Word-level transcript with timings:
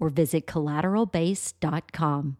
or 0.00 0.08
visit 0.08 0.46
collateralbase.com. 0.46 2.36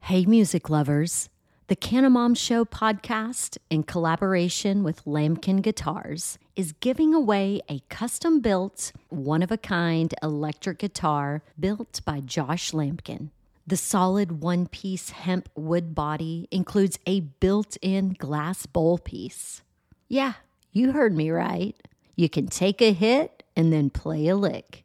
Hey, 0.00 0.26
music 0.26 0.68
lovers. 0.68 1.30
The 1.68 1.76
Canna 1.76 2.08
Mom 2.08 2.34
Show 2.34 2.64
podcast, 2.64 3.58
in 3.68 3.82
collaboration 3.82 4.82
with 4.82 5.04
Lamkin 5.04 5.60
Guitars, 5.60 6.38
is 6.56 6.72
giving 6.72 7.14
away 7.14 7.60
a 7.68 7.80
custom 7.90 8.40
built, 8.40 8.92
one 9.10 9.42
of 9.42 9.52
a 9.52 9.58
kind 9.58 10.14
electric 10.22 10.78
guitar 10.78 11.42
built 11.60 12.00
by 12.06 12.20
Josh 12.20 12.72
Lamkin. 12.72 13.28
The 13.66 13.76
solid 13.76 14.40
one 14.40 14.66
piece 14.66 15.10
hemp 15.10 15.50
wood 15.54 15.94
body 15.94 16.48
includes 16.50 16.98
a 17.06 17.20
built 17.20 17.76
in 17.82 18.14
glass 18.14 18.64
bowl 18.64 18.96
piece. 18.96 19.60
Yeah, 20.08 20.32
you 20.72 20.92
heard 20.92 21.14
me 21.14 21.30
right. 21.30 21.76
You 22.16 22.30
can 22.30 22.46
take 22.46 22.80
a 22.80 22.94
hit 22.94 23.42
and 23.54 23.70
then 23.70 23.90
play 23.90 24.28
a 24.28 24.36
lick. 24.36 24.84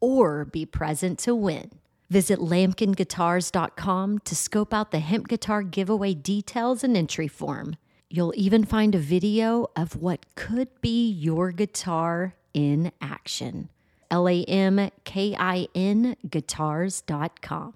or 0.00 0.44
be 0.44 0.66
present 0.66 1.18
to 1.20 1.34
win. 1.34 1.70
Visit 2.10 2.40
lamkinguitars.com 2.40 4.18
to 4.18 4.36
scope 4.36 4.74
out 4.74 4.90
the 4.90 4.98
hemp 4.98 5.28
guitar 5.28 5.62
giveaway 5.62 6.14
details 6.14 6.82
and 6.82 6.96
entry 6.96 7.28
form. 7.28 7.76
You'll 8.08 8.34
even 8.36 8.64
find 8.64 8.94
a 8.96 8.98
video 8.98 9.68
of 9.76 9.94
what 9.94 10.26
could 10.34 10.68
be 10.80 11.08
your 11.08 11.52
guitar 11.52 12.34
in 12.52 12.90
action. 13.00 13.68
L 14.10 14.28
A 14.28 14.42
M 14.44 14.90
K 15.04 15.36
I 15.38 15.68
N 15.74 16.16
guitars.com. 16.28 17.74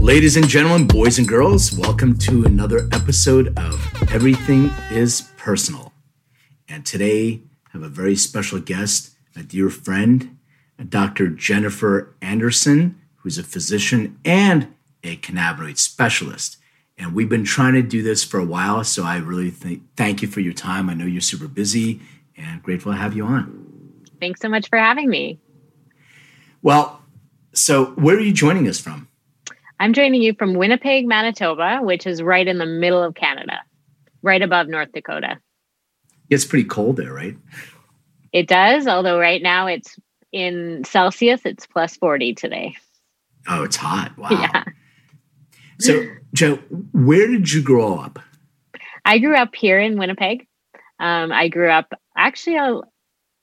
Ladies 0.00 0.36
and 0.36 0.46
gentlemen, 0.46 0.86
boys 0.86 1.18
and 1.18 1.26
girls, 1.26 1.76
welcome 1.76 2.16
to 2.18 2.44
another 2.44 2.88
episode 2.92 3.58
of 3.58 4.12
Everything 4.12 4.70
is 4.92 5.32
Personal. 5.36 5.95
And 6.76 6.84
today 6.84 7.40
I 7.68 7.70
have 7.72 7.82
a 7.82 7.88
very 7.88 8.14
special 8.16 8.60
guest, 8.60 9.16
a 9.34 9.42
dear 9.42 9.70
friend, 9.70 10.36
Dr. 10.90 11.28
Jennifer 11.28 12.14
Anderson, 12.20 13.00
who's 13.14 13.38
a 13.38 13.42
physician 13.42 14.18
and 14.26 14.74
a 15.02 15.16
cannabinoid 15.16 15.78
specialist. 15.78 16.58
And 16.98 17.14
we've 17.14 17.30
been 17.30 17.46
trying 17.46 17.72
to 17.72 17.82
do 17.82 18.02
this 18.02 18.22
for 18.22 18.38
a 18.38 18.44
while, 18.44 18.84
so 18.84 19.04
I 19.04 19.16
really 19.16 19.50
th- 19.52 19.80
thank 19.96 20.20
you 20.20 20.28
for 20.28 20.40
your 20.40 20.52
time. 20.52 20.90
I 20.90 20.92
know 20.92 21.06
you're 21.06 21.22
super 21.22 21.48
busy 21.48 22.02
and 22.36 22.62
grateful 22.62 22.92
to 22.92 22.98
have 22.98 23.16
you 23.16 23.24
on. 23.24 24.02
Thanks 24.20 24.42
so 24.42 24.50
much 24.50 24.68
for 24.68 24.76
having 24.76 25.08
me. 25.08 25.40
Well, 26.60 27.00
so 27.54 27.86
where 27.92 28.16
are 28.16 28.20
you 28.20 28.34
joining 28.34 28.68
us 28.68 28.78
from? 28.78 29.08
I'm 29.80 29.94
joining 29.94 30.20
you 30.20 30.34
from 30.34 30.52
Winnipeg, 30.52 31.06
Manitoba, 31.06 31.78
which 31.80 32.06
is 32.06 32.22
right 32.22 32.46
in 32.46 32.58
the 32.58 32.66
middle 32.66 33.02
of 33.02 33.14
Canada, 33.14 33.60
right 34.20 34.42
above 34.42 34.68
North 34.68 34.92
Dakota. 34.92 35.38
It's 36.30 36.44
pretty 36.44 36.64
cold 36.64 36.96
there, 36.96 37.12
right? 37.12 37.36
It 38.32 38.48
does, 38.48 38.86
although 38.86 39.18
right 39.18 39.42
now 39.42 39.66
it's 39.66 39.96
in 40.32 40.82
Celsius, 40.84 41.42
it's 41.44 41.66
plus 41.66 41.96
40 41.96 42.34
today. 42.34 42.74
Oh, 43.48 43.62
it's 43.62 43.76
hot. 43.76 44.16
Wow. 44.18 44.28
Yeah. 44.30 44.64
So, 45.78 46.06
Joe, 46.34 46.56
where 46.92 47.26
did 47.28 47.52
you 47.52 47.62
grow 47.62 47.94
up? 47.94 48.18
I 49.04 49.18
grew 49.18 49.36
up 49.36 49.54
here 49.54 49.78
in 49.78 49.98
Winnipeg. 49.98 50.46
Um, 50.98 51.30
I 51.30 51.48
grew 51.48 51.70
up 51.70 51.92
actually, 52.16 52.58
I'll, 52.58 52.84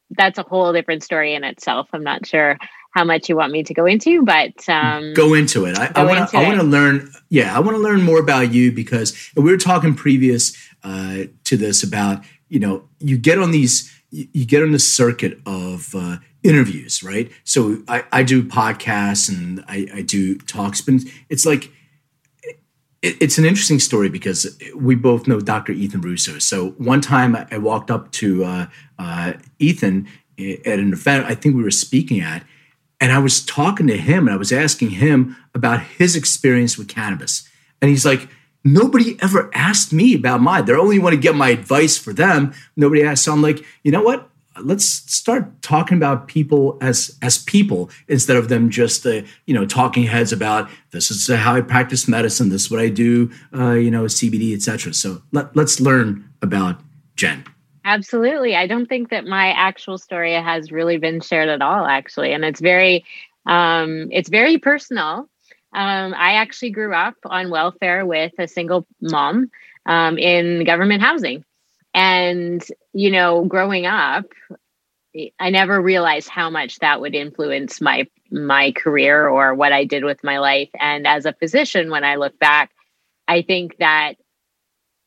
that's 0.10 0.38
a 0.38 0.44
whole 0.44 0.74
different 0.74 1.04
story 1.04 1.36
in 1.36 1.44
itself. 1.44 1.88
I'm 1.94 2.04
not 2.04 2.26
sure 2.26 2.58
how 2.94 3.04
much 3.04 3.28
you 3.28 3.36
want 3.36 3.52
me 3.52 3.64
to 3.64 3.74
go 3.74 3.86
into, 3.86 4.24
but 4.24 4.70
um, 4.70 5.14
go 5.14 5.34
into 5.34 5.66
it. 5.66 5.78
I 5.78 6.04
want 6.04 6.30
to. 6.30 6.38
I 6.38 6.44
want 6.44 6.60
to 6.60 6.66
learn. 6.66 7.12
Yeah, 7.30 7.56
I 7.56 7.60
want 7.60 7.76
to 7.76 7.82
learn 7.82 8.04
more 8.04 8.20
about 8.20 8.54
you 8.54 8.72
because 8.72 9.32
we 9.36 9.44
were 9.44 9.58
talking 9.58 9.96
previous 9.96 10.56
uh, 10.84 11.24
to 11.46 11.58
this 11.58 11.82
about 11.82 12.24
you 12.50 12.60
know, 12.60 12.88
you 13.00 13.18
get 13.18 13.40
on 13.40 13.52
these, 13.52 13.92
you 14.12 14.46
get 14.46 14.64
on 14.64 14.72
the 14.72 14.80
circuit 14.80 15.40
of 15.46 15.94
uh, 15.96 16.18
interviews, 16.44 17.04
right? 17.04 17.32
So 17.44 17.82
I, 17.88 18.04
I 18.12 18.24
do 18.24 18.44
podcasts 18.44 19.30
and 19.30 19.64
I, 19.68 19.88
I 19.94 20.02
do 20.02 20.38
talks, 20.38 20.82
but 20.82 20.96
it's 21.30 21.46
like, 21.46 21.72
it, 23.02 23.18
it's 23.22 23.38
an 23.38 23.46
interesting 23.46 23.80
story 23.80 24.10
because 24.10 24.58
we 24.76 24.96
both 24.96 25.28
know 25.28 25.40
Dr. 25.40 25.72
Ethan 25.72 26.02
Russo. 26.02 26.40
So 26.40 26.70
one 26.72 27.02
time 27.02 27.36
I 27.52 27.58
walked 27.58 27.92
up 27.92 28.12
to 28.14 28.44
uh, 28.44 28.66
uh, 29.00 29.34
Ethan 29.60 30.08
at 30.40 30.80
an 30.80 30.94
event 30.94 31.26
I 31.26 31.36
think 31.36 31.56
we 31.56 31.64
were 31.64 31.72
speaking 31.72 32.20
at, 32.20 32.44
and 33.00 33.12
I 33.12 33.20
was 33.20 33.46
talking 33.46 33.88
to 33.88 33.98
him 33.98 34.28
and 34.28 34.34
I 34.34 34.38
was 34.38 34.52
asking 34.52 34.92
him 34.92 35.36
about 35.54 35.82
his 35.82 36.16
experience 36.16 36.78
with 36.78 36.88
cannabis. 36.88 37.48
And 37.82 37.90
he's 37.90 38.06
like, 38.06 38.30
nobody 38.64 39.18
ever 39.22 39.50
asked 39.54 39.94
me 39.94 40.16
about 40.16 40.42
mine. 40.42 40.66
They 40.66 40.74
only 40.74 41.00
want 41.00 41.14
to 41.14 41.20
get 41.20 41.36
my 41.36 41.50
advice 41.50 41.98
for 41.98 42.14
them. 42.14 42.54
Nobody 42.76 43.04
asked. 43.04 43.24
So 43.24 43.34
I'm 43.34 43.42
like, 43.42 43.64
you 43.84 43.92
know 43.92 44.02
what? 44.02 44.30
Let's 44.62 44.86
start 44.86 45.64
talking 45.64 45.98
about 45.98 46.28
people 46.28 46.78
as 46.80 47.18
as 47.24 47.40
people 47.40 47.90
instead 48.08 48.38
of 48.38 48.50
them 48.50 48.70
just 48.70 49.04
uh, 49.04 49.24
you 49.48 49.54
know 49.54 49.66
talking 49.66 50.04
heads 50.04 50.32
about 50.32 50.70
this 50.92 51.10
is 51.10 51.28
how 51.28 51.56
I 51.56 51.62
practice 51.62 52.08
medicine. 52.08 52.50
This 52.50 52.66
is 52.66 52.72
what 52.72 52.80
I 52.80 52.90
do. 52.90 53.32
Uh, 53.52 53.72
you 53.72 53.90
know, 53.90 54.04
CBD, 54.04 54.54
etc. 54.54 54.94
So 54.94 55.24
let, 55.32 55.56
let's 55.56 55.80
learn 55.80 56.30
about 56.44 56.80
Jen. 57.16 57.44
Absolutely. 57.84 58.56
I 58.56 58.68
don't 58.68 58.86
think 58.86 59.10
that 59.10 59.26
my 59.26 59.48
actual 59.54 59.98
story 59.98 60.34
has 60.34 60.72
really 60.72 60.98
been 60.98 61.20
shared 61.20 61.50
at 61.50 61.64
all, 61.64 61.86
actually, 61.86 62.32
and 62.32 62.46
it's 62.46 62.62
very 62.62 63.04
um, 63.48 64.08
it's 64.12 64.30
very 64.30 64.60
personal 64.60 65.28
um, 65.74 66.14
I 66.14 66.34
actually 66.36 66.72
grew 66.72 66.94
up 66.94 67.16
on 67.26 67.50
welfare 67.50 68.06
with 68.06 68.34
a 68.38 68.48
single 68.48 68.86
mom 69.02 69.50
um, 69.86 70.18
in 70.18 70.64
government 70.66 71.02
housing. 71.02 71.44
And, 71.94 72.64
you 72.94 73.12
know, 73.12 73.46
growing 73.46 73.86
up, 73.86 74.26
I 75.40 75.50
never 75.52 75.80
realized 75.80 76.30
how 76.30 76.50
much 76.50 76.80
that 76.80 77.02
would 77.02 77.14
influence 77.14 77.80
my 77.82 78.08
my 78.32 78.72
career 78.72 79.28
or 79.28 79.54
what 79.54 79.72
I 79.72 79.86
did 79.86 80.04
with 80.04 80.24
my 80.24 80.40
life. 80.40 80.70
And 80.80 81.06
as 81.06 81.26
a 81.26 81.34
physician, 81.34 81.92
when 81.92 82.04
I 82.04 82.16
look 82.16 82.38
back, 82.40 82.72
I 83.28 83.44
think 83.44 83.78
that 83.78 84.16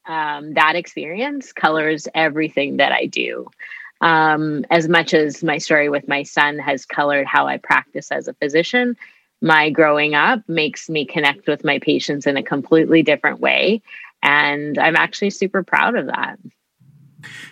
um, 0.06 0.54
that 0.54 0.76
experience 0.76 1.52
colors 1.52 2.06
everything 2.14 2.76
that 2.76 2.92
I 2.92 3.06
do. 3.06 3.48
Um, 4.00 4.64
as 4.70 4.88
much 4.88 5.14
as 5.14 5.42
my 5.42 5.58
story 5.58 5.88
with 5.88 6.06
my 6.06 6.22
son 6.22 6.58
has 6.58 6.86
colored 6.86 7.26
how 7.26 7.48
I 7.48 7.56
practice 7.56 8.12
as 8.12 8.28
a 8.28 8.34
physician, 8.34 8.96
my 9.42 9.70
growing 9.70 10.14
up 10.14 10.40
makes 10.48 10.88
me 10.88 11.04
connect 11.04 11.46
with 11.46 11.64
my 11.64 11.78
patients 11.78 12.26
in 12.26 12.36
a 12.36 12.42
completely 12.42 13.02
different 13.02 13.40
way 13.40 13.82
and 14.22 14.78
i'm 14.78 14.96
actually 14.96 15.30
super 15.30 15.62
proud 15.62 15.94
of 15.94 16.06
that 16.06 16.38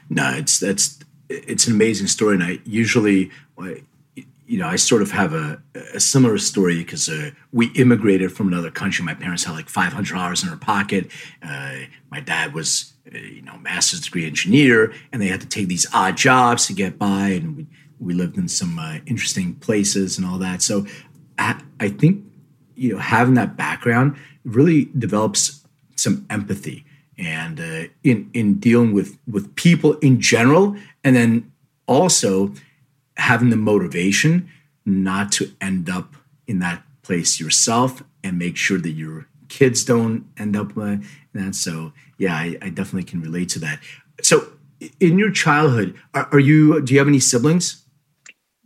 no 0.09 0.31
it's 0.35 0.59
that's 0.59 0.99
it's 1.29 1.67
an 1.67 1.75
amazing 1.75 2.07
story 2.07 2.35
and 2.35 2.45
i 2.45 2.59
usually 2.65 3.31
you 4.47 4.59
know, 4.59 4.69
I 4.69 4.77
sort 4.77 5.03
of 5.03 5.11
have 5.11 5.33
a, 5.33 5.61
a 5.95 6.01
similar 6.01 6.39
story 6.39 6.79
because 6.79 7.09
uh, 7.09 7.31
we 7.53 7.69
immigrated 7.73 8.33
from 8.33 8.49
another 8.49 8.71
country. 8.71 9.05
My 9.05 9.15
parents 9.15 9.45
had 9.45 9.53
like 9.53 9.69
five 9.69 9.93
hundred 9.93 10.17
dollars 10.17 10.43
in 10.43 10.49
their 10.49 10.59
pocket. 10.59 11.11
Uh, 11.43 11.77
my 12.11 12.21
dad 12.21 12.53
was, 12.53 12.93
uh, 13.13 13.19
you 13.19 13.43
know, 13.43 13.57
master's 13.59 14.01
degree 14.01 14.27
engineer, 14.27 14.93
and 15.13 15.23
they 15.23 15.29
had 15.29 15.41
to 15.41 15.49
take 15.49 15.69
these 15.69 15.87
odd 15.95 16.17
jobs 16.17 16.67
to 16.67 16.75
get 16.75 16.99
by. 16.99 17.29
And 17.29 17.57
we, 17.57 17.67
we 17.99 18.13
lived 18.13 18.37
in 18.37 18.49
some 18.49 18.79
uh, 18.79 18.99
interesting 19.07 19.55
places 19.55 20.19
and 20.19 20.27
all 20.27 20.39
that. 20.39 20.61
So 20.61 20.87
I, 21.81 21.89
think, 21.89 22.25
you 22.75 22.95
know, 22.95 22.99
having 22.99 23.35
that 23.35 23.57
background 23.57 24.17
really 24.45 24.91
develops 24.97 25.65
some 25.97 26.27
empathy 26.31 26.85
and 27.17 27.61
uh, 27.61 27.85
in 28.03 28.29
in 28.35 28.55
dealing 28.55 28.93
with 28.93 29.19
with 29.31 29.55
people 29.55 29.95
in 29.99 30.21
general, 30.21 30.77
and 31.05 31.15
then 31.15 31.53
also 31.87 32.53
having 33.17 33.51
the 33.51 33.57
motivation 33.57 34.49
not 34.85 35.31
to 35.33 35.53
end 35.61 35.89
up 35.89 36.17
in 36.47 36.59
that 36.59 36.83
place 37.03 37.39
yourself 37.39 38.03
and 38.23 38.39
make 38.39 38.57
sure 38.57 38.79
that 38.79 38.91
your 38.91 39.29
kids 39.49 39.85
don't 39.85 40.27
end 40.37 40.57
up 40.57 40.77
in 40.77 41.05
that. 41.35 41.55
So 41.55 41.93
yeah, 42.19 42.35
I, 42.35 42.57
I 42.61 42.69
definitely 42.71 43.05
can 43.05 43.21
relate 43.21 43.49
to 43.51 43.59
that. 43.61 43.81
So 44.23 44.49
in 45.01 45.19
your 45.19 45.31
childhood, 45.31 45.95
are, 46.15 46.29
are, 46.33 46.41
you 46.41 46.81
do 46.81 46.93
you 46.93 46.99
have 46.99 47.09
any 47.09 47.21
siblings? 47.21 47.84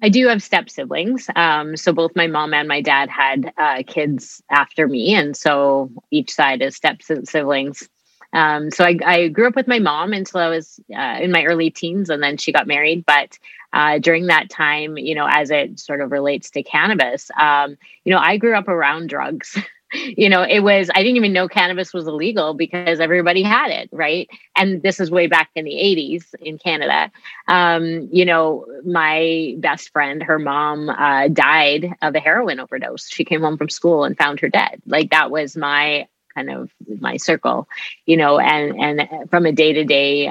I 0.02 0.08
do 0.08 0.28
have 0.28 0.42
step 0.42 0.70
siblings. 0.70 1.28
Um, 1.34 1.76
so 1.76 1.92
both 1.92 2.14
my 2.14 2.26
mom 2.26 2.54
and 2.54 2.68
my 2.68 2.80
dad 2.80 3.08
had 3.08 3.52
uh, 3.58 3.82
kids 3.86 4.42
after 4.50 4.86
me, 4.86 5.14
and 5.14 5.36
so 5.36 5.90
each 6.10 6.32
side 6.32 6.62
is 6.62 6.76
step 6.76 7.02
siblings. 7.02 7.88
Um, 8.32 8.70
so 8.70 8.84
I, 8.84 8.98
I, 9.04 9.28
grew 9.28 9.48
up 9.48 9.56
with 9.56 9.66
my 9.66 9.78
mom 9.78 10.12
until 10.12 10.40
I 10.40 10.48
was 10.48 10.78
uh, 10.94 11.16
in 11.18 11.32
my 11.32 11.44
early 11.44 11.70
teens, 11.70 12.10
and 12.10 12.22
then 12.22 12.36
she 12.36 12.52
got 12.52 12.66
married. 12.66 13.06
But 13.06 13.38
uh, 13.72 13.98
during 13.98 14.26
that 14.26 14.50
time, 14.50 14.98
you 14.98 15.14
know, 15.14 15.26
as 15.28 15.50
it 15.50 15.80
sort 15.80 16.02
of 16.02 16.12
relates 16.12 16.50
to 16.50 16.62
cannabis, 16.62 17.30
um, 17.40 17.78
you 18.04 18.12
know, 18.12 18.18
I 18.18 18.36
grew 18.36 18.54
up 18.54 18.68
around 18.68 19.08
drugs. 19.08 19.58
you 19.92 20.28
know, 20.28 20.42
it 20.42 20.60
was, 20.60 20.90
I 20.94 21.02
didn't 21.02 21.16
even 21.16 21.32
know 21.32 21.48
cannabis 21.48 21.92
was 21.92 22.06
illegal 22.06 22.54
because 22.54 23.00
everybody 23.00 23.42
had 23.42 23.70
it, 23.70 23.88
right? 23.92 24.28
And 24.56 24.82
this 24.82 25.00
is 25.00 25.10
way 25.10 25.26
back 25.26 25.50
in 25.54 25.64
the 25.64 25.72
80s 25.72 26.34
in 26.40 26.58
Canada. 26.58 27.10
Um, 27.46 28.08
you 28.12 28.24
know, 28.24 28.66
my 28.84 29.54
best 29.58 29.90
friend, 29.90 30.22
her 30.22 30.38
mom 30.38 30.90
uh, 30.90 31.28
died 31.28 31.94
of 32.02 32.14
a 32.14 32.20
heroin 32.20 32.60
overdose. 32.60 33.08
She 33.08 33.24
came 33.24 33.40
home 33.40 33.56
from 33.56 33.70
school 33.70 34.04
and 34.04 34.16
found 34.16 34.40
her 34.40 34.48
dead. 34.48 34.82
Like 34.86 35.10
that 35.10 35.30
was 35.30 35.56
my 35.56 36.06
kind 36.34 36.50
of 36.50 36.70
my 37.00 37.16
circle, 37.16 37.68
you 38.06 38.16
know, 38.16 38.38
and 38.38 38.78
and 38.80 39.30
from 39.30 39.46
a 39.46 39.52
day 39.52 39.72
to 39.72 39.84
day, 39.84 40.28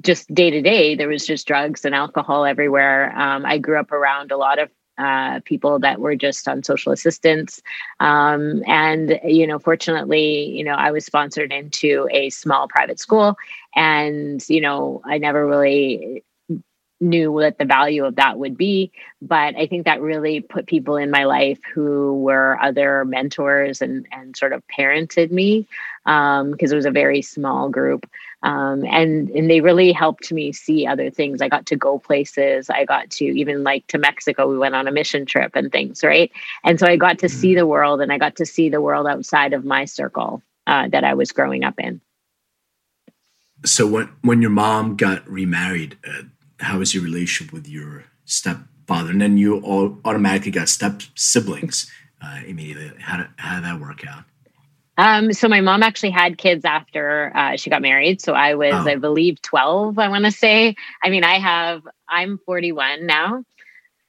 just 0.00 0.32
day 0.32 0.50
to 0.50 0.62
day, 0.62 0.94
there 0.94 1.08
was 1.08 1.26
just 1.26 1.46
drugs 1.46 1.84
and 1.84 1.94
alcohol 1.94 2.44
everywhere. 2.44 3.16
Um, 3.16 3.44
I 3.46 3.58
grew 3.58 3.78
up 3.78 3.92
around 3.92 4.32
a 4.32 4.36
lot 4.36 4.58
of 4.58 4.70
uh, 4.98 5.40
people 5.44 5.78
that 5.80 6.00
were 6.00 6.16
just 6.16 6.46
on 6.48 6.62
social 6.62 6.92
assistance. 6.92 7.62
Um, 8.00 8.62
and, 8.66 9.20
you 9.24 9.46
know, 9.46 9.58
fortunately, 9.58 10.46
you 10.46 10.64
know, 10.64 10.74
I 10.74 10.92
was 10.92 11.04
sponsored 11.04 11.52
into 11.52 12.08
a 12.10 12.30
small 12.30 12.68
private 12.68 13.00
school. 13.00 13.36
And, 13.74 14.44
you 14.48 14.60
know, 14.60 15.02
I 15.04 15.18
never 15.18 15.46
really 15.46 16.22
knew 17.00 17.30
what 17.32 17.58
the 17.58 17.64
value 17.64 18.04
of 18.04 18.16
that 18.16 18.38
would 18.38 18.56
be. 18.56 18.92
But 19.20 19.56
I 19.56 19.66
think 19.66 19.84
that 19.84 20.00
really 20.00 20.40
put 20.40 20.66
people 20.66 20.96
in 20.96 21.10
my 21.10 21.24
life 21.24 21.58
who 21.74 22.20
were 22.20 22.58
other 22.62 23.04
mentors 23.04 23.82
and, 23.82 24.06
and 24.12 24.36
sort 24.36 24.52
of 24.52 24.62
parented 24.68 25.30
me 25.30 25.66
because 26.04 26.40
um, 26.40 26.54
it 26.58 26.74
was 26.74 26.86
a 26.86 26.90
very 26.90 27.22
small 27.22 27.68
group. 27.68 28.08
Um, 28.42 28.84
and 28.84 29.30
and 29.30 29.50
they 29.50 29.62
really 29.62 29.90
helped 29.90 30.30
me 30.30 30.52
see 30.52 30.86
other 30.86 31.10
things. 31.10 31.40
I 31.40 31.48
got 31.48 31.64
to 31.66 31.76
go 31.76 31.98
places. 31.98 32.68
I 32.68 32.84
got 32.84 33.08
to 33.12 33.24
even 33.24 33.64
like 33.64 33.86
to 33.86 33.98
Mexico. 33.98 34.46
We 34.46 34.58
went 34.58 34.74
on 34.74 34.86
a 34.86 34.92
mission 34.92 35.24
trip 35.24 35.56
and 35.56 35.72
things, 35.72 36.04
right? 36.04 36.30
And 36.62 36.78
so 36.78 36.86
I 36.86 36.96
got 36.96 37.18
to 37.20 37.28
see 37.28 37.52
mm-hmm. 37.52 37.60
the 37.60 37.66
world, 37.66 38.02
and 38.02 38.12
I 38.12 38.18
got 38.18 38.36
to 38.36 38.46
see 38.46 38.68
the 38.68 38.82
world 38.82 39.06
outside 39.06 39.54
of 39.54 39.64
my 39.64 39.86
circle 39.86 40.42
uh, 40.66 40.88
that 40.88 41.04
I 41.04 41.14
was 41.14 41.32
growing 41.32 41.64
up 41.64 41.78
in. 41.78 42.02
So 43.64 43.86
when 43.86 44.10
when 44.20 44.42
your 44.42 44.50
mom 44.50 44.96
got 44.96 45.26
remarried, 45.26 45.96
uh, 46.06 46.24
how 46.60 46.80
was 46.80 46.94
your 46.94 47.02
relationship 47.02 47.50
with 47.50 47.66
your 47.66 48.04
stepfather? 48.26 49.10
And 49.10 49.22
then 49.22 49.38
you 49.38 49.60
all 49.60 49.98
automatically 50.04 50.50
got 50.50 50.68
step 50.68 51.00
siblings 51.14 51.90
uh, 52.22 52.40
immediately. 52.46 52.92
How 53.00 53.16
did, 53.16 53.28
how 53.36 53.54
did 53.54 53.64
that 53.64 53.80
work 53.80 54.06
out? 54.06 54.24
Um, 54.96 55.32
so 55.32 55.48
my 55.48 55.60
mom 55.60 55.82
actually 55.82 56.10
had 56.10 56.38
kids 56.38 56.64
after 56.64 57.32
uh, 57.34 57.56
she 57.56 57.70
got 57.70 57.82
married. 57.82 58.20
So 58.20 58.32
I 58.32 58.54
was, 58.54 58.74
oh. 58.74 58.88
I 58.88 58.96
believe, 58.96 59.42
12, 59.42 59.98
I 59.98 60.08
want 60.08 60.24
to 60.24 60.30
say. 60.30 60.76
I 61.02 61.10
mean, 61.10 61.24
I 61.24 61.38
have, 61.38 61.82
I'm 62.08 62.38
41 62.38 63.06
now, 63.06 63.44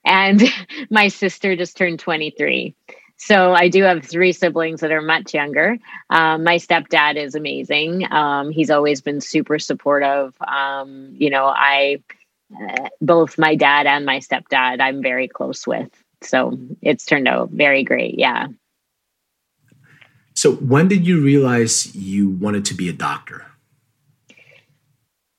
and 0.04 0.42
my 0.90 1.08
sister 1.08 1.56
just 1.56 1.78
turned 1.78 2.00
23. 2.00 2.76
So 3.18 3.54
I 3.54 3.70
do 3.70 3.84
have 3.84 4.04
three 4.04 4.34
siblings 4.34 4.82
that 4.82 4.92
are 4.92 5.02
much 5.02 5.34
younger. 5.34 5.78
Um, 6.10 6.44
my 6.44 6.58
stepdad 6.58 7.16
is 7.16 7.34
amazing. 7.34 8.12
Um, 8.12 8.52
he's 8.52 8.70
always 8.70 9.02
been 9.02 9.22
super 9.22 9.58
supportive. 9.58 10.36
Um, 10.46 11.14
you 11.14 11.30
know, 11.30 11.46
I, 11.46 12.04
uh, 12.54 12.90
both 13.02 13.38
my 13.38 13.56
dad 13.56 13.88
and 13.88 14.06
my 14.06 14.20
stepdad, 14.20 14.82
I'm 14.82 15.02
very 15.02 15.28
close 15.28 15.66
with. 15.66 15.90
So 16.22 16.58
it's 16.82 17.06
turned 17.06 17.28
out 17.28 17.52
very 17.52 17.84
great. 17.84 18.20
Yeah. 18.20 18.48
So, 20.46 20.52
when 20.58 20.88
did 20.88 21.08
you 21.08 21.24
realize 21.24 21.96
you 21.96 22.30
wanted 22.30 22.66
to 22.66 22.76
be 22.76 22.88
a 22.88 22.94
doctor? 22.94 23.48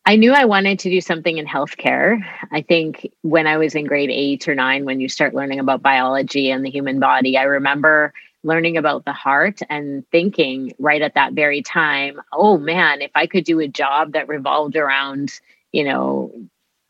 I 0.05 0.17
knew 0.17 0.33
I 0.33 0.47
wanted 0.47 0.81
to 0.81 0.91
do 0.91 1.01
something 1.01 1.39
in 1.39 1.47
healthcare. 1.47 2.27
I 2.51 2.63
think 2.63 3.09
when 3.23 3.47
I 3.47 3.57
was 3.57 3.77
in 3.77 3.85
grade 3.85 4.11
eight 4.11 4.49
or 4.49 4.57
nine, 4.57 4.85
when 4.85 4.99
you 4.99 5.09
start 5.09 5.33
learning 5.33 5.61
about 5.61 5.81
biology 5.81 6.51
and 6.51 6.65
the 6.65 6.71
human 6.71 6.99
body, 6.99 7.39
I 7.39 7.45
remember 7.45 8.13
learning 8.43 8.79
about 8.79 9.05
the 9.05 9.13
heart 9.13 9.61
and 9.71 10.05
thinking 10.11 10.73
right 10.81 11.03
at 11.03 11.15
that 11.15 11.35
very 11.35 11.63
time, 11.63 12.21
oh 12.33 12.59
man, 12.59 13.01
if 13.01 13.13
I 13.15 13.29
could 13.29 13.45
do 13.45 13.61
a 13.61 13.69
job 13.69 14.15
that 14.15 14.27
revolved 14.27 14.75
around, 14.75 15.39
you 15.71 15.85
know, 15.85 16.33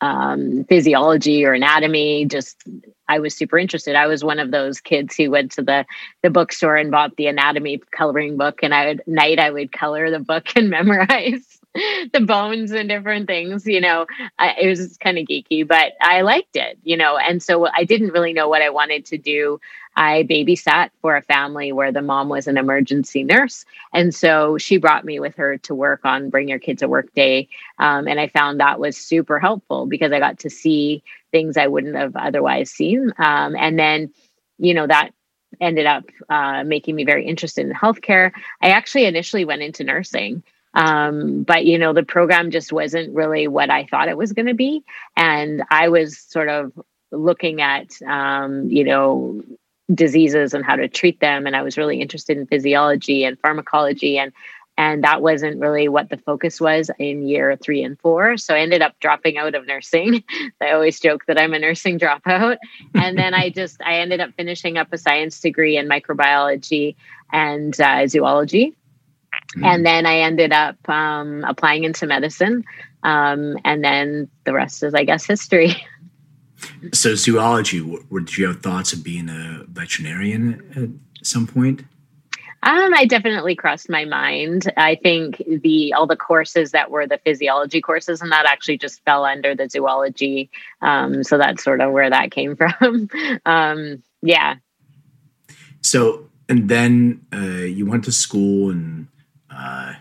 um, 0.01 0.65
physiology 0.67 1.45
or 1.45 1.53
anatomy, 1.53 2.25
just 2.25 2.57
I 3.07 3.19
was 3.19 3.35
super 3.35 3.57
interested. 3.57 3.95
I 3.95 4.07
was 4.07 4.23
one 4.23 4.39
of 4.39 4.51
those 4.51 4.79
kids 4.81 5.15
who 5.15 5.31
went 5.31 5.51
to 5.53 5.61
the 5.61 5.85
the 6.23 6.29
bookstore 6.29 6.75
and 6.75 6.91
bought 6.91 7.15
the 7.15 7.27
anatomy 7.27 7.81
coloring 7.91 8.37
book, 8.37 8.59
and 8.63 8.73
I 8.73 8.87
would 8.87 9.03
night 9.07 9.39
I 9.39 9.51
would 9.51 9.71
color 9.71 10.09
the 10.11 10.19
book 10.19 10.47
and 10.55 10.69
memorize 10.69 11.59
the 12.13 12.21
bones 12.21 12.71
and 12.71 12.89
different 12.89 13.27
things. 13.27 13.67
You 13.67 13.81
know, 13.81 14.05
I, 14.39 14.55
it 14.59 14.67
was 14.67 14.97
kind 14.97 15.17
of 15.17 15.25
geeky, 15.25 15.67
but 15.67 15.93
I 16.01 16.21
liked 16.21 16.55
it. 16.55 16.77
You 16.83 16.97
know, 16.97 17.17
and 17.17 17.41
so 17.41 17.67
I 17.67 17.83
didn't 17.83 18.09
really 18.09 18.33
know 18.33 18.47
what 18.49 18.61
I 18.61 18.69
wanted 18.69 19.05
to 19.07 19.17
do. 19.17 19.59
I 19.97 20.23
babysat 20.23 20.91
for 21.01 21.17
a 21.17 21.23
family 21.23 21.71
where 21.71 21.91
the 21.91 22.03
mom 22.03 22.29
was 22.29 22.47
an 22.47 22.57
emergency 22.57 23.23
nurse. 23.23 23.65
And 23.93 24.13
so 24.13 24.57
she 24.59 24.77
brought 24.77 25.03
me 25.03 25.19
with 25.19 25.35
her 25.35 25.57
to 25.57 25.73
work 25.75 26.05
on 26.05 26.29
Bring 26.29 26.47
Your 26.47 26.59
Kids 26.59 26.81
to 26.81 26.87
Work 26.87 27.11
Day. 27.15 27.49
Um, 27.79 28.07
and 28.07 28.19
I 28.19 28.27
found 28.27 28.59
that 28.59 28.79
was 28.79 28.95
super 28.95 29.39
helpful 29.39 29.87
because 29.87 30.11
I 30.11 30.19
got 30.19 30.37
to 30.39 30.51
see 30.51 31.03
things 31.31 31.57
I 31.57 31.65
wouldn't 31.65 31.95
have 31.95 32.15
otherwise 32.15 32.69
seen. 32.69 33.11
Um, 33.17 33.55
and 33.55 33.77
then, 33.77 34.13
you 34.59 34.75
know, 34.75 34.85
that 34.85 35.11
ended 35.59 35.87
up 35.87 36.03
uh, 36.29 36.63
making 36.63 36.95
me 36.95 37.03
very 37.03 37.25
interested 37.25 37.65
in 37.65 37.73
healthcare. 37.73 38.31
I 38.61 38.69
actually 38.69 39.05
initially 39.05 39.45
went 39.45 39.63
into 39.63 39.83
nursing. 39.83 40.43
Um, 40.75 41.41
but 41.41 41.65
you 41.65 41.79
know 41.79 41.91
the 41.91 42.03
program 42.03 42.51
just 42.51 42.71
wasn't 42.71 43.15
really 43.15 43.47
what 43.47 43.71
i 43.71 43.85
thought 43.85 44.09
it 44.09 44.17
was 44.17 44.33
going 44.33 44.45
to 44.45 44.53
be 44.53 44.83
and 45.15 45.63
i 45.71 45.87
was 45.87 46.19
sort 46.19 46.49
of 46.49 46.71
looking 47.11 47.61
at 47.61 47.99
um, 48.03 48.69
you 48.69 48.83
know 48.83 49.41
diseases 49.93 50.53
and 50.53 50.65
how 50.65 50.75
to 50.75 50.87
treat 50.87 51.19
them 51.19 51.47
and 51.47 51.55
i 51.55 51.61
was 51.61 51.77
really 51.77 52.01
interested 52.01 52.37
in 52.37 52.45
physiology 52.47 53.23
and 53.23 53.39
pharmacology 53.39 54.17
and 54.17 54.33
and 54.79 55.03
that 55.03 55.23
wasn't 55.23 55.59
really 55.59 55.87
what 55.87 56.09
the 56.09 56.17
focus 56.17 56.61
was 56.61 56.91
in 56.99 57.27
year 57.27 57.57
three 57.57 57.81
and 57.81 57.99
four. 57.99 58.37
So 58.37 58.53
i 58.53 58.59
ended 58.59 58.81
up 58.81 58.93
dropping 58.99 59.37
out 59.37 59.55
of 59.55 59.65
nursing. 59.65 60.23
I 60.61 60.71
always 60.71 60.99
joke 60.99 61.25
that 61.25 61.39
i'm 61.39 61.53
a 61.53 61.59
nursing 61.59 61.99
dropout. 62.03 62.57
And 62.93 63.17
then 63.17 63.33
i 63.33 63.49
just 63.49 63.81
i 63.81 63.95
ended 63.95 64.19
up 64.19 64.31
finishing 64.37 64.77
up 64.77 64.93
a 64.93 64.97
science 64.97 65.39
degree 65.39 65.77
in 65.77 65.89
microbiology 65.89 66.95
and 67.33 67.79
uh, 67.81 68.07
zoology. 68.07 68.77
Mm-hmm. 69.55 69.65
and 69.65 69.85
then 69.85 70.05
i 70.05 70.19
ended 70.19 70.51
up 70.51 70.77
um, 70.89 71.43
applying 71.47 71.83
into 71.83 72.07
medicine 72.07 72.63
um, 73.03 73.57
and 73.63 73.83
then 73.83 74.29
the 74.45 74.53
rest 74.53 74.83
is 74.83 74.93
i 74.93 75.03
guess 75.03 75.25
history 75.25 75.75
So 76.93 77.15
zoology, 77.15 77.79
did 78.11 78.37
you 78.37 78.47
have 78.47 78.61
thoughts 78.61 78.93
of 78.93 79.03
being 79.03 79.29
a 79.29 79.63
veterinarian 79.67 80.99
at 81.19 81.25
some 81.25 81.47
point? 81.47 81.83
Um, 82.63 82.93
I 82.95 83.05
definitely 83.05 83.55
crossed 83.55 83.89
my 83.89 84.05
mind. 84.05 84.71
I 84.75 84.95
think 84.95 85.41
the 85.47 85.93
all 85.93 86.07
the 86.07 86.15
courses 86.15 86.71
that 86.71 86.89
were 86.89 87.05
the 87.05 87.19
physiology 87.19 87.81
courses 87.81 88.21
and 88.21 88.31
that 88.31 88.45
actually 88.45 88.79
just 88.79 89.03
fell 89.05 89.25
under 89.25 89.53
the 89.53 89.69
zoology. 89.69 90.49
Um, 90.81 91.23
so 91.23 91.37
that's 91.37 91.63
sort 91.63 91.81
of 91.81 91.91
where 91.91 92.09
that 92.09 92.31
came 92.31 92.55
from. 92.57 93.09
um, 93.45 94.03
yeah. 94.21 94.55
So 95.81 96.29
and 96.49 96.67
then 96.67 97.25
uh, 97.31 97.63
you 97.65 97.85
went 97.85 98.05
to 98.05 98.11
school 98.11 98.71
and 98.71 99.07
uh, 99.51 99.93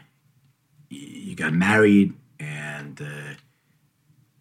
you 0.89 1.37
got 1.37 1.53
married 1.53 2.15
and 2.41 3.01
uh, 3.01 3.35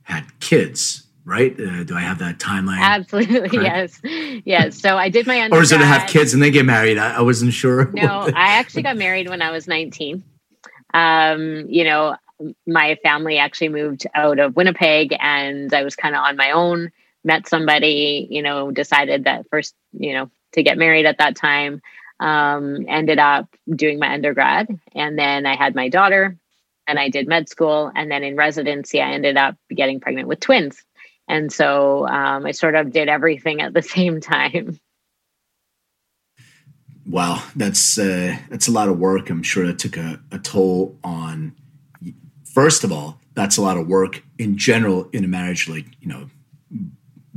had 0.04 0.40
kids 0.40 1.05
right? 1.26 1.60
Uh, 1.60 1.84
do 1.84 1.96
I 1.96 2.02
have 2.02 2.20
that 2.20 2.38
timeline? 2.38 2.80
Absolutely, 2.82 3.50
correct? 3.50 4.00
yes, 4.04 4.42
yes. 4.46 4.80
So 4.80 4.96
I 4.96 5.10
did 5.10 5.28
my 5.28 5.42
undergrad. 5.42 5.60
or 5.60 5.64
is 5.64 5.72
it 5.72 5.80
to 5.80 5.86
have 5.86 6.08
kids 6.08 6.34
and 6.34 6.42
they 6.42 6.52
get 6.52 6.66
married? 6.66 6.98
I, 6.98 7.16
I 7.16 7.22
wasn't 7.22 7.54
sure. 7.54 7.92
No, 7.92 8.04
I 8.36 8.58
actually 8.58 8.84
got 8.84 8.98
married 8.98 9.30
when 9.30 9.42
I 9.42 9.52
was 9.52 9.68
19. 9.68 10.24
Um, 10.94 11.66
you 11.68 11.84
know, 11.84 12.16
my 12.68 12.98
family 13.04 13.38
actually 13.38 13.70
moved 13.70 14.06
out 14.14 14.40
of 14.40 14.56
Winnipeg, 14.56 15.16
and 15.20 15.74
I 15.74 15.84
was 15.84 15.96
kind 15.96 16.16
of 16.16 16.22
on 16.22 16.38
my 16.38 16.52
own. 16.52 16.92
Met 17.24 17.48
somebody, 17.48 18.28
you 18.30 18.44
know, 18.44 18.70
decided 18.70 19.24
that 19.24 19.50
first, 19.50 19.74
you 19.94 20.14
know, 20.14 20.30
to 20.54 20.62
get 20.62 20.78
married 20.78 21.08
at 21.08 21.18
that 21.18 21.36
time. 21.36 21.82
Um, 22.20 22.86
ended 22.88 23.20
up 23.20 23.50
doing 23.70 24.00
my 24.00 24.14
undergrad, 24.14 24.70
and 24.94 25.18
then 25.18 25.46
I 25.46 25.56
had 25.56 25.76
my 25.76 25.90
daughter, 25.90 26.38
and 26.88 26.98
I 26.98 27.10
did 27.10 27.28
med 27.28 27.50
school, 27.50 27.92
and 27.94 28.10
then 28.10 28.24
in 28.24 28.38
residency, 28.38 29.02
I 29.02 29.12
ended 29.12 29.38
up 29.38 29.56
getting 29.70 30.00
pregnant 30.00 30.28
with 30.30 30.40
twins. 30.40 30.82
And 31.28 31.52
so 31.52 32.08
um, 32.08 32.46
I 32.46 32.52
sort 32.52 32.76
of 32.76 32.92
did 32.92 33.10
everything 33.10 33.62
at 33.62 33.74
the 33.74 33.82
same 33.96 34.22
time. 34.22 34.80
Wow, 37.08 37.44
that's 37.56 38.00
uh, 38.00 38.36
that's 38.50 38.68
a 38.68 38.72
lot 38.72 38.90
of 38.90 38.98
work. 38.98 39.30
I'm 39.30 39.44
sure 39.44 39.66
that 39.68 39.78
took 39.78 39.98
a, 39.98 40.20
a 40.32 40.40
toll 40.40 40.98
on. 41.04 41.56
First 42.46 42.84
of 42.84 42.92
all, 42.92 43.20
that's 43.36 43.58
a 43.58 43.62
lot 43.62 43.78
of 43.78 43.88
work 43.88 44.24
in 44.40 44.58
general 44.58 45.08
in 45.14 45.24
a 45.24 45.28
marriage. 45.28 45.70
Like 45.70 45.86
you 46.02 46.08
know, 46.08 46.30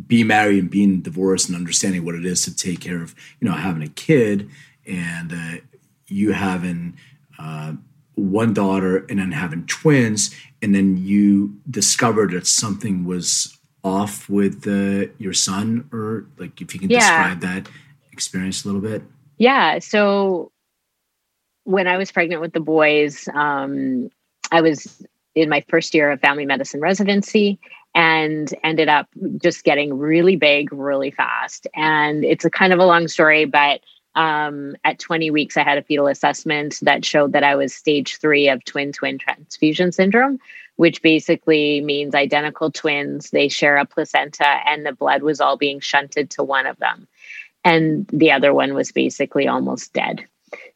be 0.06 0.24
married 0.24 0.60
and 0.60 0.70
being 0.70 1.02
divorced 1.02 1.48
and 1.48 1.56
understanding 1.56 2.04
what 2.04 2.14
it 2.14 2.24
is 2.24 2.42
to 2.44 2.56
take 2.56 2.80
care 2.80 3.02
of 3.02 3.14
you 3.40 3.48
know 3.48 3.54
having 3.54 3.82
a 3.82 3.88
kid 3.88 4.48
and 4.86 5.34
uh, 5.34 5.60
you 6.06 6.32
having 6.32 6.96
uh, 7.38 7.74
one 8.14 8.54
daughter 8.54 9.04
and 9.10 9.18
then 9.18 9.32
having 9.32 9.66
twins, 9.66 10.34
and 10.62 10.74
then 10.74 10.96
you 10.96 11.60
discovered 11.70 12.32
that 12.32 12.46
something 12.46 13.04
was 13.04 13.57
off 13.84 14.28
with 14.28 14.66
uh, 14.66 15.10
your 15.18 15.32
son, 15.32 15.88
or 15.92 16.26
like 16.38 16.60
if 16.60 16.74
you 16.74 16.80
can 16.80 16.90
yeah. 16.90 16.98
describe 16.98 17.40
that 17.40 17.70
experience 18.12 18.64
a 18.64 18.68
little 18.68 18.80
bit. 18.80 19.02
Yeah. 19.38 19.78
So 19.78 20.50
when 21.64 21.86
I 21.86 21.96
was 21.96 22.10
pregnant 22.10 22.40
with 22.40 22.52
the 22.52 22.60
boys, 22.60 23.28
um, 23.34 24.10
I 24.50 24.60
was 24.60 25.04
in 25.34 25.48
my 25.48 25.64
first 25.68 25.94
year 25.94 26.10
of 26.10 26.20
family 26.20 26.46
medicine 26.46 26.80
residency 26.80 27.60
and 27.94 28.52
ended 28.64 28.88
up 28.88 29.08
just 29.40 29.64
getting 29.64 29.96
really 29.96 30.36
big 30.36 30.72
really 30.72 31.10
fast. 31.10 31.66
And 31.74 32.24
it's 32.24 32.44
a 32.44 32.50
kind 32.50 32.72
of 32.72 32.78
a 32.78 32.86
long 32.86 33.08
story, 33.08 33.44
but 33.44 33.80
um, 34.18 34.74
at 34.84 34.98
20 34.98 35.30
weeks, 35.30 35.56
I 35.56 35.62
had 35.62 35.78
a 35.78 35.82
fetal 35.82 36.08
assessment 36.08 36.80
that 36.82 37.04
showed 37.04 37.32
that 37.34 37.44
I 37.44 37.54
was 37.54 37.72
stage 37.72 38.16
three 38.16 38.48
of 38.48 38.64
twin 38.64 38.90
twin 38.90 39.16
transfusion 39.16 39.92
syndrome, 39.92 40.40
which 40.74 41.02
basically 41.02 41.80
means 41.82 42.16
identical 42.16 42.72
twins. 42.72 43.30
They 43.30 43.48
share 43.48 43.76
a 43.76 43.84
placenta, 43.84 44.44
and 44.66 44.84
the 44.84 44.92
blood 44.92 45.22
was 45.22 45.40
all 45.40 45.56
being 45.56 45.78
shunted 45.78 46.30
to 46.30 46.42
one 46.42 46.66
of 46.66 46.76
them. 46.78 47.06
And 47.64 48.08
the 48.12 48.32
other 48.32 48.52
one 48.52 48.74
was 48.74 48.90
basically 48.90 49.46
almost 49.46 49.92
dead. 49.92 50.26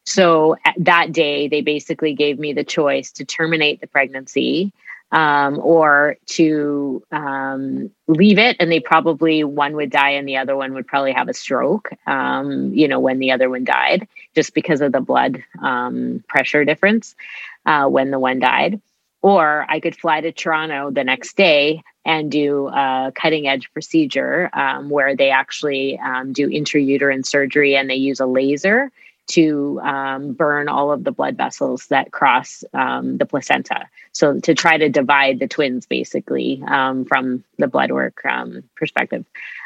So 0.05 0.55
that 0.77 1.11
day, 1.11 1.49
they 1.49 1.61
basically 1.61 2.13
gave 2.13 2.39
me 2.39 2.53
the 2.53 2.63
choice 2.63 3.11
to 3.11 3.25
terminate 3.25 3.81
the 3.81 3.87
pregnancy 3.87 4.71
um, 5.13 5.59
or 5.59 6.17
to 6.25 7.01
um, 7.11 7.89
leave 8.07 8.39
it 8.39 8.57
and 8.59 8.71
they 8.71 8.79
probably 8.79 9.43
one 9.43 9.75
would 9.75 9.91
die 9.91 10.09
and 10.09 10.27
the 10.27 10.35
other 10.35 10.57
one 10.57 10.73
would 10.73 10.87
probably 10.87 11.13
have 11.13 11.29
a 11.29 11.33
stroke 11.33 11.91
um, 12.07 12.73
you 12.73 12.87
know 12.87 12.99
when 12.99 13.19
the 13.19 13.31
other 13.31 13.49
one 13.49 13.63
died 13.63 14.07
just 14.35 14.53
because 14.53 14.81
of 14.81 14.91
the 14.91 14.99
blood 14.99 15.41
um, 15.61 16.23
pressure 16.27 16.65
difference 16.65 17.15
uh, 17.65 17.87
when 17.87 18.11
the 18.11 18.19
one 18.19 18.39
died. 18.39 18.81
Or 19.21 19.65
i 19.69 19.79
could 19.79 19.95
fly 19.95 20.19
to 20.19 20.33
toronto 20.33 20.91
the 20.91 21.03
next 21.03 21.37
day 21.37 21.81
and 22.05 22.29
do 22.29 22.67
a 22.67 23.13
cutting 23.15 23.47
edge 23.47 23.71
procedure 23.71 24.49
um, 24.53 24.89
where 24.89 25.15
they 25.15 25.29
actually 25.29 25.97
um, 25.99 26.33
do 26.33 26.49
intrauterine 26.49 27.25
surgery 27.25 27.77
and 27.77 27.89
they 27.89 27.95
use 27.95 28.19
a 28.19 28.25
laser 28.25 28.91
to 29.27 29.79
um, 29.81 30.33
burn 30.33 30.67
all 30.67 30.91
of 30.91 31.03
the 31.03 31.11
blood 31.11 31.37
vessels 31.37 31.87
that 31.87 32.11
cross 32.11 32.63
um, 32.73 33.17
the 33.17 33.25
placenta. 33.25 33.87
So 34.11 34.39
to 34.41 34.53
try 34.53 34.77
to 34.77 34.89
divide 34.89 35.39
the 35.39 35.47
twins, 35.47 35.85
basically, 35.85 36.61
um, 36.67 37.05
from 37.05 37.43
the 37.57 37.67
blood 37.67 37.91
work 37.91 38.23
um, 38.25 38.63
perspective, 38.75 39.25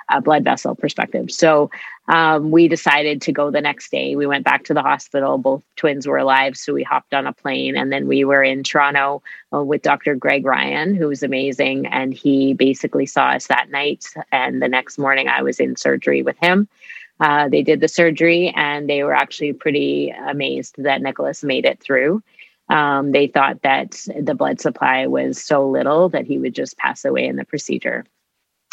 uh, 0.10 0.22
blood 0.22 0.44
vessel 0.44 0.76
perspective. 0.76 1.32
So 1.32 1.70
um, 2.08 2.52
we 2.52 2.68
decided 2.68 3.22
to 3.24 3.32
go 3.32 3.52
the 3.52 3.62
next 3.62 3.92
day. 3.92 4.16
We 4.16 4.26
went 4.26 4.46
back 4.46 4.64
to 4.66 4.74
the 4.74 4.82
hospital. 4.82 5.38
Both 5.38 5.64
twins 5.76 6.08
were 6.08 6.18
alive, 6.18 6.56
so 6.56 6.74
we 6.74 6.84
hopped 6.84 7.14
on 7.14 7.28
a 7.28 7.34
plane, 7.34 7.76
and 7.76 7.92
then 7.92 8.08
we 8.08 8.24
were 8.24 8.44
in 8.44 8.64
Toronto 8.64 9.22
uh, 9.54 9.64
with 9.64 9.82
Dr. 9.82 10.16
Greg 10.16 10.46
Ryan, 10.46 10.96
who 10.96 11.08
was 11.08 11.24
amazing, 11.24 11.88
and 11.88 12.14
he 12.14 12.54
basically 12.54 13.06
saw 13.06 13.32
us 13.32 13.48
that 13.48 13.70
night. 13.70 14.06
And 14.32 14.62
the 14.62 14.70
next 14.70 14.98
morning, 14.98 15.28
I 15.28 15.42
was 15.42 15.60
in 15.60 15.76
surgery 15.76 16.22
with 16.22 16.38
him. 16.38 16.70
Uh, 17.19 17.50
they 17.50 17.63
did 17.63 17.79
the 17.79 17.88
surgery 17.88 18.53
and 18.55 18.89
they 18.89 19.03
were 19.03 19.13
actually 19.13 19.53
pretty 19.53 20.09
amazed 20.09 20.75
that 20.77 21.01
Nicholas 21.01 21.43
made 21.43 21.65
it 21.65 21.79
through. 21.79 22.21
Um, 22.69 23.12
they 23.12 23.27
thought 23.27 23.62
that 23.62 24.03
the 24.19 24.36
blood 24.36 24.59
supply 24.59 25.07
was 25.07 25.41
so 25.41 25.67
little 25.67 26.09
that 26.09 26.25
he 26.25 26.38
would 26.38 26.53
just 26.53 26.77
pass 26.77 27.05
away 27.05 27.25
in 27.25 27.38
the 27.38 27.45
procedure. 27.45 28.05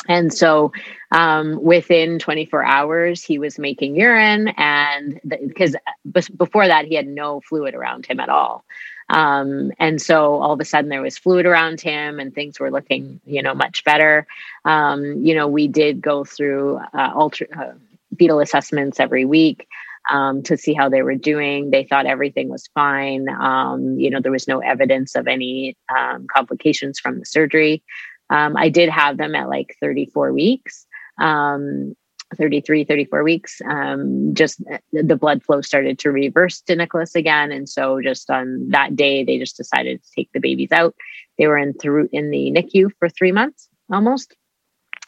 And 0.07 0.33
so 0.33 0.73
um, 1.13 1.63
within 1.63 2.19
24 2.19 2.63
hours, 2.63 3.23
he 3.23 3.39
was 3.39 3.59
making 3.59 3.97
urine, 3.97 4.49
and 4.49 5.19
because 5.25 5.77
b- 6.11 6.21
before 6.37 6.67
that, 6.67 6.85
he 6.85 6.95
had 6.95 7.07
no 7.07 7.41
fluid 7.41 7.75
around 7.75 8.05
him 8.05 8.21
at 8.21 8.29
all. 8.29 8.65
Um, 9.09 9.73
and 9.79 10.01
so 10.01 10.37
all 10.37 10.53
of 10.53 10.61
a 10.61 10.65
sudden 10.65 10.89
there 10.89 11.03
was 11.03 11.19
fluid 11.19 11.47
around 11.47 11.81
him 11.81 12.19
and 12.19 12.35
things 12.35 12.59
were 12.59 12.71
looking 12.71 13.21
you 13.27 13.43
know 13.43 13.55
much 13.55 13.85
better 13.85 14.27
um, 14.65 15.23
you 15.23 15.35
know 15.35 15.47
we 15.47 15.69
did 15.69 16.01
go 16.01 16.25
through 16.25 16.81
uh, 16.95 17.13
ultra, 17.15 17.47
uh, 17.55 17.73
fetal 18.19 18.41
assessments 18.41 19.01
every 19.01 19.25
week 19.25 19.67
um, 20.11 20.43
to 20.43 20.57
see 20.57 20.75
how 20.75 20.89
they 20.89 21.03
were 21.03 21.15
doing. 21.15 21.71
They 21.71 21.85
thought 21.85 22.07
everything 22.07 22.49
was 22.49 22.69
fine. 22.75 23.29
Um, 23.29 23.99
you 23.99 24.11
know, 24.11 24.21
there 24.21 24.33
was 24.33 24.49
no 24.49 24.61
evidence 24.61 25.15
of 25.15 25.27
any 25.27 25.77
um, 25.97 26.27
complications 26.27 26.99
from 26.99 27.19
the 27.19 27.27
surgery. 27.27 27.83
Um, 28.31 28.57
I 28.57 28.69
did 28.69 28.89
have 28.89 29.17
them 29.17 29.35
at 29.35 29.49
like 29.49 29.77
34 29.81 30.33
weeks. 30.33 30.87
Um, 31.19 31.95
33 32.37 32.83
34 32.85 33.23
weeks 33.23 33.61
um, 33.69 34.35
just 34.35 34.61
uh, 34.73 34.79
the 34.93 35.15
blood 35.15 35.43
flow 35.45 35.61
started 35.61 35.99
to 36.01 36.11
reverse 36.11 36.61
to 36.63 36.75
nicholas 36.75 37.15
again 37.15 37.53
and 37.53 37.69
so 37.69 38.01
just 38.01 38.29
on 38.29 38.69
that 38.71 38.97
day 38.97 39.23
they 39.23 39.39
just 39.39 39.57
decided 39.57 40.03
to 40.03 40.11
take 40.17 40.29
the 40.33 40.41
babies 40.41 40.73
out 40.73 40.97
they 41.39 41.47
were 41.47 41.59
in 41.59 41.73
through 41.75 42.09
in 42.13 42.31
the 42.31 42.51
nicu 42.51 42.91
for 42.99 43.09
three 43.09 43.31
months 43.31 43.69
almost 43.93 44.35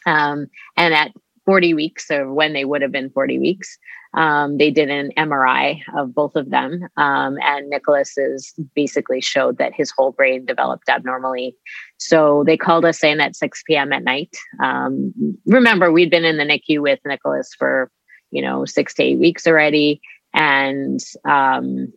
um, 0.05 0.47
and 0.77 0.93
at 0.93 1.11
40 1.47 1.73
weeks 1.73 2.11
or 2.11 2.33
when 2.33 2.51
they 2.51 2.65
would 2.65 2.81
have 2.81 2.91
been 2.91 3.09
40 3.09 3.39
weeks. 3.39 3.77
Um, 4.13 4.57
they 4.57 4.69
did 4.69 4.89
an 4.89 5.11
MRI 5.17 5.79
of 5.95 6.13
both 6.13 6.35
of 6.35 6.49
them, 6.49 6.87
um, 6.97 7.37
and 7.41 7.69
Nicholas's 7.69 8.53
basically 8.75 9.21
showed 9.21 9.57
that 9.57 9.73
his 9.73 9.91
whole 9.91 10.11
brain 10.11 10.45
developed 10.45 10.89
abnormally. 10.89 11.55
So 11.97 12.43
they 12.45 12.57
called 12.57 12.83
us 12.83 13.03
in 13.03 13.21
at 13.21 13.35
6 13.35 13.63
p.m. 13.65 13.93
at 13.93 14.03
night. 14.03 14.35
Um, 14.61 15.13
remember, 15.45 15.91
we'd 15.91 16.11
been 16.11 16.25
in 16.25 16.37
the 16.37 16.43
NICU 16.43 16.81
with 16.81 16.99
Nicholas 17.05 17.49
for 17.57 17.89
you 18.31 18.41
know 18.41 18.65
six 18.65 18.93
to 18.95 19.03
eight 19.03 19.19
weeks 19.19 19.47
already, 19.47 20.01
and 20.33 20.99
um, 21.25 21.93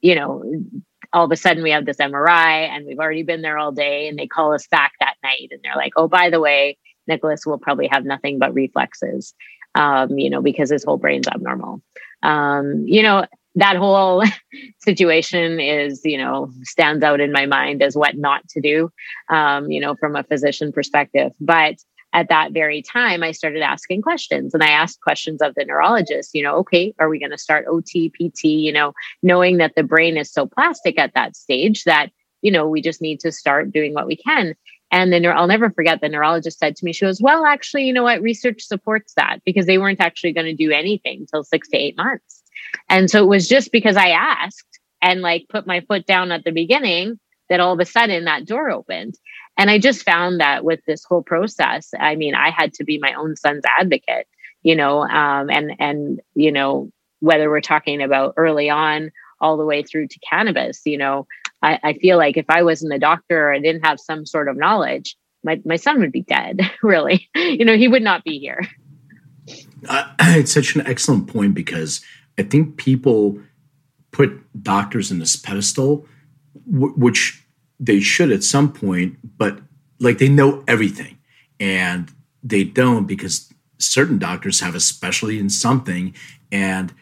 you 0.00 0.14
know 0.14 0.42
all 1.14 1.24
of 1.24 1.32
a 1.32 1.36
sudden 1.36 1.62
we 1.62 1.70
have 1.70 1.84
this 1.84 1.98
MRI 1.98 2.68
and 2.68 2.86
we've 2.86 2.98
already 2.98 3.22
been 3.22 3.42
there 3.42 3.58
all 3.58 3.72
day, 3.72 4.08
and 4.08 4.18
they 4.18 4.26
call 4.26 4.52
us 4.52 4.66
back 4.66 4.92
that 5.00 5.16
night, 5.22 5.48
and 5.50 5.60
they're 5.62 5.76
like, 5.76 5.92
"Oh, 5.96 6.08
by 6.08 6.28
the 6.28 6.40
way." 6.40 6.76
Nicholas 7.06 7.46
will 7.46 7.58
probably 7.58 7.88
have 7.88 8.04
nothing 8.04 8.38
but 8.38 8.54
reflexes, 8.54 9.34
um, 9.74 10.18
you 10.18 10.30
know, 10.30 10.42
because 10.42 10.70
his 10.70 10.84
whole 10.84 10.98
brain's 10.98 11.28
abnormal. 11.28 11.82
Um, 12.22 12.84
you 12.86 13.02
know, 13.02 13.26
that 13.54 13.76
whole 13.76 14.24
situation 14.78 15.60
is, 15.60 16.00
you 16.04 16.18
know, 16.18 16.50
stands 16.62 17.04
out 17.04 17.20
in 17.20 17.32
my 17.32 17.46
mind 17.46 17.82
as 17.82 17.96
what 17.96 18.16
not 18.16 18.46
to 18.48 18.60
do, 18.60 18.90
um, 19.28 19.70
you 19.70 19.80
know, 19.80 19.94
from 19.96 20.16
a 20.16 20.24
physician 20.24 20.72
perspective. 20.72 21.32
But 21.40 21.76
at 22.14 22.28
that 22.28 22.52
very 22.52 22.82
time, 22.82 23.22
I 23.22 23.32
started 23.32 23.62
asking 23.62 24.02
questions 24.02 24.52
and 24.52 24.62
I 24.62 24.68
asked 24.68 25.00
questions 25.00 25.40
of 25.40 25.54
the 25.54 25.64
neurologist, 25.64 26.30
you 26.34 26.42
know, 26.42 26.56
okay, 26.56 26.94
are 26.98 27.08
we 27.08 27.18
going 27.18 27.30
to 27.30 27.38
start 27.38 27.66
OT, 27.68 28.10
PT, 28.10 28.44
you 28.44 28.72
know, 28.72 28.92
knowing 29.22 29.56
that 29.58 29.74
the 29.76 29.82
brain 29.82 30.16
is 30.16 30.30
so 30.30 30.46
plastic 30.46 30.98
at 30.98 31.14
that 31.14 31.36
stage 31.36 31.84
that, 31.84 32.10
you 32.42 32.50
know, 32.50 32.68
we 32.68 32.82
just 32.82 33.00
need 33.00 33.20
to 33.20 33.32
start 33.32 33.72
doing 33.72 33.94
what 33.94 34.06
we 34.06 34.16
can. 34.16 34.54
And 34.92 35.10
then 35.10 35.24
I'll 35.26 35.46
never 35.46 35.70
forget 35.70 36.00
the 36.00 36.08
neurologist 36.10 36.58
said 36.58 36.76
to 36.76 36.84
me, 36.84 36.92
she 36.92 37.06
goes, 37.06 37.20
Well, 37.20 37.46
actually, 37.46 37.84
you 37.84 37.94
know 37.94 38.02
what? 38.02 38.20
Research 38.20 38.62
supports 38.62 39.14
that 39.14 39.38
because 39.44 39.66
they 39.66 39.78
weren't 39.78 40.00
actually 40.00 40.32
going 40.32 40.46
to 40.46 40.54
do 40.54 40.70
anything 40.70 41.20
until 41.20 41.42
six 41.42 41.68
to 41.70 41.78
eight 41.78 41.96
months. 41.96 42.42
And 42.88 43.10
so 43.10 43.24
it 43.24 43.28
was 43.28 43.48
just 43.48 43.72
because 43.72 43.96
I 43.96 44.10
asked 44.10 44.78
and 45.00 45.22
like 45.22 45.46
put 45.48 45.66
my 45.66 45.80
foot 45.80 46.06
down 46.06 46.30
at 46.30 46.44
the 46.44 46.52
beginning 46.52 47.18
that 47.48 47.58
all 47.58 47.72
of 47.72 47.80
a 47.80 47.84
sudden 47.86 48.26
that 48.26 48.46
door 48.46 48.70
opened. 48.70 49.18
And 49.56 49.70
I 49.70 49.78
just 49.78 50.04
found 50.04 50.40
that 50.40 50.64
with 50.64 50.80
this 50.86 51.04
whole 51.04 51.22
process, 51.22 51.90
I 51.98 52.14
mean, 52.14 52.34
I 52.34 52.50
had 52.50 52.72
to 52.74 52.84
be 52.84 52.98
my 52.98 53.14
own 53.14 53.36
son's 53.36 53.64
advocate, 53.66 54.26
you 54.62 54.76
know, 54.76 55.02
um, 55.02 55.50
and, 55.50 55.72
and, 55.78 56.20
you 56.34 56.52
know, 56.52 56.90
whether 57.20 57.50
we're 57.50 57.60
talking 57.60 58.02
about 58.02 58.34
early 58.36 58.70
on 58.70 59.10
all 59.40 59.56
the 59.56 59.64
way 59.64 59.82
through 59.82 60.08
to 60.08 60.18
cannabis, 60.20 60.82
you 60.84 60.96
know, 60.96 61.26
I, 61.62 61.78
I 61.82 61.92
feel 61.94 62.16
like 62.18 62.36
if 62.36 62.46
I 62.48 62.62
wasn't 62.62 62.94
a 62.94 62.98
doctor 62.98 63.48
or 63.48 63.54
I 63.54 63.60
didn't 63.60 63.84
have 63.84 64.00
some 64.00 64.26
sort 64.26 64.48
of 64.48 64.56
knowledge, 64.56 65.16
my, 65.44 65.60
my 65.64 65.76
son 65.76 66.00
would 66.00 66.12
be 66.12 66.22
dead, 66.22 66.60
really. 66.82 67.28
you 67.34 67.64
know, 67.64 67.76
he 67.76 67.88
would 67.88 68.02
not 68.02 68.24
be 68.24 68.38
here. 68.38 68.66
Uh, 69.88 70.12
it's 70.20 70.52
such 70.52 70.74
an 70.74 70.86
excellent 70.86 71.28
point 71.28 71.54
because 71.54 72.00
I 72.38 72.42
think 72.42 72.76
people 72.76 73.40
put 74.10 74.40
doctors 74.62 75.10
in 75.10 75.18
this 75.18 75.36
pedestal, 75.36 76.06
w- 76.70 76.94
which 76.94 77.44
they 77.80 78.00
should 78.00 78.30
at 78.30 78.44
some 78.44 78.72
point, 78.72 79.18
but 79.36 79.58
like 79.98 80.18
they 80.18 80.28
know 80.28 80.64
everything. 80.68 81.18
And 81.58 82.12
they 82.42 82.64
don't 82.64 83.06
because 83.06 83.52
certain 83.78 84.18
doctors 84.18 84.60
have 84.60 84.74
a 84.74 84.80
specialty 84.80 85.38
in 85.38 85.48
something. 85.48 86.14
And 86.50 86.92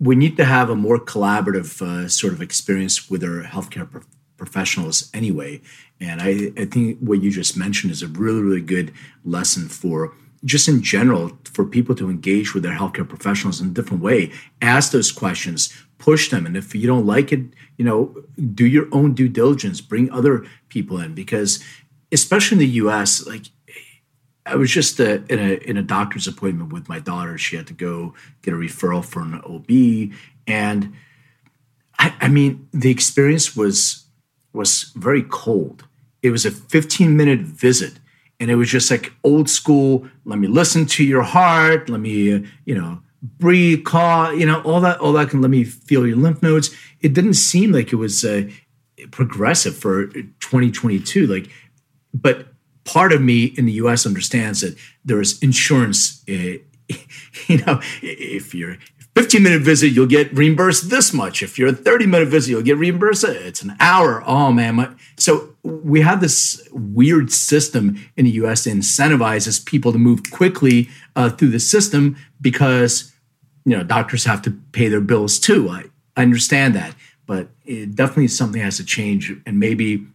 we 0.00 0.16
need 0.16 0.36
to 0.38 0.44
have 0.44 0.70
a 0.70 0.74
more 0.74 0.98
collaborative 0.98 1.82
uh, 1.82 2.08
sort 2.08 2.32
of 2.32 2.40
experience 2.40 3.10
with 3.10 3.22
our 3.22 3.42
healthcare 3.42 3.88
pro- 3.88 4.02
professionals 4.38 5.10
anyway. 5.12 5.60
And 6.00 6.22
I, 6.22 6.50
I 6.56 6.64
think 6.64 6.98
what 6.98 7.22
you 7.22 7.30
just 7.30 7.56
mentioned 7.56 7.92
is 7.92 8.02
a 8.02 8.08
really, 8.08 8.40
really 8.40 8.62
good 8.62 8.92
lesson 9.24 9.68
for 9.68 10.14
just 10.42 10.66
in 10.66 10.82
general 10.82 11.38
for 11.44 11.66
people 11.66 11.94
to 11.94 12.08
engage 12.08 12.54
with 12.54 12.62
their 12.62 12.76
healthcare 12.76 13.06
professionals 13.06 13.60
in 13.60 13.68
a 13.68 13.72
different 13.72 14.02
way. 14.02 14.32
Ask 14.62 14.92
those 14.92 15.12
questions, 15.12 15.70
push 15.98 16.30
them. 16.30 16.46
And 16.46 16.56
if 16.56 16.74
you 16.74 16.86
don't 16.86 17.06
like 17.06 17.30
it, 17.30 17.42
you 17.76 17.84
know, 17.84 18.16
do 18.54 18.66
your 18.66 18.88
own 18.92 19.12
due 19.12 19.28
diligence, 19.28 19.82
bring 19.82 20.10
other 20.10 20.46
people 20.70 20.98
in 20.98 21.14
because 21.14 21.62
especially 22.10 22.56
in 22.56 22.60
the 22.60 22.74
US, 22.86 23.26
like 23.26 23.46
I 24.46 24.56
was 24.56 24.70
just 24.70 25.00
uh, 25.00 25.18
in 25.28 25.38
a 25.38 25.54
in 25.68 25.76
a 25.76 25.82
doctor's 25.82 26.26
appointment 26.26 26.72
with 26.72 26.88
my 26.88 26.98
daughter. 26.98 27.36
She 27.38 27.56
had 27.56 27.66
to 27.68 27.74
go 27.74 28.14
get 28.42 28.54
a 28.54 28.56
referral 28.56 29.04
for 29.04 29.20
an 29.20 29.34
OB, 29.44 30.14
and 30.46 30.94
I, 31.98 32.14
I 32.20 32.28
mean 32.28 32.68
the 32.72 32.90
experience 32.90 33.54
was 33.54 34.04
was 34.52 34.92
very 34.96 35.22
cold. 35.22 35.84
It 36.22 36.30
was 36.30 36.44
a 36.44 36.50
15 36.50 37.16
minute 37.16 37.40
visit, 37.40 37.94
and 38.38 38.50
it 38.50 38.56
was 38.56 38.70
just 38.70 38.90
like 38.90 39.12
old 39.24 39.48
school. 39.48 40.08
Let 40.24 40.38
me 40.38 40.48
listen 40.48 40.86
to 40.86 41.04
your 41.04 41.22
heart. 41.22 41.88
Let 41.88 42.00
me 42.00 42.34
uh, 42.34 42.40
you 42.64 42.74
know 42.74 43.02
breathe, 43.22 43.84
call, 43.84 44.34
you 44.34 44.46
know 44.46 44.62
all 44.62 44.80
that 44.80 44.98
all 45.00 45.12
that 45.12 45.28
can 45.28 45.42
let 45.42 45.50
me 45.50 45.64
feel 45.64 46.06
your 46.06 46.16
lymph 46.16 46.42
nodes. 46.42 46.74
It 47.00 47.12
didn't 47.12 47.34
seem 47.34 47.72
like 47.72 47.92
it 47.92 47.96
was 47.96 48.24
uh, 48.24 48.48
progressive 49.10 49.76
for 49.76 50.06
2022. 50.06 51.26
Like, 51.26 51.50
but 52.14 52.49
part 52.90 53.12
of 53.12 53.22
me 53.22 53.44
in 53.44 53.66
the 53.66 53.72
US 53.72 54.04
understands 54.04 54.62
that 54.62 54.76
there 55.04 55.20
is 55.20 55.40
insurance. 55.42 56.24
Uh, 56.28 56.58
you 57.46 57.58
know, 57.64 57.80
if 58.02 58.52
you're 58.54 58.72
a 58.72 58.78
15 59.14 59.42
minute 59.42 59.62
visit, 59.62 59.88
you'll 59.88 60.06
get 60.06 60.32
reimbursed 60.36 60.90
this 60.90 61.12
much. 61.12 61.42
If 61.42 61.56
you're 61.56 61.68
a 61.68 61.72
30 61.72 62.06
minute 62.06 62.28
visit, 62.28 62.50
you'll 62.50 62.62
get 62.62 62.78
reimbursed. 62.78 63.24
It's 63.24 63.62
an 63.62 63.76
hour. 63.78 64.24
Oh 64.26 64.50
man. 64.52 64.74
My, 64.74 64.88
so 65.16 65.54
we 65.62 66.00
have 66.00 66.20
this 66.20 66.68
weird 66.72 67.30
system 67.30 68.00
in 68.16 68.24
the 68.24 68.32
US 68.42 68.64
that 68.64 68.70
incentivizes 68.70 69.64
people 69.64 69.92
to 69.92 69.98
move 69.98 70.30
quickly 70.32 70.88
uh, 71.14 71.30
through 71.30 71.50
the 71.50 71.60
system 71.60 72.16
because, 72.40 73.12
you 73.64 73.76
know, 73.76 73.84
doctors 73.84 74.24
have 74.24 74.42
to 74.42 74.50
pay 74.72 74.88
their 74.88 75.00
bills 75.00 75.38
too. 75.38 75.68
I, 75.68 75.84
I 76.16 76.22
understand 76.22 76.74
that, 76.74 76.96
but 77.26 77.50
it 77.64 77.94
definitely 77.94 78.28
something 78.28 78.60
has 78.60 78.78
to 78.78 78.84
change. 78.84 79.32
And 79.46 79.60
maybe 79.60 80.08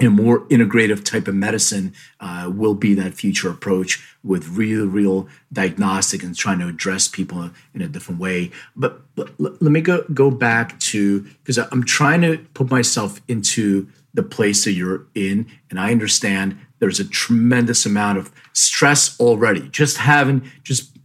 a 0.00 0.08
more 0.08 0.40
integrative 0.46 1.04
type 1.04 1.28
of 1.28 1.34
medicine 1.34 1.94
uh, 2.18 2.50
will 2.52 2.74
be 2.74 2.94
that 2.94 3.14
future 3.14 3.48
approach 3.48 4.04
with 4.24 4.48
real, 4.48 4.86
real 4.86 5.28
diagnostic 5.52 6.22
and 6.22 6.36
trying 6.36 6.58
to 6.58 6.66
address 6.66 7.06
people 7.06 7.50
in 7.74 7.82
a 7.82 7.86
different 7.86 8.20
way. 8.20 8.50
But, 8.74 9.02
but 9.14 9.30
let 9.38 9.62
me 9.62 9.80
go 9.80 10.04
go 10.12 10.30
back 10.30 10.78
to 10.80 11.20
because 11.20 11.58
I'm 11.58 11.84
trying 11.84 12.22
to 12.22 12.38
put 12.54 12.70
myself 12.70 13.20
into 13.28 13.88
the 14.12 14.22
place 14.22 14.64
that 14.64 14.72
you're 14.72 15.06
in, 15.14 15.46
and 15.70 15.78
I 15.78 15.90
understand 15.90 16.58
there's 16.78 17.00
a 17.00 17.08
tremendous 17.08 17.86
amount 17.86 18.18
of 18.18 18.32
stress 18.52 19.18
already. 19.20 19.68
Just 19.68 19.98
having 19.98 20.50
just 20.62 20.96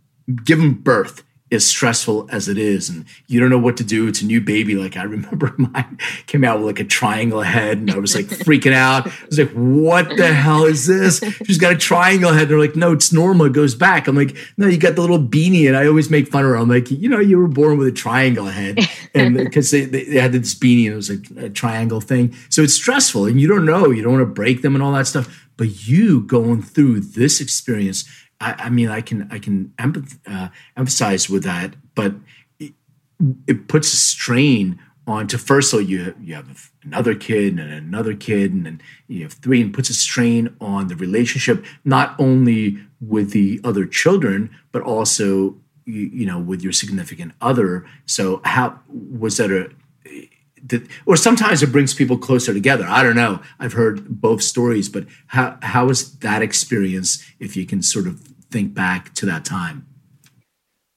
given 0.44 0.74
birth 0.74 1.24
as 1.52 1.66
stressful 1.66 2.28
as 2.32 2.48
it 2.48 2.58
is. 2.58 2.90
And 2.90 3.06
you 3.28 3.40
don't 3.40 3.50
know 3.50 3.60
what 3.60 3.78
to 3.78 3.84
do. 3.84 4.08
It's 4.08 4.22
a 4.22 4.26
new 4.26 4.42
baby. 4.42 4.76
Like 4.76 4.98
i 4.98 5.04
remember 5.04 5.54
mine 5.58 5.98
came 6.28 6.44
out 6.44 6.60
with 6.60 6.68
like 6.68 6.80
a 6.80 6.84
triangle 6.84 7.42
head 7.42 7.78
and 7.78 7.92
i 7.92 7.98
was 7.98 8.16
like 8.16 8.26
freaking 8.26 8.74
out. 8.74 9.08
I 9.08 9.26
was 9.26 9.40
like 9.40 9.52
what 9.52 10.16
the 10.16 10.34
hell 10.34 10.66
is 10.66 10.86
this? 10.88 11.20
She's 11.46 11.58
got 11.58 11.74
a 11.74 11.78
triangle 11.78 12.32
head. 12.32 12.44
And 12.44 12.52
they're 12.52 12.60
like 12.60 12.76
no 12.76 12.94
it's 12.94 13.12
normal. 13.12 13.48
It 13.48 13.54
goes 13.54 13.76
back. 13.76 14.08
I'm 14.08 14.16
like 14.16 14.36
no 14.58 14.68
you 14.68 14.78
got 14.78 14.96
the 14.96 15.02
little 15.02 15.20
beanie 15.20 15.68
and 15.68 15.76
i 15.76 15.88
always 15.88 16.10
make 16.10 16.28
fun 16.28 16.44
of 16.44 16.52
her. 16.52 16.56
I'm 16.56 16.70
like 16.70 16.92
you 16.92 17.10
know 17.10 17.20
you 17.20 17.38
were 17.38 17.48
born 17.48 17.78
with 17.78 17.88
a 17.88 17.92
triangle 17.92 18.46
head. 18.46 18.80
And 19.14 19.38
because 19.38 19.72
they, 19.72 19.86
they, 19.86 20.20
had 20.20 20.32
this 20.32 20.54
beanie 20.54 20.86
and 20.86 20.94
it 20.94 20.96
was 20.96 21.10
like 21.10 21.46
a 21.46 21.50
triangle 21.50 22.02
thing. 22.02 22.36
So 22.50 22.62
it's 22.62 22.74
stressful 22.74 23.26
and 23.26 23.40
you 23.40 23.48
don't 23.48 23.66
know. 23.66 23.90
You 23.90 24.04
don't 24.04 24.14
want 24.14 24.22
to 24.22 24.34
break 24.34 24.62
them 24.62 24.76
and 24.76 24.84
all 24.84 24.92
that 24.94 25.08
stuff. 25.08 25.48
But 25.58 25.88
you 25.88 26.22
going 26.22 26.62
through 26.62 27.02
this 27.02 27.42
experience 27.42 28.06
I, 28.40 28.56
I 28.58 28.70
mean, 28.70 28.90
I 28.90 29.02
can 29.02 29.28
I 29.32 29.40
can 29.40 29.74
empath, 29.78 30.20
uh, 30.28 30.50
emphasize 30.78 31.30
with 31.30 31.44
that, 31.44 31.76
but 31.96 32.16
it, 32.60 32.74
it, 33.48 33.68
puts 33.68 33.94
a 33.94 33.98
strain 33.98 34.80
onto 35.08 35.38
first 35.38 35.74
all 35.74 35.82
you 35.82 36.16
you 36.22 36.36
have 36.36 36.72
another 36.84 37.16
kid 37.16 37.58
and 37.58 37.72
another 37.72 38.14
kid 38.14 38.54
and 38.54 38.66
then 38.66 38.82
you 39.08 39.24
have 39.24 39.34
three 39.34 39.60
and 39.62 39.74
puts 39.74 39.90
a 39.90 39.94
strain 39.94 40.56
on 40.62 40.88
the 40.88 40.96
relationship 40.96 41.66
not 41.84 42.16
only 42.20 42.78
with 43.02 43.32
the 43.32 43.60
other 43.64 43.88
children 43.88 44.52
but 44.72 44.84
also 44.84 45.56
you, 45.90 46.10
you 46.14 46.26
know 46.26 46.40
with 46.40 46.62
your 46.62 46.72
significant 46.72 47.34
other. 47.42 47.86
So 48.06 48.42
how 48.46 48.80
was 48.88 49.38
that 49.38 49.52
a 49.52 49.72
that, 50.68 50.88
or 51.06 51.16
sometimes 51.16 51.64
it 51.64 51.72
brings 51.72 51.94
people 51.94 52.18
closer 52.18 52.54
together. 52.54 52.86
I 52.88 53.02
don't 53.02 53.16
know. 53.16 53.42
I've 53.60 53.74
heard 53.74 54.22
both 54.22 54.44
stories, 54.44 54.90
but 54.90 55.06
how 55.28 55.58
how 55.62 55.88
was 55.88 56.18
that 56.20 56.42
experience? 56.42 57.26
If 57.40 57.56
you 57.56 57.66
can 57.66 57.82
sort 57.82 58.08
of 58.08 58.29
think 58.52 58.74
back 58.74 59.14
to 59.16 59.26
that 59.28 59.46
time? 59.46 59.86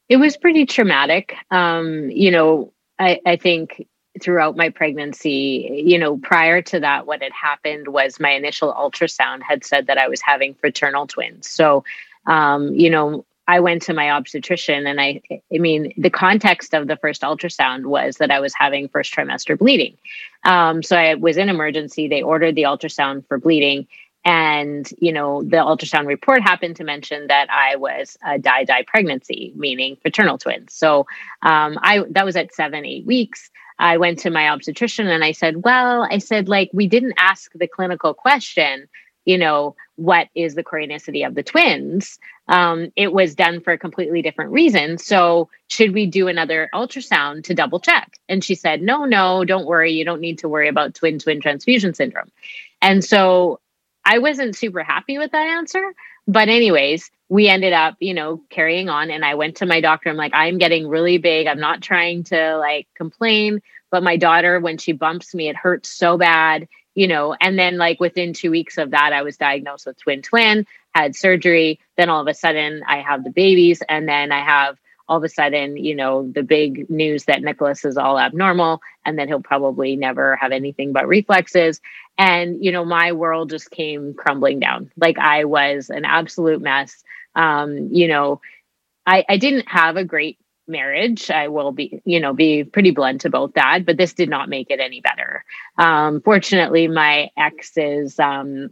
It 0.09 0.17
was 0.17 0.37
pretty 0.37 0.67
traumatic. 0.67 1.35
Um, 1.51 2.11
you 2.11 2.31
know, 2.31 2.73
I, 2.99 3.21
I 3.25 3.37
think 3.37 3.87
throughout 4.21 4.57
my 4.57 4.69
pregnancy, 4.69 5.83
you 5.87 5.99
know, 5.99 6.19
prior 6.19 6.61
to 6.63 6.81
that, 6.81 7.07
what 7.07 7.23
had 7.23 7.33
happened 7.33 7.89
was 7.89 8.21
my 8.21 8.31
initial 8.31 8.73
ultrasound 8.75 9.43
had 9.43 9.65
said 9.65 9.87
that 9.87 9.99
I 9.99 10.09
was 10.09 10.21
having 10.21 10.55
fraternal 10.55 11.07
twins. 11.07 11.49
So, 11.49 11.85
um, 12.27 12.75
you 12.75 12.91
know, 12.91 13.25
I 13.49 13.61
went 13.61 13.83
to 13.83 13.95
my 13.95 14.11
obstetrician 14.11 14.87
and 14.87 15.01
I, 15.01 15.21
I 15.31 15.59
mean, 15.59 15.93
the 15.97 16.11
context 16.11 16.75
of 16.75 16.87
the 16.87 16.97
first 16.97 17.23
ultrasound 17.23 17.87
was 17.87 18.19
that 18.19 18.31
I 18.31 18.39
was 18.39 18.55
having 18.55 18.89
first 18.89 19.13
trimester 19.13 19.59
bleeding. 19.59 19.97
Um, 20.45 20.83
so 20.83 20.97
I 20.97 21.15
was 21.15 21.37
in 21.37 21.49
emergency. 21.49 22.07
They 22.07 22.23
ordered 22.23 22.55
the 22.55 22.63
ultrasound 22.63 23.27
for 23.27 23.39
bleeding. 23.39 23.89
And, 24.25 24.89
you 24.99 25.13
know, 25.13 25.43
the 25.43 25.57
ultrasound 25.57 26.07
report 26.07 26.43
happened 26.43 26.77
to 26.77 26.85
mention 26.85 27.27
that 27.27 27.49
I 27.51 27.77
was 27.77 28.17
a 28.25 28.39
di-di 28.39 28.85
pregnancy, 28.87 29.53
meaning 29.57 29.97
fraternal 30.01 30.39
twins. 30.39 30.73
So 30.75 31.07
um, 31.43 31.79
I 31.83 32.05
that 32.11 32.25
was 32.25 32.37
at 32.37 32.55
seven, 32.55 32.87
eight 32.87 33.05
weeks. 33.05 33.51
I 33.79 33.97
went 33.97 34.21
to 34.21 34.31
my 34.31 34.49
obstetrician 34.49 35.09
and 35.09 35.25
I 35.25 35.33
said, 35.33 35.65
well, 35.65 36.07
I 36.09 36.19
said, 36.19 36.49
like, 36.49 36.71
we 36.73 36.87
didn't 36.87 37.15
ask 37.17 37.51
the 37.55 37.67
clinical 37.67 38.15
question, 38.15 38.87
you 39.25 39.39
know, 39.39 39.75
what 39.97 40.29
is 40.35 40.55
the 40.55 40.63
chorionicity 40.63 41.27
of 41.27 41.35
the 41.35 41.43
twins? 41.43 42.19
Um, 42.49 42.93
it 42.97 43.13
was 43.13 43.35
done 43.35 43.61
for 43.61 43.73
a 43.73 43.79
completely 43.79 44.23
different 44.23 44.53
reason. 44.53 44.99
So, 44.99 45.49
should 45.69 45.95
we 45.95 46.07
do 46.07 46.29
another 46.29 46.69
ultrasound 46.75 47.45
to 47.45 47.55
double 47.55 47.81
check? 47.81 48.19
And 48.29 48.45
she 48.45 48.55
said, 48.55 48.83
no, 48.83 49.05
no, 49.05 49.45
don't 49.45 49.67
worry. 49.67 49.93
You 49.93 50.05
don't 50.05 50.21
need 50.21 50.39
to 50.41 50.49
worry 50.49 50.69
about 50.69 50.95
twin 50.95 51.19
twin 51.19 51.41
transfusion 51.41 51.95
syndrome. 51.95 52.31
And 52.81 53.05
so 53.05 53.61
I 54.05 54.19
wasn't 54.19 54.57
super 54.57 54.83
happy 54.83 55.19
with 55.19 55.33
that 55.33 55.47
answer. 55.47 55.95
But, 56.29 56.49
anyways, 56.49 57.11
we 57.29 57.49
ended 57.49 57.73
up, 57.73 57.97
you 57.99 58.15
know, 58.15 58.41
carrying 58.49 58.89
on. 58.89 59.11
And 59.11 59.25
I 59.25 59.35
went 59.35 59.57
to 59.57 59.67
my 59.67 59.81
doctor. 59.81 60.09
I'm 60.09 60.17
like, 60.17 60.35
I'm 60.35 60.59
getting 60.59 60.87
really 60.87 61.19
big. 61.19 61.47
I'm 61.47 61.59
not 61.59 61.83
trying 61.83 62.25
to 62.25 62.57
like 62.59 62.87
complain. 62.95 63.61
But 63.91 64.03
my 64.03 64.17
daughter, 64.17 64.61
when 64.61 64.79
she 64.79 64.93
bumps 64.93 65.35
me, 65.35 65.49
it 65.49 65.57
hurts 65.57 65.89
so 65.89 66.17
bad, 66.17 66.69
you 66.95 67.09
know. 67.09 67.37
And 67.41 67.59
then, 67.59 67.77
like, 67.77 68.01
within 68.01 68.33
two 68.33 68.51
weeks 68.51 68.79
of 68.79 68.93
that, 68.93 69.13
I 69.13 69.23
was 69.23 69.37
diagnosed 69.37 69.87
with 69.87 69.99
twin 69.99 70.23
twin, 70.23 70.67
had 70.95 71.17
surgery. 71.17 71.81
Then 71.97 72.09
all 72.09 72.23
of 72.23 72.29
a 72.29 72.35
sudden, 72.35 72.83
I 72.87 72.99
have 73.03 73.25
the 73.25 73.31
babies. 73.31 73.83
And 73.89 74.09
then 74.09 74.31
I 74.33 74.45
have 74.45 74.79
all 75.13 75.19
of 75.19 75.25
a 75.25 75.29
sudden, 75.29 75.77
you 75.77 75.95
know, 75.95 76.27
the 76.33 76.43
big 76.43 76.89
news 76.89 77.27
that 77.27 77.43
Nicholas 77.43 77.85
is 77.85 77.99
all 77.99 78.19
abnormal 78.19 78.81
and 79.05 79.19
that 79.19 79.29
he'll 79.29 79.43
probably 79.43 79.95
never 79.95 80.37
have 80.37 80.53
anything 80.53 80.95
but 80.95 81.07
reflexes. 81.07 81.83
And, 82.17 82.65
you 82.65 82.73
know, 82.73 82.87
my 82.87 83.13
world 83.13 83.51
just 83.51 83.71
came 83.71 84.15
crumbling 84.15 84.59
down. 84.59 84.91
Like 84.97 85.19
I 85.19 85.45
was 85.45 85.91
an 85.91 86.07
absolute 86.07 86.63
mess. 86.63 87.05
Um, 87.35 87.91
you 87.93 88.09
know, 88.09 88.41
I, 89.05 89.23
I 89.29 89.37
didn't 89.37 89.69
have 89.69 89.99
a 89.99 90.05
great 90.05 90.39
marriage. 90.67 91.31
I 91.31 91.49
will 91.49 91.73
be, 91.73 92.01
you 92.07 92.19
know, 92.19 92.33
be 92.33 92.65
pretty 92.65 92.93
blunt 92.93 93.27
about 93.27 93.53
that, 93.53 93.85
but 93.85 93.99
this 93.99 94.15
did 94.15 94.31
not 94.31 94.49
make 94.49 94.71
it 94.71 94.81
any 94.81 95.03
better. 95.03 95.45
Um, 95.77 96.23
fortunately, 96.23 96.89
my 96.89 97.29
ex's, 97.37 98.19
um, 98.19 98.71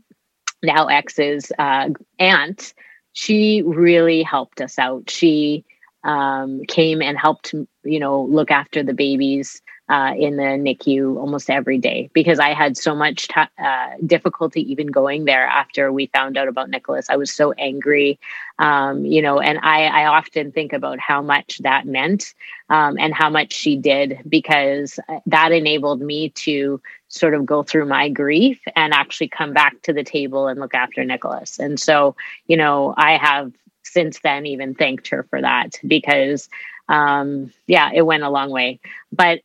now 0.62 0.86
ex's 0.86 1.52
uh, 1.58 1.90
aunt, 2.18 2.72
she 3.12 3.60
really 3.60 4.22
helped 4.22 4.62
us 4.62 4.78
out. 4.78 5.10
She 5.10 5.66
um, 6.04 6.64
came 6.66 7.02
and 7.02 7.18
helped, 7.18 7.54
you 7.84 7.98
know, 7.98 8.22
look 8.22 8.50
after 8.50 8.82
the 8.82 8.94
babies 8.94 9.62
uh, 9.90 10.14
in 10.16 10.36
the 10.36 10.44
NICU 10.44 11.18
almost 11.18 11.50
every 11.50 11.76
day 11.76 12.08
because 12.12 12.38
I 12.38 12.54
had 12.54 12.76
so 12.76 12.94
much 12.94 13.26
t- 13.26 13.40
uh, 13.58 13.88
difficulty 14.06 14.70
even 14.70 14.86
going 14.86 15.24
there 15.24 15.44
after 15.44 15.92
we 15.92 16.06
found 16.06 16.38
out 16.38 16.46
about 16.46 16.70
Nicholas. 16.70 17.10
I 17.10 17.16
was 17.16 17.32
so 17.32 17.52
angry, 17.54 18.18
um, 18.60 19.04
you 19.04 19.20
know, 19.20 19.40
and 19.40 19.58
I, 19.62 19.86
I, 19.86 20.06
often 20.06 20.52
think 20.52 20.72
about 20.72 21.00
how 21.00 21.22
much 21.22 21.58
that 21.58 21.86
meant 21.86 22.34
um, 22.68 22.98
and 23.00 23.12
how 23.12 23.30
much 23.30 23.52
she 23.52 23.76
did 23.76 24.20
because 24.28 25.00
uh, 25.08 25.18
that 25.26 25.50
enabled 25.50 26.00
me 26.00 26.28
to 26.30 26.80
sort 27.08 27.34
of 27.34 27.44
go 27.44 27.64
through 27.64 27.86
my 27.86 28.08
grief 28.08 28.60
and 28.76 28.94
actually 28.94 29.28
come 29.28 29.52
back 29.52 29.82
to 29.82 29.92
the 29.92 30.04
table 30.04 30.46
and 30.46 30.60
look 30.60 30.74
after 30.74 31.04
Nicholas. 31.04 31.58
And 31.58 31.80
so, 31.80 32.14
you 32.46 32.56
know, 32.56 32.94
I 32.96 33.16
have 33.16 33.52
since 33.82 34.20
then 34.20 34.46
even 34.46 34.74
thanked 34.74 35.08
her 35.08 35.24
for 35.24 35.40
that 35.40 35.78
because 35.86 36.48
um, 36.88 37.52
yeah, 37.66 37.90
it 37.94 38.02
went 38.02 38.24
a 38.24 38.30
long 38.30 38.50
way. 38.50 38.80
But 39.12 39.40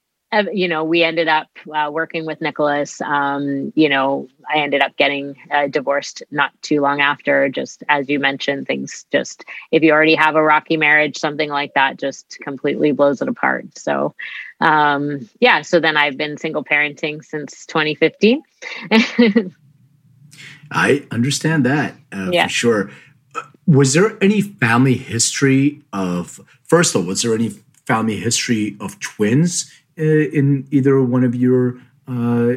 you 0.52 0.67
know, 0.67 0.84
we 0.84 1.04
ended 1.04 1.28
up 1.28 1.48
uh, 1.74 1.89
working 1.91 2.26
with 2.26 2.41
Nicholas. 2.41 3.00
Um, 3.02 3.71
you 3.76 3.88
know, 3.88 4.28
I 4.54 4.58
ended 4.58 4.82
up 4.82 4.98
getting 4.98 5.38
uh, 5.50 5.67
divorced 5.67 6.24
not 6.32 6.52
too 6.62 6.82
long 6.82 7.00
after. 7.00 7.48
Just 7.48 7.84
as 7.88 8.10
you 8.10 8.19
mentioned, 8.19 8.67
things 8.67 9.06
just 9.12 9.45
if 9.71 9.82
you 9.84 9.91
already 9.91 10.15
have 10.15 10.36
a 10.36 10.43
rocky 10.43 10.78
marriage, 10.78 11.17
something 11.17 11.50
like 11.50 11.74
that 11.76 11.98
just 11.98 12.38
completely 12.41 12.91
blows 12.91 13.21
it 13.21 13.30
apart. 13.30 13.78
So, 13.78 14.13
um, 14.60 15.30
yeah. 15.39 15.62
So 15.62 15.80
then 15.80 15.95
I've 15.95 16.17
been 16.17 16.38
single 16.38 16.65
parenting 16.65 17.24
since 17.24 17.65
2015. 17.67 18.41
I 20.71 21.06
understand 21.12 21.65
that 21.65 21.95
uh, 22.12 22.32
yeah. 22.34 22.48
for 22.48 22.50
sure. 22.50 22.91
Uh, 23.67 23.78
was 23.78 23.93
there 23.93 24.17
any 24.23 24.41
family 24.41 24.95
history 24.95 25.82
of? 25.93 26.39
First 26.63 26.95
of 26.95 27.01
all, 27.01 27.08
was 27.08 27.21
there 27.21 27.34
any 27.34 27.49
family 27.86 28.17
history 28.17 28.75
of 28.80 28.99
twins 28.99 29.71
uh, 29.97 30.04
in 30.04 30.67
either 30.71 31.01
one 31.01 31.23
of 31.23 31.36
your 31.36 31.78
uh, 32.08 32.56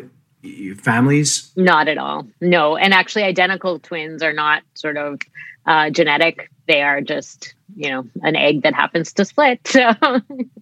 families? 0.76 1.52
Not 1.56 1.88
at 1.88 1.98
all. 1.98 2.26
No. 2.40 2.76
And 2.76 2.94
actually, 2.94 3.24
identical 3.24 3.78
twins 3.78 4.22
are 4.22 4.32
not 4.32 4.62
sort 4.74 4.96
of 4.96 5.20
uh, 5.66 5.90
genetic. 5.90 6.50
They 6.66 6.82
are 6.82 7.00
just, 7.00 7.54
you 7.76 7.90
know, 7.90 8.06
an 8.22 8.36
egg 8.36 8.62
that 8.62 8.74
happens 8.74 9.12
to 9.14 9.24
split. 9.24 9.60
So, 9.68 9.92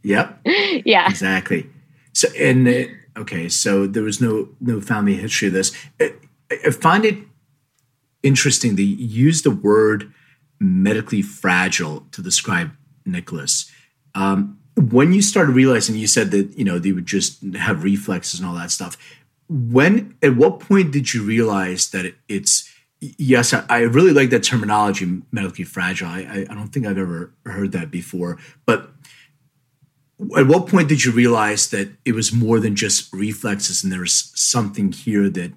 yep. 0.03 0.41
yeah. 0.45 1.09
Exactly. 1.09 1.69
So, 2.13 2.29
and 2.39 2.69
uh, 2.69 3.21
okay, 3.21 3.49
so 3.49 3.87
there 3.87 4.03
was 4.03 4.21
no 4.21 4.49
no 4.61 4.81
family 4.81 5.15
history 5.15 5.49
of 5.49 5.55
this. 5.55 5.73
I, 6.01 6.15
I 6.51 6.71
find 6.71 7.05
it 7.05 7.19
interesting. 8.23 8.77
They 8.77 8.83
use 8.83 9.43
the 9.43 9.51
word 9.51 10.13
medically 10.61 11.23
fragile 11.23 12.07
to 12.13 12.23
describe 12.23 12.71
Nicholas. 13.05 13.71
Um, 14.15 14.59
when 14.77 15.13
you 15.13 15.23
started 15.23 15.53
realizing 15.53 15.97
you 15.97 16.07
said 16.07 16.31
that 16.33 16.57
you 16.59 16.65
know 16.65 16.79
they 16.79 16.93
would 16.93 17.07
just 17.07 17.43
have 17.55 17.83
reflexes 17.83 18.41
and 18.41 18.49
all 18.49 18.55
that 18.55 18.71
stuff. 18.71 18.97
When 19.49 20.17
at 20.23 20.37
what 20.37 20.61
point 20.61 20.93
did 20.93 21.15
you 21.15 21.23
realize 21.23 21.91
that 21.91 22.05
it, 22.05 22.15
it's 22.29 22.71
yes 23.01 23.55
I, 23.55 23.65
I, 23.69 23.79
really 23.81 24.13
like 24.13 24.31
that 24.31 24.43
terminology 24.43 25.23
medically 25.31 25.65
fragile. 25.65 26.09
I, 26.09 26.47
I 26.49 26.55
don't 26.55 26.69
think 26.69 26.87
i've 26.87 26.99
ever 26.99 27.33
heard 27.45 27.73
that 27.73 27.91
before. 27.91 28.39
But 28.67 28.91
at 30.37 30.47
what 30.47 30.67
point 30.67 30.89
did 30.89 31.05
you 31.05 31.13
realize 31.13 31.71
that 31.71 31.91
it 32.05 32.13
was 32.13 32.33
more 32.33 32.59
than 32.59 32.75
just 32.75 33.13
reflexes 33.13 33.83
and 33.85 33.93
there 33.93 34.01
was 34.01 34.33
something 34.35 34.93
here 34.93 35.29
that 35.29 35.53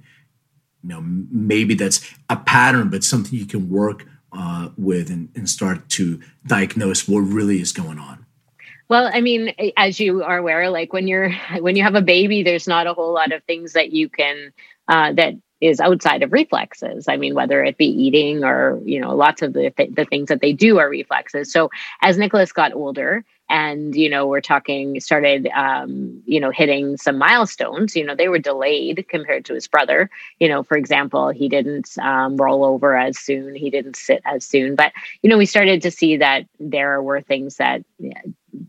you 0.83 0.89
know 0.89 1.01
maybe 1.01 1.73
that's 1.73 2.13
a 2.29 2.35
pattern 2.35 2.89
but 2.89 3.03
something 3.03 3.37
you 3.37 3.45
can 3.45 3.69
work 3.69 4.05
uh, 4.31 4.69
with 4.77 5.09
and, 5.09 5.29
and 5.35 5.49
start 5.49 5.89
to 5.89 6.19
diagnose 6.45 7.07
what 7.07 7.19
really 7.19 7.61
is 7.61 7.71
going 7.71 7.99
on 7.99 8.25
well, 8.89 9.07
I 9.13 9.21
mean, 9.21 9.53
as 9.77 9.99
you 9.99 10.23
are 10.23 10.39
aware, 10.39 10.71
like 10.71 10.93
when 10.93 11.07
you're 11.07 11.31
when 11.59 11.75
you 11.75 11.83
have 11.83 11.95
a 11.95 12.01
baby, 12.01 12.43
there's 12.43 12.67
not 12.67 12.87
a 12.87 12.93
whole 12.93 13.13
lot 13.13 13.31
of 13.31 13.43
things 13.43 13.73
that 13.73 13.93
you 13.93 14.09
can 14.09 14.51
uh, 14.87 15.13
that 15.13 15.35
is 15.61 15.79
outside 15.79 16.23
of 16.23 16.31
reflexes. 16.31 17.07
I 17.07 17.17
mean, 17.17 17.35
whether 17.35 17.63
it 17.63 17.77
be 17.77 17.85
eating 17.85 18.43
or 18.43 18.79
you 18.83 18.99
know, 18.99 19.15
lots 19.15 19.41
of 19.41 19.53
the 19.53 19.71
th- 19.71 19.93
the 19.93 20.05
things 20.05 20.29
that 20.29 20.41
they 20.41 20.53
do 20.53 20.79
are 20.79 20.89
reflexes. 20.89 21.51
So 21.51 21.69
as 22.01 22.17
Nicholas 22.17 22.51
got 22.51 22.73
older, 22.73 23.23
and 23.49 23.95
you 23.95 24.09
know 24.09 24.27
we're 24.27 24.41
talking 24.41 24.99
started 24.99 25.47
um, 25.55 26.21
you 26.25 26.39
know 26.39 26.51
hitting 26.51 26.97
some 26.97 27.17
milestones. 27.17 27.95
You 27.95 28.05
know 28.05 28.15
they 28.15 28.29
were 28.29 28.39
delayed 28.39 29.05
compared 29.09 29.45
to 29.45 29.53
his 29.53 29.67
brother. 29.67 30.09
You 30.39 30.47
know 30.49 30.63
for 30.63 30.77
example 30.77 31.29
he 31.29 31.49
didn't 31.49 31.97
um, 31.99 32.37
roll 32.37 32.63
over 32.63 32.95
as 32.95 33.17
soon. 33.17 33.55
He 33.55 33.69
didn't 33.69 33.95
sit 33.95 34.21
as 34.25 34.45
soon. 34.45 34.75
But 34.75 34.93
you 35.21 35.29
know 35.29 35.37
we 35.37 35.45
started 35.45 35.81
to 35.81 35.91
see 35.91 36.17
that 36.17 36.45
there 36.59 37.01
were 37.01 37.21
things 37.21 37.57
that 37.57 37.83
yeah, 37.97 38.21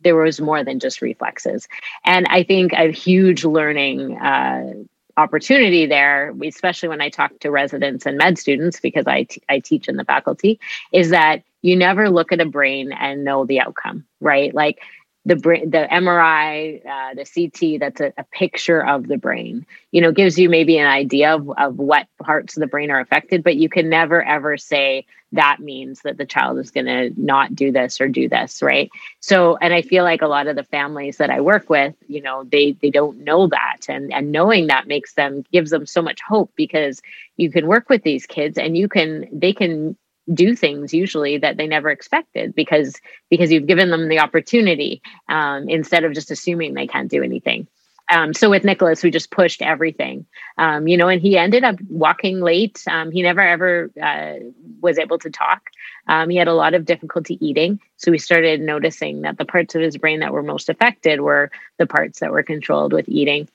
there 0.02 0.16
was 0.16 0.40
more 0.40 0.64
than 0.64 0.78
just 0.78 1.02
reflexes. 1.02 1.68
And 2.04 2.26
i 2.28 2.42
think 2.42 2.72
a 2.72 2.90
huge 2.90 3.44
learning 3.44 4.18
uh, 4.18 4.72
opportunity 5.16 5.86
there, 5.86 6.34
especially 6.44 6.88
when 6.88 7.00
I 7.00 7.10
talk 7.10 7.38
to 7.40 7.50
residents 7.50 8.06
and 8.06 8.16
med 8.16 8.38
students, 8.38 8.80
because 8.80 9.06
I, 9.06 9.24
t- 9.24 9.42
I 9.48 9.58
teach 9.58 9.88
in 9.88 9.96
the 9.96 10.04
faculty, 10.04 10.58
is 10.92 11.10
that 11.10 11.42
you 11.62 11.76
never 11.76 12.10
look 12.10 12.32
at 12.32 12.40
a 12.40 12.46
brain 12.46 12.92
and 12.92 13.24
know 13.24 13.44
the 13.44 13.60
outcome, 13.60 14.04
right? 14.20 14.54
Like 14.54 14.78
the 15.26 15.36
brain, 15.36 15.70
the 15.70 15.86
MRI, 15.90 16.84
uh, 16.86 17.14
the 17.14 17.24
CT, 17.24 17.78
that's 17.78 18.00
a, 18.00 18.12
a, 18.16 18.24
picture 18.32 18.84
of 18.84 19.06
the 19.06 19.18
brain. 19.18 19.66
You 19.92 20.00
know, 20.00 20.12
gives 20.12 20.38
you 20.38 20.48
maybe 20.48 20.78
an 20.78 20.86
idea 20.86 21.34
of, 21.34 21.50
of 21.58 21.78
what 21.78 22.06
parts 22.22 22.56
of 22.56 22.62
the 22.62 22.66
brain 22.66 22.90
are 22.90 23.00
affected, 23.00 23.44
but 23.44 23.56
you 23.56 23.68
can 23.68 23.90
never 23.90 24.22
ever 24.22 24.56
say 24.56 25.04
that 25.32 25.60
means 25.60 26.00
that 26.02 26.16
the 26.16 26.24
child 26.24 26.58
is 26.58 26.70
going 26.70 26.86
to 26.86 27.12
not 27.16 27.54
do 27.54 27.70
this 27.70 28.00
or 28.00 28.08
do 28.08 28.28
this, 28.28 28.62
right? 28.62 28.90
So, 29.20 29.56
and 29.58 29.74
I 29.74 29.82
feel 29.82 30.04
like 30.04 30.22
a 30.22 30.26
lot 30.26 30.48
of 30.48 30.56
the 30.56 30.64
families 30.64 31.18
that 31.18 31.30
I 31.30 31.40
work 31.40 31.68
with, 31.68 31.94
you 32.08 32.22
know, 32.22 32.44
they 32.44 32.72
they 32.80 32.90
don't 32.90 33.22
know 33.22 33.46
that, 33.48 33.80
and 33.88 34.12
and 34.14 34.32
knowing 34.32 34.68
that 34.68 34.88
makes 34.88 35.14
them 35.14 35.44
gives 35.52 35.70
them 35.70 35.84
so 35.84 36.00
much 36.00 36.20
hope 36.26 36.50
because 36.56 37.02
you 37.36 37.50
can 37.50 37.66
work 37.66 37.90
with 37.90 38.02
these 38.02 38.24
kids 38.24 38.56
and 38.56 38.74
you 38.76 38.88
can 38.88 39.28
they 39.32 39.52
can 39.52 39.96
do 40.32 40.54
things 40.54 40.94
usually 40.94 41.38
that 41.38 41.56
they 41.56 41.66
never 41.66 41.90
expected 41.90 42.54
because 42.54 43.00
because 43.30 43.50
you've 43.50 43.66
given 43.66 43.90
them 43.90 44.08
the 44.08 44.18
opportunity 44.18 45.02
um, 45.28 45.68
instead 45.68 46.04
of 46.04 46.12
just 46.12 46.30
assuming 46.30 46.74
they 46.74 46.86
can't 46.86 47.10
do 47.10 47.22
anything 47.22 47.66
um, 48.10 48.34
so 48.34 48.50
with 48.50 48.64
Nicholas, 48.64 49.04
we 49.04 49.10
just 49.10 49.30
pushed 49.30 49.62
everything, 49.62 50.26
um, 50.58 50.88
you 50.88 50.96
know, 50.96 51.08
and 51.08 51.22
he 51.22 51.38
ended 51.38 51.62
up 51.62 51.76
walking 51.88 52.40
late. 52.40 52.82
Um, 52.88 53.12
he 53.12 53.22
never 53.22 53.40
ever 53.40 53.90
uh, 54.02 54.34
was 54.80 54.98
able 54.98 55.18
to 55.20 55.30
talk. 55.30 55.70
Um, 56.08 56.28
he 56.28 56.36
had 56.36 56.48
a 56.48 56.54
lot 56.54 56.74
of 56.74 56.84
difficulty 56.84 57.38
eating. 57.44 57.78
So 57.98 58.10
we 58.10 58.18
started 58.18 58.60
noticing 58.60 59.22
that 59.22 59.38
the 59.38 59.44
parts 59.44 59.76
of 59.76 59.82
his 59.82 59.96
brain 59.96 60.20
that 60.20 60.32
were 60.32 60.42
most 60.42 60.68
affected 60.68 61.20
were 61.20 61.52
the 61.78 61.86
parts 61.86 62.18
that 62.18 62.32
were 62.32 62.42
controlled 62.42 62.92
with 62.92 63.08
eating. 63.08 63.48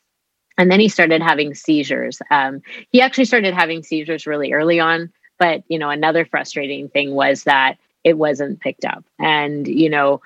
And 0.57 0.71
then 0.71 0.79
he 0.79 0.87
started 0.87 1.21
having 1.21 1.53
seizures. 1.53 2.21
Um, 2.31 2.61
he 2.91 3.01
actually 3.01 3.25
started 3.25 3.53
having 3.53 3.83
seizures 3.83 4.25
really 4.25 4.53
early 4.53 4.79
on. 4.79 5.11
But, 5.37 5.63
you 5.67 5.79
know, 5.79 5.89
another 5.89 6.25
frustrating 6.25 6.89
thing 6.89 7.13
was 7.13 7.43
that 7.43 7.77
it 8.03 8.17
wasn't 8.17 8.59
picked 8.59 8.85
up. 8.85 9.03
And, 9.19 9.67
you 9.67 9.89
know, 9.89 10.21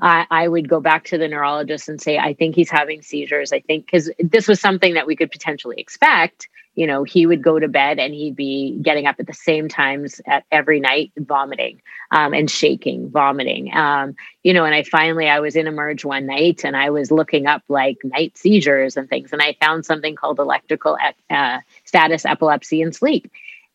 I, 0.00 0.26
I 0.30 0.48
would 0.48 0.68
go 0.68 0.80
back 0.80 1.04
to 1.06 1.18
the 1.18 1.28
neurologist 1.28 1.88
and 1.88 2.00
say, 2.00 2.18
I 2.18 2.34
think 2.34 2.54
he's 2.54 2.70
having 2.70 3.02
seizures. 3.02 3.52
I 3.52 3.60
think 3.60 3.86
because 3.86 4.10
this 4.18 4.48
was 4.48 4.60
something 4.60 4.94
that 4.94 5.06
we 5.06 5.16
could 5.16 5.30
potentially 5.30 5.80
expect. 5.80 6.48
You 6.74 6.88
know, 6.88 7.04
he 7.04 7.24
would 7.24 7.40
go 7.40 7.60
to 7.60 7.68
bed 7.68 8.00
and 8.00 8.12
he'd 8.12 8.34
be 8.34 8.76
getting 8.82 9.06
up 9.06 9.16
at 9.20 9.28
the 9.28 9.32
same 9.32 9.68
times 9.68 10.20
at 10.26 10.44
every 10.50 10.80
night, 10.80 11.12
vomiting 11.16 11.80
um, 12.10 12.34
and 12.34 12.50
shaking, 12.50 13.10
vomiting. 13.10 13.72
Um, 13.72 14.16
you 14.42 14.52
know, 14.52 14.64
and 14.64 14.74
I 14.74 14.82
finally 14.82 15.28
I 15.28 15.38
was 15.38 15.54
in 15.54 15.68
emerge 15.68 16.04
one 16.04 16.26
night 16.26 16.64
and 16.64 16.76
I 16.76 16.90
was 16.90 17.12
looking 17.12 17.46
up 17.46 17.62
like 17.68 17.98
night 18.02 18.36
seizures 18.36 18.96
and 18.96 19.08
things, 19.08 19.32
and 19.32 19.40
I 19.40 19.56
found 19.60 19.86
something 19.86 20.16
called 20.16 20.40
electrical 20.40 20.98
uh, 21.30 21.58
status 21.84 22.24
epilepsy 22.24 22.82
and 22.82 22.94
sleep 22.94 23.30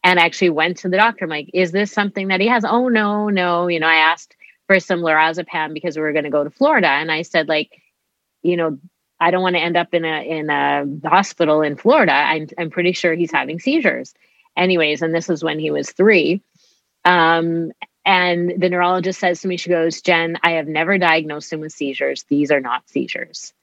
and 0.09 0.17
actually 0.17 0.49
went 0.49 0.75
to 0.75 0.89
the 0.89 0.97
doctor. 0.97 1.25
I'm 1.25 1.29
like, 1.29 1.51
is 1.53 1.71
this 1.71 1.91
something 1.91 2.29
that 2.29 2.41
he 2.41 2.47
has? 2.47 2.65
Oh, 2.65 2.87
no, 2.87 3.29
no. 3.29 3.67
You 3.67 3.79
know, 3.79 3.85
I 3.85 3.97
asked 3.97 4.35
for 4.65 4.79
some 4.79 5.01
lorazepam 5.01 5.71
because 5.71 5.95
we 5.95 6.01
were 6.01 6.13
going 6.13 6.23
to 6.23 6.31
go 6.31 6.43
to 6.43 6.49
Florida. 6.49 6.87
And 6.87 7.11
I 7.11 7.21
said, 7.21 7.47
like, 7.47 7.79
you 8.41 8.57
know, 8.57 8.79
I 9.19 9.29
don't 9.29 9.43
want 9.43 9.55
to 9.55 9.61
end 9.61 9.77
up 9.77 9.93
in 9.93 10.05
a 10.05 10.27
in 10.27 10.49
a 10.49 10.85
hospital 11.07 11.61
in 11.61 11.75
Florida. 11.75 12.11
I'm 12.11 12.47
I'm 12.57 12.71
pretty 12.71 12.91
sure 12.93 13.13
he's 13.13 13.31
having 13.31 13.59
seizures. 13.59 14.15
Anyways, 14.57 15.03
and 15.03 15.13
this 15.13 15.27
was 15.27 15.43
when 15.43 15.59
he 15.59 15.69
was 15.69 15.91
three. 15.91 16.41
Um, 17.05 17.71
and 18.03 18.53
the 18.57 18.69
neurologist 18.69 19.19
says 19.19 19.41
to 19.41 19.47
me, 19.47 19.57
she 19.57 19.69
goes, 19.69 20.01
Jen, 20.01 20.37
I 20.41 20.53
have 20.53 20.67
never 20.67 20.97
diagnosed 20.97 21.53
him 21.53 21.59
with 21.59 21.71
seizures. 21.71 22.23
These 22.23 22.49
are 22.49 22.61
not 22.61 22.89
seizures. 22.89 23.53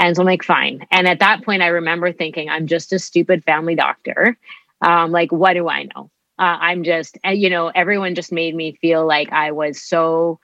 And 0.00 0.16
so 0.16 0.22
I'm 0.22 0.26
like, 0.26 0.42
fine. 0.42 0.84
And 0.90 1.06
at 1.06 1.20
that 1.20 1.44
point, 1.44 1.62
I 1.62 1.68
remember 1.68 2.10
thinking, 2.10 2.50
I'm 2.50 2.66
just 2.66 2.92
a 2.92 2.98
stupid 2.98 3.44
family 3.44 3.76
doctor 3.76 4.36
um, 4.82 5.12
like, 5.12 5.32
what 5.32 5.54
do 5.54 5.68
I 5.68 5.84
know? 5.84 6.10
Uh, 6.38 6.58
I'm 6.60 6.84
just, 6.84 7.18
you 7.24 7.50
know, 7.50 7.68
everyone 7.68 8.16
just 8.16 8.32
made 8.32 8.54
me 8.56 8.78
feel 8.80 9.06
like 9.06 9.32
I 9.32 9.52
was 9.52 9.82
so, 9.82 10.40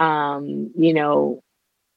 um, 0.00 0.72
you 0.76 0.94
know, 0.94 1.42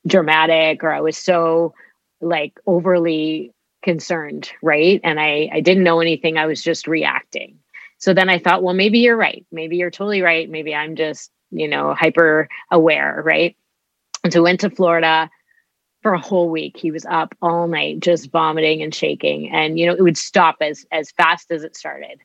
dramatic 0.08 0.84
or 0.84 0.92
I 0.92 1.02
was 1.02 1.18
so 1.18 1.74
like 2.22 2.54
overly 2.68 3.54
concerned, 3.84 4.52
right? 4.62 5.02
And 5.04 5.20
I, 5.20 5.50
I 5.54 5.62
didn't 5.62 5.84
know 5.84 6.02
anything. 6.02 6.38
I 6.38 6.48
was 6.48 6.62
just 6.64 6.88
reacting. 6.88 7.60
So 8.00 8.14
then 8.14 8.30
I 8.30 8.40
thought, 8.40 8.64
well, 8.64 8.74
maybe 8.76 9.00
you're 9.00 9.18
right. 9.18 9.46
Maybe 9.52 9.78
you're 9.78 9.92
totally 9.92 10.22
right. 10.22 10.50
Maybe 10.50 10.76
I'm 10.76 10.96
just, 10.96 11.32
you 11.52 11.68
know, 11.68 11.94
hyper 11.94 12.50
aware, 12.72 13.22
right? 13.26 13.56
And 14.24 14.34
so 14.34 14.44
went 14.44 14.62
to 14.62 14.70
Florida, 14.70 15.30
for 16.06 16.14
a 16.14 16.20
whole 16.20 16.52
week. 16.52 16.78
He 16.78 16.92
was 16.92 17.04
up 17.08 17.34
all 17.42 17.68
night, 17.68 18.00
just 18.00 18.30
vomiting 18.30 18.84
and 18.84 18.94
shaking. 18.94 19.50
And, 19.50 19.80
you 19.80 19.88
know, 19.88 19.94
it 19.94 20.04
would 20.04 20.20
stop 20.20 20.58
as, 20.62 20.86
as 20.92 21.10
fast 21.10 21.50
as 21.50 21.64
it 21.64 21.76
started. 21.76 22.22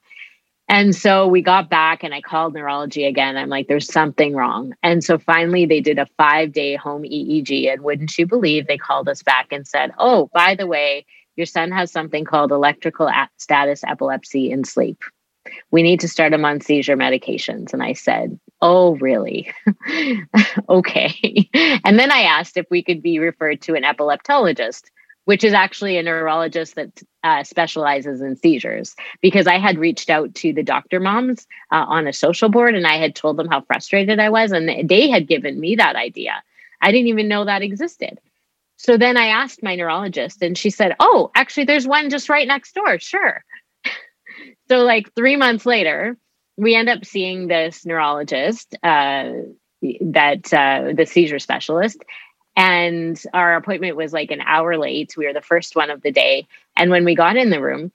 And 0.69 0.95
so 0.95 1.27
we 1.27 1.41
got 1.41 1.71
back 1.71 2.05
and 2.05 2.13
I 2.13 2.21
called 2.21 2.53
neurology 2.53 3.07
again. 3.07 3.39
I'm 3.39 3.49
like, 3.49 3.69
there's 3.69 3.91
something 3.91 4.37
wrong. 4.37 4.75
And 4.83 5.03
so 5.03 5.17
finally 5.17 5.65
they 5.65 5.81
did 5.81 5.99
a 5.99 6.05
five 6.19 6.53
day 6.53 6.77
home 6.77 7.05
EEG. 7.05 7.73
And 7.73 7.81
wouldn't 7.81 8.19
you 8.19 8.27
believe 8.27 8.67
they 8.67 8.77
called 8.77 9.09
us 9.09 9.23
back 9.23 9.51
and 9.51 9.67
said, 9.67 9.93
oh, 9.97 10.29
by 10.35 10.55
the 10.55 10.67
way, 10.67 11.07
your 11.37 11.47
son 11.47 11.73
has 11.73 11.91
something 11.91 12.27
called 12.27 12.53
electrical 12.53 13.11
status 13.39 13.83
epilepsy 13.83 14.51
in 14.51 14.65
sleep. 14.65 15.03
We 15.71 15.83
need 15.83 16.01
to 16.01 16.09
start 16.09 16.35
him 16.35 16.45
on 16.45 16.61
seizure 16.61 16.99
medications. 16.99 17.73
And 17.73 17.83
I 17.83 17.95
said, 17.95 18.39
Oh, 18.63 18.97
really? 18.97 19.53
okay. 20.69 21.49
And 21.85 21.99
then 21.99 22.11
I 22.11 22.23
asked 22.23 22.57
if 22.57 22.67
we 22.71 22.83
could 22.83 23.03
be 23.03 23.19
referred 23.19 23.63
to 23.63 23.75
an 23.75 23.85
epileptologist, 23.85 24.91
which 25.25 25.45
is 25.45 25.55
actually 25.55 25.97
a 25.97 26.03
neurologist 26.03 26.75
that 26.75 27.03
uh, 27.23 27.43
specializes 27.43 28.21
in 28.21 28.37
seizures, 28.37 28.95
because 29.23 29.47
I 29.47 29.59
had 29.59 29.79
reached 29.79 30.11
out 30.11 30.35
to 30.37 30.53
the 30.53 30.63
doctor 30.63 31.01
moms 31.01 31.47
uh, 31.73 31.87
on 31.89 32.07
a 32.07 32.13
social 32.13 32.51
board 32.51 32.75
and 32.75 32.87
I 32.87 32.97
had 32.97 33.15
told 33.15 33.39
them 33.39 33.49
how 33.49 33.63
frustrated 33.63 34.19
I 34.21 34.29
was, 34.29 34.53
and 34.53 34.89
they 34.89 35.09
had 35.09 35.27
given 35.27 35.59
me 35.59 35.77
that 35.77 35.97
idea. 35.97 36.43
I 36.83 36.93
didn't 36.93 37.09
even 37.09 37.29
know 37.29 37.45
that 37.45 37.63
existed. 37.63 38.21
So 38.77 38.97
then 38.97 39.17
I 39.19 39.27
asked 39.27 39.63
my 39.63 39.75
neurologist, 39.75 40.43
and 40.43 40.57
she 40.57 40.71
said, 40.71 40.97
Oh, 41.01 41.31
actually, 41.35 41.65
there's 41.65 41.87
one 41.87 42.09
just 42.09 42.31
right 42.31 42.49
next 42.49 42.75
door. 42.75 42.99
Sure. 42.99 43.45
so, 44.69 44.79
like 44.79 45.15
three 45.15 45.37
months 45.37 45.67
later, 45.67 46.17
we 46.57 46.75
end 46.75 46.89
up 46.89 47.05
seeing 47.05 47.49
this 47.49 47.87
neurologist, 47.87 48.77
uh, 48.83 49.33
that 50.01 50.53
uh, 50.53 50.93
the 50.95 51.07
seizure 51.07 51.39
specialist, 51.39 51.99
and 52.57 53.23
our 53.33 53.57
appointment 53.57 53.97
was 53.97 54.13
like 54.13 54.31
an 54.31 54.43
hour 54.43 54.77
late. 54.77 55.15
We 55.17 55.27
were 55.27 55.33
the 55.33 55.41
first 55.41 55.77
one 55.77 55.91
of 55.91 56.03
the 56.03 56.11
day. 56.11 56.47
And 56.77 56.91
when 56.91 57.05
we 57.05 57.15
got 57.15 57.37
in 57.37 57.51
the 57.51 57.63
room, 57.63 57.93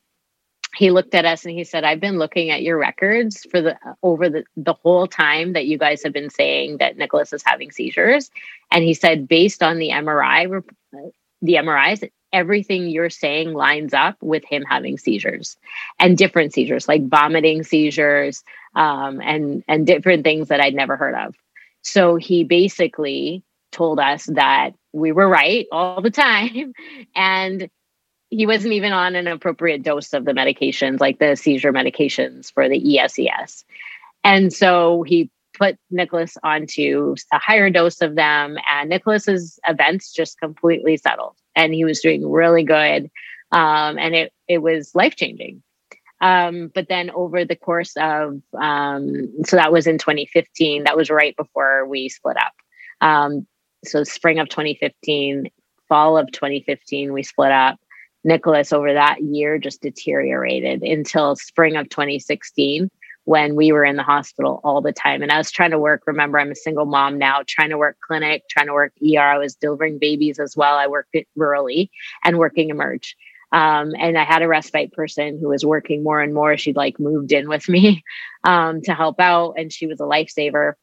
he 0.76 0.92
looked 0.92 1.16
at 1.16 1.26
us 1.26 1.46
and 1.46 1.54
he 1.54 1.64
said 1.64 1.84
i've 1.84 2.00
been 2.00 2.18
looking 2.18 2.50
at 2.50 2.62
your 2.62 2.78
records 2.78 3.46
for 3.50 3.62
the 3.62 3.78
over 4.04 4.30
the, 4.30 4.44
the 4.58 4.74
whole 4.74 5.08
time 5.08 5.54
that 5.54 5.66
you 5.66 5.78
guys 5.78 6.04
have 6.04 6.14
been 6.14 6.30
saying 6.30 6.78
that 6.78 6.98
nicholas 6.98 7.34
is 7.34 7.44
having 7.46 7.72
seizures 7.72 8.30
and 8.72 8.84
he 8.84 8.94
said 8.94 9.28
based 9.28 9.64
on 9.64 9.78
the 9.78 9.90
mri 9.90 10.64
the 11.42 11.54
mris 11.54 12.10
everything 12.36 12.90
you're 12.90 13.10
saying 13.10 13.54
lines 13.54 13.94
up 13.94 14.16
with 14.22 14.44
him 14.44 14.64
having 14.64 14.98
seizures 14.98 15.58
and 16.00 16.18
different 16.18 16.54
seizures 16.54 16.88
like 16.88 17.08
vomiting 17.08 17.64
seizures 17.64 18.44
um, 18.76 19.22
and 19.22 19.64
and 19.68 19.88
different 19.88 20.24
things 20.24 20.50
that 20.50 20.60
i'd 20.60 20.76
never 20.76 20.98
heard 20.98 21.16
of 21.16 21.34
so 21.82 22.18
he 22.18 22.44
basically 22.44 23.44
told 23.72 24.00
us 24.00 24.26
that 24.26 24.72
we 24.94 25.12
were 25.12 25.28
right 25.28 25.66
all 25.72 26.02
the 26.02 26.12
time 26.12 26.74
and 27.16 27.70
he 28.30 28.46
wasn't 28.46 28.74
even 28.74 28.92
on 28.92 29.16
an 29.16 29.28
appropriate 29.28 29.84
dose 29.84 30.12
of 30.14 30.26
the 30.26 30.34
medications, 30.34 31.00
like 31.00 31.20
the 31.20 31.36
seizure 31.36 31.72
medications 31.72 32.52
for 32.52 32.68
the 32.68 33.00
ESES. 33.00 33.64
And 34.24 34.52
so 34.52 35.04
he 35.04 35.30
put 35.58 35.78
Nicholas 35.90 36.38
onto 36.44 37.16
a 37.32 37.40
higher 37.40 37.70
dose 37.70 38.02
of 38.02 38.16
them, 38.16 38.58
and 38.70 38.90
Nicholas's 38.90 39.60
events 39.68 40.12
just 40.12 40.40
completely 40.40 40.98
settled, 40.98 41.36
and 41.56 41.74
he 41.74 41.86
was 41.86 42.00
doing 42.00 42.30
really 42.30 42.64
good, 42.64 43.10
um, 43.52 43.98
and 43.98 44.16
it 44.16 44.34
it 44.48 44.60
was 44.60 44.96
life 44.96 45.16
changing. 45.16 45.62
Um, 46.22 46.72
but 46.74 46.88
then 46.88 47.12
over 47.12 47.44
the 47.44 47.56
course 47.56 47.94
of 47.98 48.42
um, 48.60 49.34
so 49.46 49.56
that 49.56 49.72
was 49.72 49.88
in 49.88 49.98
2015. 49.98 50.84
That 50.84 50.98
was 50.98 51.10
right 51.10 51.36
before 51.36 51.86
we 51.88 52.10
split 52.10 52.38
up. 52.38 52.54
Um, 53.02 53.46
so 53.84 54.04
spring 54.04 54.40
of 54.40 54.50
2015, 54.50 55.50
fall 55.88 56.18
of 56.18 56.32
2015, 56.32 57.14
we 57.14 57.24
split 57.24 57.52
up. 57.52 57.78
Nicholas 58.24 58.74
over 58.74 58.92
that 58.92 59.22
year 59.22 59.60
just 59.60 59.82
deteriorated 59.82 60.82
until 60.82 61.36
spring 61.36 61.76
of 61.76 61.88
2016 61.90 62.90
when 63.26 63.56
we 63.56 63.72
were 63.72 63.84
in 63.84 63.96
the 63.96 64.04
hospital 64.04 64.62
all 64.64 64.82
the 64.82 64.94
time. 64.94 65.22
And 65.22 65.32
I 65.32 65.38
was 65.38 65.52
trying 65.52 65.72
to 65.72 65.80
work. 65.80 66.04
Remember, 66.06 66.40
I'm 66.40 66.52
a 66.52 66.56
single 66.56 66.86
mom 66.86 67.18
now, 67.18 67.42
trying 67.46 67.70
to 67.72 67.78
work 67.78 67.98
clinic, 68.06 68.44
trying 68.50 68.68
to 68.68 68.74
work 68.74 68.94
ER. 69.04 69.20
I 69.20 69.38
was 69.38 69.56
delivering 69.56 69.98
babies 69.98 70.40
as 70.40 70.56
well. 70.56 70.76
I 70.76 70.88
worked 70.88 71.14
it 71.14 71.28
rurally 71.38 71.90
and 72.24 72.38
working 72.38 72.70
emerge. 72.70 73.16
Um, 73.52 73.94
and 73.98 74.18
I 74.18 74.24
had 74.24 74.42
a 74.42 74.48
respite 74.48 74.94
person 74.94 75.40
who 75.40 75.50
was 75.50 75.66
working 75.66 76.04
more 76.04 76.22
and 76.22 76.34
more. 76.34 76.58
She'd 76.58 76.76
like 76.76 77.00
moved 77.00 77.32
in 77.32 77.50
with 77.50 77.68
me 77.68 78.04
um, 78.44 78.82
to 78.84 78.94
help 78.94 79.20
out, 79.20 79.56
and 79.58 79.72
she 79.72 79.88
was 79.88 80.00
a 80.00 80.04
lifesaver. 80.04 80.74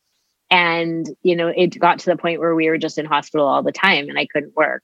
And, 0.50 1.08
you 1.22 1.34
know, 1.34 1.48
it 1.48 1.78
got 1.78 2.00
to 2.00 2.10
the 2.10 2.16
point 2.16 2.40
where 2.40 2.54
we 2.54 2.68
were 2.68 2.76
just 2.76 2.98
in 2.98 3.06
hospital 3.06 3.46
all 3.46 3.62
the 3.62 3.72
time 3.72 4.10
and 4.10 4.18
I 4.18 4.26
couldn't 4.26 4.54
work 4.54 4.82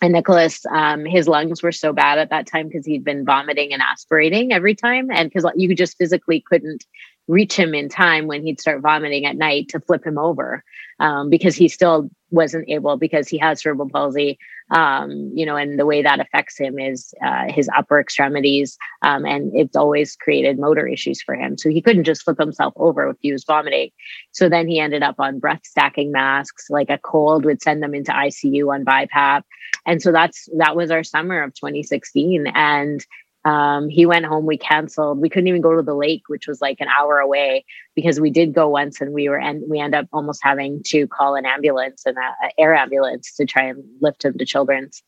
and 0.00 0.12
Nicholas, 0.12 0.64
um, 0.66 1.04
his 1.04 1.28
lungs 1.28 1.62
were 1.62 1.72
so 1.72 1.92
bad 1.92 2.18
at 2.18 2.30
that 2.30 2.46
time 2.46 2.68
because 2.68 2.86
he'd 2.86 3.04
been 3.04 3.24
vomiting 3.24 3.72
and 3.72 3.82
aspirating 3.82 4.52
every 4.52 4.74
time, 4.74 5.10
and 5.10 5.30
because 5.30 5.50
you 5.56 5.74
just 5.74 5.98
physically 5.98 6.40
couldn't 6.40 6.86
reach 7.30 7.56
him 7.56 7.74
in 7.74 7.88
time 7.88 8.26
when 8.26 8.42
he'd 8.42 8.60
start 8.60 8.82
vomiting 8.82 9.24
at 9.24 9.36
night 9.36 9.68
to 9.68 9.78
flip 9.80 10.04
him 10.04 10.18
over 10.18 10.64
um, 10.98 11.30
because 11.30 11.54
he 11.54 11.68
still 11.68 12.10
wasn't 12.30 12.68
able 12.68 12.96
because 12.96 13.28
he 13.28 13.38
has 13.38 13.62
cerebral 13.62 13.88
palsy 13.88 14.38
um, 14.72 15.30
you 15.34 15.46
know 15.46 15.56
and 15.56 15.78
the 15.78 15.86
way 15.86 16.02
that 16.02 16.20
affects 16.20 16.58
him 16.58 16.78
is 16.78 17.14
uh, 17.24 17.44
his 17.48 17.68
upper 17.76 18.00
extremities 18.00 18.76
um, 19.02 19.24
and 19.24 19.52
it's 19.54 19.76
always 19.76 20.16
created 20.16 20.58
motor 20.58 20.86
issues 20.86 21.22
for 21.22 21.34
him. 21.34 21.56
So 21.56 21.70
he 21.70 21.80
couldn't 21.80 22.04
just 22.04 22.22
flip 22.22 22.38
himself 22.38 22.72
over 22.76 23.10
if 23.10 23.16
he 23.20 23.32
was 23.32 23.44
vomiting. 23.44 23.90
So 24.32 24.48
then 24.48 24.68
he 24.68 24.80
ended 24.80 25.02
up 25.02 25.16
on 25.18 25.38
breath 25.38 25.64
stacking 25.64 26.12
masks 26.12 26.66
like 26.68 26.90
a 26.90 26.98
cold 26.98 27.44
would 27.44 27.62
send 27.62 27.82
them 27.82 27.94
into 27.94 28.12
icu 28.12 28.72
on 28.72 28.84
BiPAP 28.84 29.42
and 29.86 30.02
so 30.02 30.12
that's 30.12 30.48
that 30.58 30.76
was 30.76 30.90
our 30.90 31.04
summer 31.04 31.42
of 31.42 31.54
2016 31.54 32.46
and 32.48 33.04
um, 33.44 33.88
he 33.88 34.04
went 34.04 34.26
home 34.26 34.44
we 34.44 34.58
canceled 34.58 35.18
we 35.18 35.28
couldn't 35.28 35.48
even 35.48 35.62
go 35.62 35.74
to 35.74 35.82
the 35.82 35.94
lake 35.94 36.22
which 36.28 36.46
was 36.46 36.60
like 36.60 36.76
an 36.80 36.88
hour 36.88 37.18
away 37.18 37.64
because 37.94 38.20
we 38.20 38.30
did 38.30 38.52
go 38.52 38.68
once 38.68 39.00
and 39.00 39.12
we 39.12 39.28
were 39.28 39.38
and 39.38 39.62
we 39.68 39.78
end 39.78 39.94
up 39.94 40.06
almost 40.12 40.40
having 40.42 40.82
to 40.84 41.06
call 41.06 41.36
an 41.36 41.46
ambulance 41.46 42.02
and 42.04 42.16
an 42.18 42.50
air 42.58 42.74
ambulance 42.74 43.34
to 43.34 43.46
try 43.46 43.64
and 43.64 43.82
lift 44.00 44.24
him 44.24 44.36
to 44.36 44.44
children's. 44.44 45.02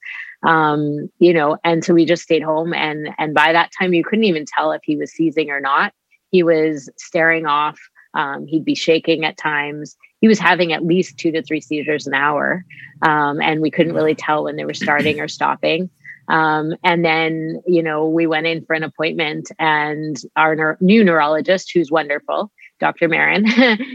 Um, 0.45 1.09
you 1.19 1.33
know 1.33 1.59
and 1.63 1.85
so 1.85 1.95
we 1.95 2.05
just 2.05 2.23
stayed 2.23 2.43
home 2.43 2.73
and 2.75 3.11
and 3.19 3.35
by 3.35 3.53
that 3.53 3.71
time 3.79 3.95
you 3.95 4.03
couldn't 4.03 4.25
even 4.25 4.45
tell 4.47 4.73
if 4.73 4.81
he 4.85 4.97
was 4.97 5.13
seizing 5.13 5.51
or 5.51 5.61
not. 5.61 5.93
He 6.31 6.43
was 6.43 6.89
staring 6.97 7.47
off 7.47 7.79
um, 8.15 8.47
he'd 8.47 8.65
be 8.65 8.75
shaking 8.75 9.25
at 9.25 9.39
times. 9.39 9.97
He 10.21 10.29
was 10.29 10.39
having 10.39 10.73
at 10.73 10.85
least 10.85 11.17
two 11.19 11.33
to 11.33 11.43
three 11.43 11.61
seizures 11.61 12.07
an 12.07 12.15
hour 12.15 12.65
um, 13.03 13.41
and 13.41 13.61
we 13.61 13.71
couldn't 13.71 13.95
really 13.95 14.15
tell 14.15 14.45
when 14.45 14.57
they 14.57 14.65
were 14.65 14.75
starting 14.75 15.21
or 15.21 15.29
stopping 15.29 15.91
um, 16.29 16.75
and 16.85 17.05
then, 17.05 17.63
you 17.67 17.83
know, 17.83 18.09
we 18.09 18.27
went 18.27 18.47
in 18.47 18.65
for 18.65 18.75
an 18.75 18.83
appointment, 18.83 19.51
and 19.59 20.17
our 20.37 20.79
new 20.81 21.05
neurologist, 21.05 21.71
who's 21.73 21.91
wonderful, 21.91 22.51
Dr. 22.81 23.09
Marin, 23.09 23.47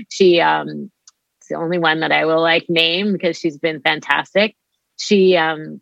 she, 0.09 0.39
um, 0.41 0.91
it's 1.39 1.47
the 1.49 1.55
only 1.55 1.79
one 1.79 2.01
that 2.01 2.11
I 2.11 2.25
will 2.25 2.41
like 2.41 2.65
name 2.69 3.13
because 3.13 3.37
she's 3.37 3.57
been 3.57 3.81
fantastic. 3.81 4.55
She, 4.97 5.37
um, 5.37 5.81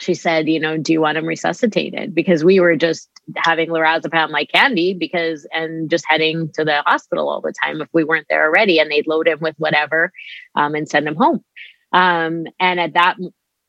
she 0.00 0.14
said, 0.14 0.48
you 0.48 0.58
know, 0.58 0.76
do 0.76 0.92
you 0.92 1.00
want 1.00 1.18
him 1.18 1.26
resuscitated? 1.26 2.14
Because 2.14 2.44
we 2.44 2.60
were 2.60 2.76
just 2.76 3.08
having 3.36 3.70
lorazepam 3.70 4.30
like 4.30 4.50
candy 4.50 4.92
because, 4.92 5.46
and 5.52 5.88
just 5.88 6.04
heading 6.08 6.50
to 6.52 6.64
the 6.64 6.82
hospital 6.82 7.28
all 7.28 7.40
the 7.40 7.54
time 7.62 7.80
if 7.80 7.88
we 7.92 8.04
weren't 8.04 8.26
there 8.28 8.44
already 8.44 8.78
and 8.78 8.90
they'd 8.90 9.06
load 9.06 9.28
him 9.28 9.38
with 9.40 9.54
whatever 9.58 10.12
um, 10.56 10.74
and 10.74 10.88
send 10.88 11.06
him 11.06 11.16
home. 11.16 11.44
Um, 11.92 12.46
and 12.58 12.80
at 12.80 12.94
that 12.94 13.16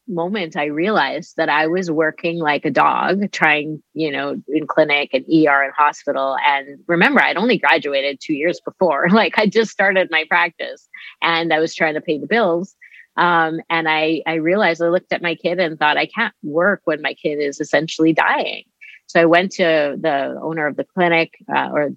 moment 0.08 0.56
I 0.56 0.66
realized 0.66 1.36
that 1.38 1.50
I 1.50 1.68
was 1.68 1.90
working 1.90 2.40
like 2.40 2.66
a 2.66 2.72
dog, 2.72 3.32
trying, 3.32 3.82
you 3.94 4.12
know, 4.12 4.42
in 4.48 4.68
clinic 4.68 5.10
and 5.14 5.26
ER 5.26 5.64
and 5.64 5.74
hospital. 5.74 6.38
And 6.46 6.80
remember, 6.88 7.22
I'd 7.22 7.38
only 7.38 7.58
graduated 7.58 8.20
two 8.22 8.34
years 8.34 8.60
before. 8.64 9.08
Like 9.16 9.40
I 9.40 9.48
just 9.48 9.72
started 9.72 10.10
my 10.12 10.26
practice 10.28 10.90
and 11.22 11.54
I 11.54 11.60
was 11.60 11.74
trying 11.74 11.94
to 11.94 12.02
pay 12.02 12.18
the 12.18 12.28
bills. 12.28 12.76
Um, 13.16 13.62
and 13.70 13.88
I, 13.88 14.22
I 14.28 14.36
realized 14.36 14.82
I 14.82 14.90
looked 14.90 15.14
at 15.14 15.22
my 15.22 15.36
kid 15.36 15.58
and 15.58 15.80
thought, 15.80 15.98
I 15.98 16.06
can't 16.06 16.34
work 16.44 16.82
when 16.84 17.02
my 17.02 17.14
kid 17.14 17.40
is 17.40 17.62
essentially 17.62 18.12
dying. 18.12 18.64
So 19.08 19.22
I 19.22 19.26
went 19.26 19.54
to 19.54 19.98
the 19.98 20.38
owner 20.42 20.68
of 20.68 20.76
the 20.76 20.84
clinic, 20.84 21.34
uh, 21.54 21.70
or, 21.72 21.92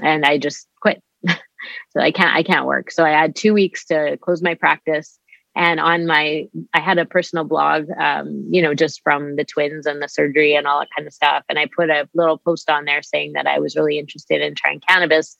and 0.00 0.24
I 0.24 0.38
just 0.38 0.68
quit. 0.80 1.02
so 1.26 2.00
I 2.00 2.12
can't, 2.12 2.34
I 2.34 2.44
can't 2.44 2.66
work. 2.66 2.92
So 2.92 3.04
I 3.04 3.10
had 3.10 3.34
two 3.34 3.54
weeks 3.54 3.86
to 3.86 4.16
close 4.18 4.40
my 4.40 4.54
practice 4.54 5.18
and 5.54 5.80
on 5.80 6.06
my 6.06 6.48
i 6.74 6.80
had 6.80 6.98
a 6.98 7.04
personal 7.04 7.44
blog 7.44 7.86
um, 7.98 8.46
you 8.50 8.62
know 8.62 8.74
just 8.74 9.00
from 9.02 9.36
the 9.36 9.44
twins 9.44 9.86
and 9.86 10.02
the 10.02 10.08
surgery 10.08 10.54
and 10.54 10.66
all 10.66 10.80
that 10.80 10.88
kind 10.96 11.06
of 11.06 11.12
stuff. 11.12 11.44
And 11.48 11.58
i 11.58 11.66
put 11.66 11.90
a 11.90 12.08
little 12.14 12.38
post 12.38 12.70
on 12.70 12.84
there 12.84 13.02
saying 13.02 13.32
that 13.34 13.46
i 13.46 13.58
was 13.58 13.76
really 13.76 13.98
interested 13.98 14.40
in 14.40 14.54
trying 14.54 14.80
cannabis 14.80 15.36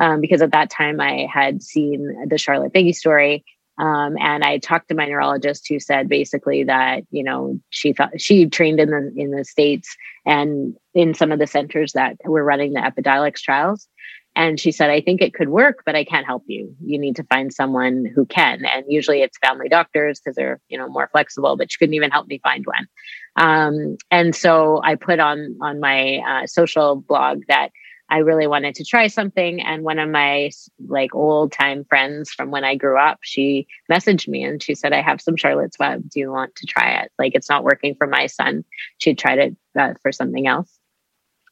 um, 0.00 0.20
because 0.20 0.42
at 0.42 0.52
that 0.52 0.70
time 0.70 1.00
i 1.00 1.26
had 1.32 1.62
seen 1.62 2.28
the 2.28 2.38
Charlotte 2.38 2.72
Figi 2.72 2.94
story. 2.94 3.44
Um, 3.76 4.16
and 4.20 4.44
I 4.44 4.58
talked 4.58 4.88
to 4.88 4.94
my 4.94 5.06
neurologist 5.06 5.66
who 5.68 5.80
said 5.80 6.08
basically 6.08 6.62
that 6.62 7.02
you 7.10 7.24
know 7.24 7.58
she 7.70 7.92
thought 7.92 8.20
she 8.20 8.46
trained 8.46 8.78
in 8.78 8.90
the 8.90 9.12
in 9.16 9.32
the 9.32 9.44
states 9.44 9.96
and 10.24 10.76
in 10.94 11.12
some 11.12 11.32
of 11.32 11.40
the 11.40 11.46
centers 11.48 11.92
that 11.92 12.16
were 12.24 12.44
running 12.44 12.72
the 12.72 12.80
Epidiolex 12.80 13.40
trials, 13.40 13.88
And 14.36 14.58
she 14.58 14.72
said, 14.72 14.90
I 14.90 15.00
think 15.00 15.22
it 15.22 15.32
could 15.32 15.48
work, 15.48 15.82
but 15.86 15.94
I 15.94 16.04
can't 16.04 16.26
help 16.26 16.42
you. 16.46 16.74
You 16.84 16.98
need 16.98 17.16
to 17.16 17.24
find 17.24 17.52
someone 17.52 18.04
who 18.04 18.26
can. 18.26 18.64
And 18.64 18.84
usually 18.88 19.22
it's 19.22 19.38
family 19.38 19.68
doctors 19.68 20.20
because 20.20 20.34
they're, 20.34 20.60
you 20.68 20.76
know, 20.76 20.88
more 20.88 21.08
flexible, 21.12 21.56
but 21.56 21.70
she 21.70 21.78
couldn't 21.78 21.94
even 21.94 22.10
help 22.10 22.26
me 22.26 22.40
find 22.42 22.64
one. 22.66 22.88
Um, 23.36 23.96
and 24.10 24.34
so 24.34 24.80
I 24.82 24.96
put 24.96 25.20
on 25.20 25.56
on 25.60 25.80
my 25.80 26.18
uh, 26.18 26.46
social 26.46 26.96
blog 26.96 27.42
that 27.48 27.70
I 28.10 28.18
really 28.18 28.46
wanted 28.46 28.74
to 28.76 28.84
try 28.84 29.06
something. 29.06 29.62
And 29.62 29.82
one 29.82 29.98
of 29.98 30.10
my 30.10 30.50
like 30.88 31.14
old 31.14 31.52
time 31.52 31.84
friends 31.84 32.30
from 32.30 32.50
when 32.50 32.64
I 32.64 32.74
grew 32.74 32.98
up, 32.98 33.18
she 33.22 33.66
messaged 33.90 34.28
me 34.28 34.44
and 34.44 34.62
she 34.62 34.74
said, 34.74 34.92
I 34.92 35.00
have 35.00 35.20
some 35.20 35.36
Charlotte's 35.36 35.78
Web. 35.78 36.08
Do 36.10 36.20
you 36.20 36.30
want 36.30 36.54
to 36.56 36.66
try 36.66 37.02
it? 37.02 37.12
Like 37.18 37.32
it's 37.34 37.48
not 37.48 37.64
working 37.64 37.94
for 37.94 38.06
my 38.06 38.26
son. 38.26 38.64
She 38.98 39.14
tried 39.14 39.38
it 39.38 39.56
uh, 39.78 39.94
for 40.02 40.12
something 40.12 40.46
else. 40.46 40.78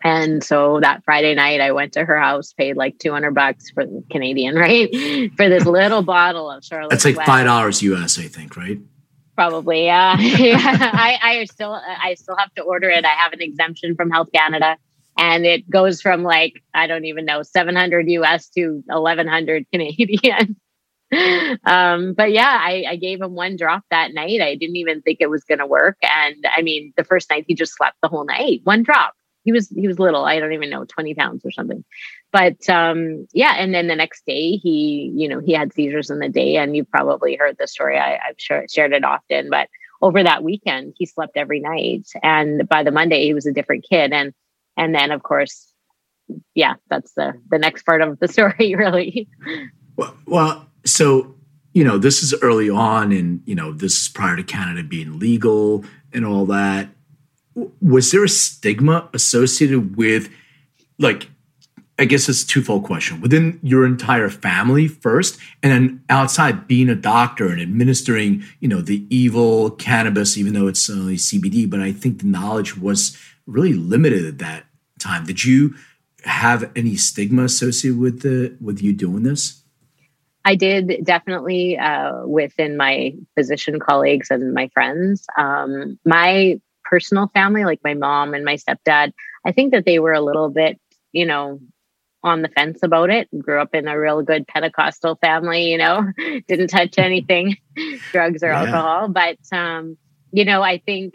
And 0.04 0.42
so 0.42 0.80
that 0.80 1.04
Friday 1.04 1.34
night, 1.34 1.60
I 1.60 1.72
went 1.72 1.92
to 1.94 2.04
her 2.04 2.18
house, 2.18 2.52
paid 2.52 2.76
like 2.76 2.98
200 2.98 3.34
bucks 3.34 3.70
for 3.70 3.84
Canadian, 4.10 4.54
right? 4.56 4.90
for 5.36 5.48
this 5.48 5.64
little 5.64 6.02
bottle 6.02 6.50
of 6.50 6.64
Charlotte. 6.64 6.90
That's 6.90 7.04
like 7.04 7.16
$5 7.16 7.82
US, 7.82 8.18
I 8.18 8.28
think, 8.28 8.56
right? 8.56 8.78
Probably, 9.34 9.84
yeah. 9.84 10.16
yeah. 10.20 10.90
I, 10.92 11.18
I 11.22 11.44
still, 11.44 11.72
I 11.72 12.14
still 12.14 12.36
have 12.36 12.52
to 12.54 12.62
order 12.62 12.90
it. 12.90 13.04
I 13.04 13.10
have 13.10 13.32
an 13.32 13.40
exemption 13.40 13.94
from 13.96 14.10
Health 14.10 14.28
Canada 14.34 14.76
and 15.18 15.44
it 15.44 15.68
goes 15.68 16.00
from 16.00 16.22
like 16.22 16.62
I 16.74 16.86
don't 16.86 17.04
even 17.04 17.24
know 17.24 17.42
700 17.42 18.08
US 18.08 18.48
to 18.50 18.82
1100 18.86 19.66
Canadian. 19.72 20.56
um, 21.66 22.14
but 22.14 22.32
yeah, 22.32 22.58
I, 22.60 22.84
I 22.90 22.96
gave 22.96 23.20
him 23.20 23.34
one 23.34 23.56
drop 23.56 23.84
that 23.90 24.14
night. 24.14 24.40
I 24.40 24.54
didn't 24.54 24.76
even 24.76 25.02
think 25.02 25.18
it 25.20 25.28
was 25.28 25.44
going 25.44 25.58
to 25.58 25.66
work, 25.66 25.98
and 26.02 26.36
I 26.56 26.62
mean, 26.62 26.92
the 26.96 27.04
first 27.04 27.30
night 27.30 27.44
he 27.46 27.54
just 27.54 27.76
slept 27.76 27.96
the 28.02 28.08
whole 28.08 28.24
night. 28.24 28.60
One 28.64 28.82
drop. 28.82 29.14
He 29.44 29.52
was 29.52 29.68
he 29.68 29.86
was 29.88 29.98
little. 29.98 30.24
I 30.24 30.38
don't 30.38 30.52
even 30.52 30.70
know, 30.70 30.84
20 30.84 31.14
pounds 31.14 31.44
or 31.44 31.50
something. 31.50 31.84
But 32.32 32.68
um, 32.68 33.26
yeah, 33.32 33.54
and 33.58 33.74
then 33.74 33.88
the 33.88 33.96
next 33.96 34.24
day 34.26 34.52
he, 34.56 35.12
you 35.14 35.28
know, 35.28 35.40
he 35.40 35.52
had 35.52 35.72
seizures 35.72 36.10
in 36.10 36.18
the 36.18 36.28
day, 36.28 36.56
and 36.56 36.76
you've 36.76 36.90
probably 36.90 37.36
heard 37.36 37.56
the 37.58 37.68
story. 37.68 37.98
I, 37.98 38.18
I've 38.28 38.68
shared 38.70 38.92
it 38.92 39.04
often, 39.04 39.50
but 39.50 39.68
over 40.00 40.22
that 40.22 40.42
weekend 40.42 40.94
he 40.98 41.06
slept 41.06 41.36
every 41.36 41.60
night, 41.60 42.06
and 42.22 42.68
by 42.68 42.82
the 42.82 42.90
Monday 42.90 43.24
he 43.24 43.34
was 43.34 43.46
a 43.46 43.52
different 43.52 43.84
kid, 43.88 44.12
and 44.12 44.32
and 44.76 44.94
then 44.94 45.10
of 45.10 45.22
course 45.22 45.72
yeah 46.54 46.74
that's 46.88 47.12
the 47.12 47.32
the 47.50 47.58
next 47.58 47.84
part 47.84 48.02
of 48.02 48.18
the 48.18 48.28
story 48.36 48.74
really 48.74 49.28
well, 49.96 50.14
well 50.26 50.70
so 50.84 51.34
you 51.72 51.84
know 51.84 51.98
this 51.98 52.22
is 52.22 52.34
early 52.42 52.70
on 52.70 53.12
and 53.12 53.42
you 53.44 53.54
know 53.54 53.72
this 53.72 54.02
is 54.02 54.08
prior 54.08 54.36
to 54.36 54.42
canada 54.42 54.82
being 54.82 55.18
legal 55.18 55.84
and 56.12 56.24
all 56.24 56.46
that 56.46 56.88
was 57.80 58.10
there 58.10 58.24
a 58.24 58.28
stigma 58.28 59.08
associated 59.12 59.96
with 59.96 60.30
like 60.98 61.28
i 61.98 62.04
guess 62.04 62.28
it's 62.28 62.42
a 62.42 62.46
twofold 62.46 62.84
question 62.84 63.20
within 63.20 63.60
your 63.62 63.84
entire 63.84 64.28
family 64.30 64.88
first 64.88 65.38
and 65.62 65.72
then 65.72 66.02
outside 66.08 66.66
being 66.66 66.88
a 66.88 66.94
doctor 66.94 67.48
and 67.48 67.60
administering 67.60 68.42
you 68.60 68.68
know 68.68 68.80
the 68.80 69.06
evil 69.14 69.70
cannabis 69.70 70.38
even 70.38 70.54
though 70.54 70.66
it's 70.66 70.88
only 70.88 71.16
cbd 71.16 71.68
but 71.68 71.80
i 71.80 71.92
think 71.92 72.20
the 72.20 72.26
knowledge 72.26 72.76
was 72.76 73.16
really 73.46 73.72
limited 73.72 74.24
at 74.24 74.38
that 74.38 74.64
time. 74.98 75.24
Did 75.24 75.44
you 75.44 75.74
have 76.24 76.70
any 76.76 76.96
stigma 76.96 77.44
associated 77.44 77.98
with 77.98 78.22
the 78.22 78.56
with 78.60 78.82
you 78.82 78.92
doing 78.92 79.22
this? 79.24 79.62
I 80.44 80.56
did 80.56 81.04
definitely 81.04 81.78
uh, 81.78 82.26
within 82.26 82.76
my 82.76 83.14
physician 83.36 83.78
colleagues 83.78 84.28
and 84.30 84.52
my 84.54 84.68
friends. 84.68 85.26
Um, 85.36 85.98
my 86.04 86.60
personal 86.92 87.28
family, 87.28 87.64
like 87.64 87.80
my 87.82 87.94
mom 87.94 88.34
and 88.34 88.44
my 88.44 88.56
stepdad, 88.56 89.12
I 89.46 89.52
think 89.52 89.72
that 89.72 89.86
they 89.86 89.98
were 89.98 90.12
a 90.12 90.20
little 90.20 90.50
bit, 90.50 90.78
you 91.12 91.24
know, 91.24 91.58
on 92.22 92.42
the 92.42 92.50
fence 92.50 92.80
about 92.82 93.08
it. 93.08 93.28
Grew 93.38 93.62
up 93.62 93.74
in 93.74 93.88
a 93.88 93.98
real 93.98 94.20
good 94.20 94.46
Pentecostal 94.46 95.16
family, 95.22 95.70
you 95.70 95.78
know, 95.78 96.06
didn't 96.48 96.68
touch 96.68 96.98
anything, 96.98 97.56
drugs 98.12 98.42
or 98.42 98.48
yeah. 98.48 98.60
alcohol. 98.60 99.08
But, 99.08 99.38
um, 99.56 99.96
you 100.32 100.44
know, 100.44 100.60
I 100.60 100.82
think 100.84 101.14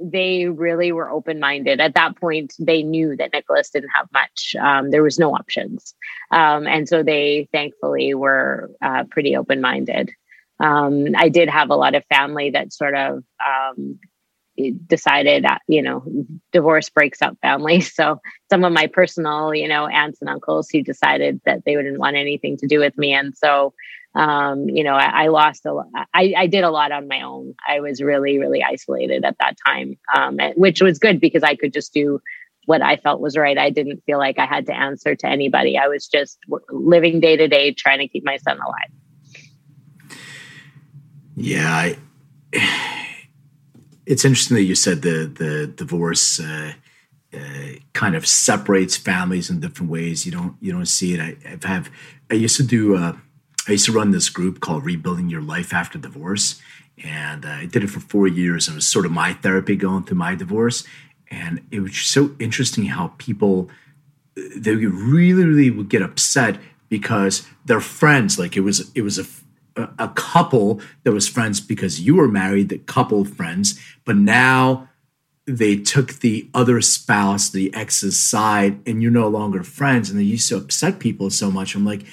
they 0.00 0.46
really 0.46 0.92
were 0.92 1.10
open 1.10 1.40
minded. 1.40 1.78
At 1.78 1.94
that 1.94 2.16
point, 2.16 2.54
they 2.58 2.82
knew 2.82 3.14
that 3.16 3.34
Nicholas 3.34 3.68
didn't 3.68 3.90
have 3.90 4.06
much. 4.10 4.56
Um, 4.58 4.90
there 4.90 5.02
was 5.02 5.18
no 5.18 5.34
options. 5.34 5.94
Um, 6.30 6.66
and 6.66 6.88
so 6.88 7.02
they 7.02 7.48
thankfully 7.52 8.14
were 8.14 8.70
uh, 8.80 9.04
pretty 9.10 9.36
open 9.36 9.60
minded. 9.60 10.10
Um, 10.58 11.08
I 11.16 11.28
did 11.28 11.50
have 11.50 11.68
a 11.68 11.76
lot 11.76 11.94
of 11.94 12.04
family 12.06 12.48
that 12.50 12.72
sort 12.72 12.94
of 12.94 13.22
um, 13.44 13.98
decided, 14.86 15.44
that, 15.44 15.62
you 15.68 15.82
know, 15.82 16.04
divorce 16.52 16.88
breaks 16.88 17.22
up 17.22 17.36
families. 17.42 17.92
So 17.98 18.20
some 18.48 18.64
of 18.64 18.72
my 18.72 18.86
personal, 18.86 19.54
you 19.54 19.66
know, 19.66 19.88
aunts 19.88 20.20
and 20.20 20.30
uncles 20.30 20.68
who 20.70 20.82
decided 20.82 21.40
that 21.46 21.64
they 21.64 21.76
wouldn't 21.76 21.98
want 21.98 22.16
anything 22.16 22.56
to 22.58 22.66
do 22.66 22.78
with 22.78 22.96
me. 22.96 23.12
And 23.12 23.36
so 23.36 23.74
um, 24.14 24.68
you 24.68 24.82
know, 24.82 24.94
I, 24.94 25.24
I, 25.24 25.28
lost 25.28 25.66
a 25.66 25.72
lot. 25.72 25.86
I, 26.14 26.34
I 26.36 26.46
did 26.46 26.64
a 26.64 26.70
lot 26.70 26.92
on 26.92 27.08
my 27.08 27.22
own. 27.22 27.54
I 27.68 27.80
was 27.80 28.02
really, 28.02 28.38
really 28.38 28.64
isolated 28.64 29.24
at 29.24 29.36
that 29.38 29.56
time, 29.64 29.98
um, 30.16 30.38
which 30.56 30.80
was 30.80 30.98
good 30.98 31.20
because 31.20 31.42
I 31.42 31.54
could 31.54 31.72
just 31.72 31.92
do 31.92 32.20
what 32.64 32.82
I 32.82 32.96
felt 32.96 33.20
was 33.20 33.36
right. 33.36 33.56
I 33.56 33.70
didn't 33.70 34.02
feel 34.04 34.18
like 34.18 34.38
I 34.38 34.46
had 34.46 34.66
to 34.66 34.74
answer 34.74 35.14
to 35.14 35.26
anybody. 35.26 35.78
I 35.78 35.88
was 35.88 36.06
just 36.06 36.38
living 36.70 37.20
day 37.20 37.36
to 37.36 37.48
day, 37.48 37.72
trying 37.72 37.98
to 38.00 38.08
keep 38.08 38.24
my 38.24 38.38
son 38.38 38.58
alive. 38.58 40.18
Yeah, 41.34 41.94
I, 42.52 43.07
it's 44.08 44.24
interesting 44.24 44.56
that 44.56 44.62
you 44.62 44.74
said 44.74 45.02
the 45.02 45.30
the 45.42 45.66
divorce 45.66 46.40
uh, 46.40 46.72
uh, 47.34 47.72
kind 47.92 48.16
of 48.16 48.26
separates 48.26 48.96
families 48.96 49.50
in 49.50 49.60
different 49.60 49.92
ways. 49.92 50.24
You 50.24 50.32
don't 50.32 50.56
you 50.60 50.72
don't 50.72 50.86
see 50.86 51.14
it. 51.14 51.20
I, 51.20 51.36
I've 51.48 51.64
have 51.64 51.90
I 52.30 52.34
used 52.34 52.56
to 52.56 52.62
do. 52.62 52.96
Uh, 52.96 53.12
I 53.68 53.72
used 53.72 53.84
to 53.84 53.92
run 53.92 54.12
this 54.12 54.30
group 54.30 54.60
called 54.60 54.84
Rebuilding 54.84 55.28
Your 55.28 55.42
Life 55.42 55.74
After 55.74 55.98
Divorce. 55.98 56.60
And 57.04 57.44
uh, 57.44 57.50
I 57.50 57.66
did 57.66 57.84
it 57.84 57.90
for 57.90 58.00
four 58.00 58.26
years. 58.26 58.66
And 58.66 58.74
it 58.74 58.76
was 58.76 58.88
sort 58.88 59.04
of 59.04 59.12
my 59.12 59.34
therapy 59.34 59.76
going 59.76 60.04
through 60.04 60.16
my 60.16 60.34
divorce. 60.34 60.84
And 61.30 61.60
it 61.70 61.80
was 61.80 61.94
so 61.98 62.34
interesting 62.38 62.86
how 62.86 63.12
people, 63.18 63.68
they 64.56 64.74
really, 64.74 65.44
really 65.44 65.70
would 65.70 65.90
get 65.90 66.00
upset 66.00 66.58
because 66.88 67.46
their 67.66 67.80
friends, 67.80 68.38
like 68.38 68.56
it 68.56 68.62
was, 68.62 68.90
it 68.94 69.02
was 69.02 69.18
a, 69.18 69.26
a 69.98 70.08
couple 70.08 70.80
that 71.04 71.12
was 71.12 71.28
friends 71.28 71.60
because 71.60 72.00
you 72.00 72.16
were 72.16 72.28
married, 72.28 72.68
the 72.68 72.78
couple 72.78 73.24
friends, 73.24 73.80
but 74.04 74.16
now 74.16 74.88
they 75.48 75.76
took 75.76 76.14
the 76.20 76.48
other 76.52 76.80
spouse, 76.80 77.48
the 77.48 77.74
ex's 77.74 78.18
side, 78.18 78.80
and 78.86 79.02
you're 79.02 79.10
no 79.10 79.28
longer 79.28 79.62
friends. 79.62 80.10
And 80.10 80.18
they 80.18 80.24
used 80.24 80.48
to 80.50 80.56
upset 80.56 80.98
people 80.98 81.30
so 81.30 81.50
much. 81.50 81.74
I'm 81.74 81.86
like, 81.86 82.04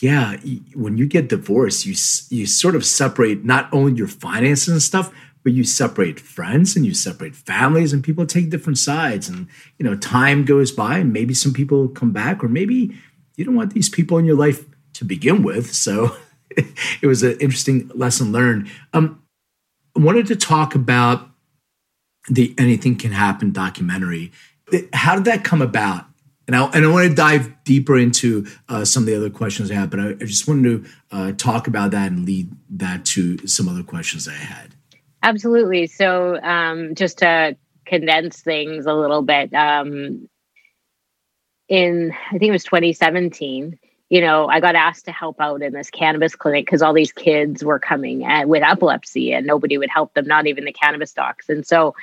yeah, 0.00 0.36
when 0.74 0.98
you 0.98 1.06
get 1.06 1.28
divorced, 1.28 1.86
you 1.86 1.94
you 2.36 2.46
sort 2.46 2.76
of 2.76 2.84
separate 2.84 3.44
not 3.44 3.72
only 3.72 3.94
your 3.94 4.08
finances 4.08 4.68
and 4.68 4.82
stuff, 4.82 5.10
but 5.42 5.52
you 5.52 5.64
separate 5.64 6.20
friends 6.20 6.76
and 6.76 6.84
you 6.84 6.92
separate 6.92 7.34
families, 7.34 7.94
and 7.94 8.04
people 8.04 8.26
take 8.26 8.50
different 8.50 8.76
sides. 8.76 9.26
And 9.28 9.48
you 9.78 9.84
know, 9.84 9.96
time 9.96 10.44
goes 10.44 10.70
by, 10.70 10.98
and 10.98 11.14
maybe 11.14 11.32
some 11.32 11.54
people 11.54 11.88
come 11.88 12.12
back, 12.12 12.44
or 12.44 12.48
maybe 12.48 12.94
you 13.36 13.44
don't 13.44 13.56
want 13.56 13.72
these 13.72 13.88
people 13.88 14.18
in 14.18 14.26
your 14.26 14.36
life 14.36 14.66
to 14.94 15.04
begin 15.06 15.42
with. 15.42 15.72
So 15.72 16.14
it 17.02 17.06
was 17.06 17.22
an 17.22 17.38
interesting 17.40 17.90
lesson 17.94 18.32
learned. 18.32 18.70
Um, 18.92 19.22
I 19.96 20.00
wanted 20.00 20.26
to 20.28 20.36
talk 20.36 20.74
about 20.74 21.28
the 22.28 22.54
Anything 22.58 22.96
Can 22.96 23.12
Happen 23.12 23.52
documentary. 23.52 24.32
How 24.92 25.14
did 25.14 25.24
that 25.24 25.44
come 25.44 25.62
about? 25.62 26.04
And 26.46 26.56
I, 26.56 26.64
and 26.66 26.84
I 26.84 26.88
want 26.88 27.08
to 27.08 27.14
dive 27.14 27.52
deeper 27.64 27.96
into 27.96 28.46
uh, 28.68 28.84
some 28.84 29.04
of 29.04 29.06
the 29.06 29.14
other 29.14 29.30
questions 29.30 29.70
I 29.70 29.74
have, 29.74 29.90
but 29.90 30.00
I, 30.00 30.08
I 30.10 30.24
just 30.24 30.48
wanted 30.48 30.84
to 30.84 30.90
uh, 31.12 31.32
talk 31.32 31.68
about 31.68 31.92
that 31.92 32.10
and 32.10 32.26
lead 32.26 32.50
that 32.70 33.04
to 33.06 33.46
some 33.46 33.68
other 33.68 33.84
questions 33.84 34.26
I 34.26 34.32
had. 34.32 34.74
Absolutely. 35.22 35.86
So, 35.86 36.40
um, 36.42 36.94
just 36.94 37.18
to 37.18 37.56
condense 37.84 38.40
things 38.40 38.86
a 38.86 38.94
little 38.94 39.22
bit, 39.22 39.52
um, 39.54 40.28
in 41.68 42.12
I 42.28 42.38
think 42.38 42.48
it 42.48 42.52
was 42.52 42.64
2017, 42.64 43.78
you 44.10 44.20
know, 44.20 44.48
I 44.48 44.60
got 44.60 44.74
asked 44.74 45.06
to 45.06 45.12
help 45.12 45.40
out 45.40 45.62
in 45.62 45.72
this 45.72 45.88
cannabis 45.88 46.36
clinic 46.36 46.66
because 46.66 46.82
all 46.82 46.92
these 46.92 47.12
kids 47.12 47.64
were 47.64 47.78
coming 47.78 48.24
at, 48.24 48.48
with 48.48 48.62
epilepsy 48.62 49.32
and 49.32 49.46
nobody 49.46 49.78
would 49.78 49.88
help 49.88 50.12
them, 50.14 50.26
not 50.26 50.46
even 50.46 50.64
the 50.64 50.72
cannabis 50.72 51.12
docs. 51.12 51.48
And 51.48 51.66
so 51.66 51.94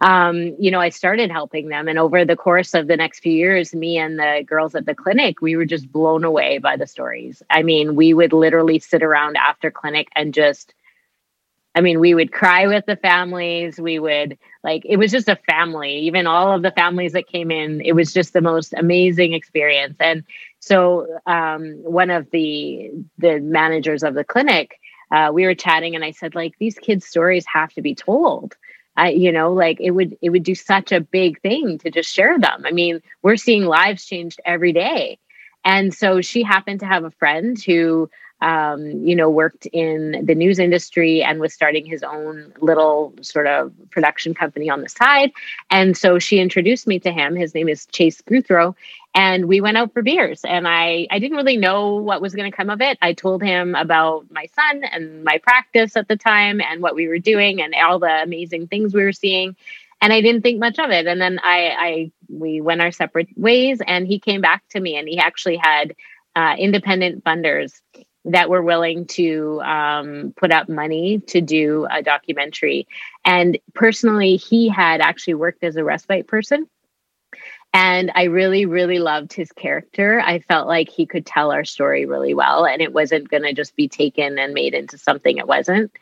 um, 0.00 0.56
you 0.58 0.70
know, 0.70 0.80
I 0.80 0.88
started 0.88 1.30
helping 1.30 1.68
them. 1.68 1.86
And 1.86 1.98
over 1.98 2.24
the 2.24 2.36
course 2.36 2.72
of 2.72 2.86
the 2.86 2.96
next 2.96 3.20
few 3.20 3.32
years, 3.32 3.74
me 3.74 3.98
and 3.98 4.18
the 4.18 4.42
girls 4.46 4.74
at 4.74 4.86
the 4.86 4.94
clinic, 4.94 5.42
we 5.42 5.56
were 5.56 5.66
just 5.66 5.92
blown 5.92 6.24
away 6.24 6.58
by 6.58 6.76
the 6.76 6.86
stories. 6.86 7.42
I 7.50 7.62
mean, 7.62 7.96
we 7.96 8.14
would 8.14 8.32
literally 8.32 8.78
sit 8.78 9.02
around 9.02 9.36
after 9.36 9.70
clinic 9.70 10.08
and 10.16 10.32
just, 10.32 10.72
I 11.74 11.82
mean, 11.82 12.00
we 12.00 12.14
would 12.14 12.32
cry 12.32 12.66
with 12.66 12.86
the 12.86 12.96
families. 12.96 13.78
We 13.78 13.98
would 13.98 14.38
like, 14.64 14.86
it 14.86 14.96
was 14.96 15.10
just 15.10 15.28
a 15.28 15.36
family, 15.36 15.98
even 15.98 16.26
all 16.26 16.54
of 16.54 16.62
the 16.62 16.72
families 16.72 17.12
that 17.12 17.28
came 17.28 17.50
in. 17.50 17.82
It 17.82 17.92
was 17.92 18.14
just 18.14 18.32
the 18.32 18.40
most 18.40 18.72
amazing 18.72 19.34
experience. 19.34 19.96
And 20.00 20.24
so, 20.60 21.06
um, 21.26 21.82
one 21.82 22.10
of 22.10 22.30
the, 22.30 22.90
the 23.18 23.40
managers 23.40 24.02
of 24.02 24.14
the 24.14 24.24
clinic, 24.24 24.78
uh, 25.10 25.30
we 25.32 25.44
were 25.44 25.54
chatting 25.54 25.94
and 25.94 26.04
I 26.04 26.12
said, 26.12 26.34
like, 26.34 26.54
these 26.58 26.78
kids' 26.78 27.06
stories 27.06 27.44
have 27.46 27.72
to 27.74 27.82
be 27.82 27.94
told 27.94 28.56
I, 28.96 29.10
you 29.10 29.32
know, 29.32 29.52
like 29.52 29.80
it 29.80 29.92
would 29.92 30.16
it 30.20 30.30
would 30.30 30.42
do 30.42 30.54
such 30.54 30.92
a 30.92 31.00
big 31.00 31.40
thing 31.40 31.78
to 31.78 31.90
just 31.90 32.12
share 32.12 32.38
them. 32.38 32.64
I 32.66 32.70
mean, 32.70 33.00
we're 33.22 33.36
seeing 33.36 33.64
lives 33.64 34.04
changed 34.04 34.40
every 34.44 34.72
day. 34.72 35.18
And 35.64 35.94
so 35.94 36.20
she 36.20 36.42
happened 36.42 36.80
to 36.80 36.86
have 36.86 37.04
a 37.04 37.10
friend 37.12 37.58
who 37.62 38.10
um, 38.40 38.86
you 39.06 39.14
know, 39.14 39.28
worked 39.28 39.66
in 39.66 40.24
the 40.24 40.34
news 40.34 40.58
industry 40.58 41.22
and 41.22 41.40
was 41.40 41.52
starting 41.52 41.84
his 41.84 42.02
own 42.02 42.52
little 42.60 43.12
sort 43.20 43.46
of 43.46 43.72
production 43.90 44.34
company 44.34 44.70
on 44.70 44.80
the 44.80 44.88
side. 44.88 45.30
And 45.70 45.96
so 45.96 46.18
she 46.18 46.40
introduced 46.40 46.86
me 46.86 46.98
to 47.00 47.12
him. 47.12 47.36
His 47.36 47.54
name 47.54 47.68
is 47.68 47.86
Chase 47.86 48.20
Guthrow. 48.22 48.74
And 49.14 49.46
we 49.46 49.60
went 49.60 49.76
out 49.76 49.92
for 49.92 50.02
beers. 50.02 50.40
And 50.44 50.68
I, 50.68 51.06
I 51.10 51.18
didn't 51.18 51.36
really 51.36 51.56
know 51.56 51.96
what 51.96 52.22
was 52.22 52.34
going 52.34 52.50
to 52.50 52.56
come 52.56 52.70
of 52.70 52.80
it. 52.80 52.96
I 53.02 53.12
told 53.12 53.42
him 53.42 53.74
about 53.74 54.24
my 54.30 54.46
son 54.54 54.84
and 54.84 55.24
my 55.24 55.38
practice 55.38 55.96
at 55.96 56.08
the 56.08 56.16
time 56.16 56.60
and 56.60 56.80
what 56.80 56.94
we 56.94 57.08
were 57.08 57.18
doing 57.18 57.60
and 57.60 57.74
all 57.74 57.98
the 57.98 58.22
amazing 58.22 58.68
things 58.68 58.94
we 58.94 59.02
were 59.02 59.12
seeing 59.12 59.56
and 60.00 60.12
I 60.12 60.20
didn't 60.22 60.42
think 60.42 60.58
much 60.58 60.78
of 60.78 60.90
it. 60.90 61.06
And 61.06 61.20
then 61.20 61.38
I, 61.42 61.74
I, 61.78 62.12
we 62.28 62.60
went 62.60 62.80
our 62.80 62.90
separate 62.90 63.28
ways, 63.36 63.80
and 63.86 64.06
he 64.06 64.18
came 64.18 64.40
back 64.40 64.66
to 64.70 64.80
me, 64.80 64.96
and 64.96 65.06
he 65.06 65.18
actually 65.18 65.56
had 65.56 65.94
uh, 66.36 66.54
independent 66.58 67.24
funders 67.24 67.80
that 68.24 68.50
were 68.50 68.62
willing 68.62 69.06
to 69.06 69.60
um, 69.62 70.34
put 70.36 70.52
up 70.52 70.68
money 70.68 71.20
to 71.28 71.40
do 71.40 71.86
a 71.90 72.02
documentary. 72.02 72.86
And 73.24 73.58
personally, 73.74 74.36
he 74.36 74.68
had 74.68 75.00
actually 75.00 75.34
worked 75.34 75.64
as 75.64 75.76
a 75.76 75.84
respite 75.84 76.26
person. 76.26 76.68
And 77.72 78.10
I 78.14 78.24
really, 78.24 78.66
really 78.66 78.98
loved 78.98 79.32
his 79.32 79.52
character. 79.52 80.20
I 80.20 80.40
felt 80.40 80.66
like 80.66 80.88
he 80.88 81.06
could 81.06 81.24
tell 81.24 81.52
our 81.52 81.64
story 81.64 82.04
really 82.04 82.34
well, 82.34 82.66
and 82.66 82.82
it 82.82 82.92
wasn't 82.92 83.30
going 83.30 83.44
to 83.44 83.52
just 83.52 83.76
be 83.76 83.88
taken 83.88 84.38
and 84.38 84.52
made 84.52 84.74
into 84.74 84.98
something 84.98 85.38
it 85.38 85.46
wasn't. 85.46 85.92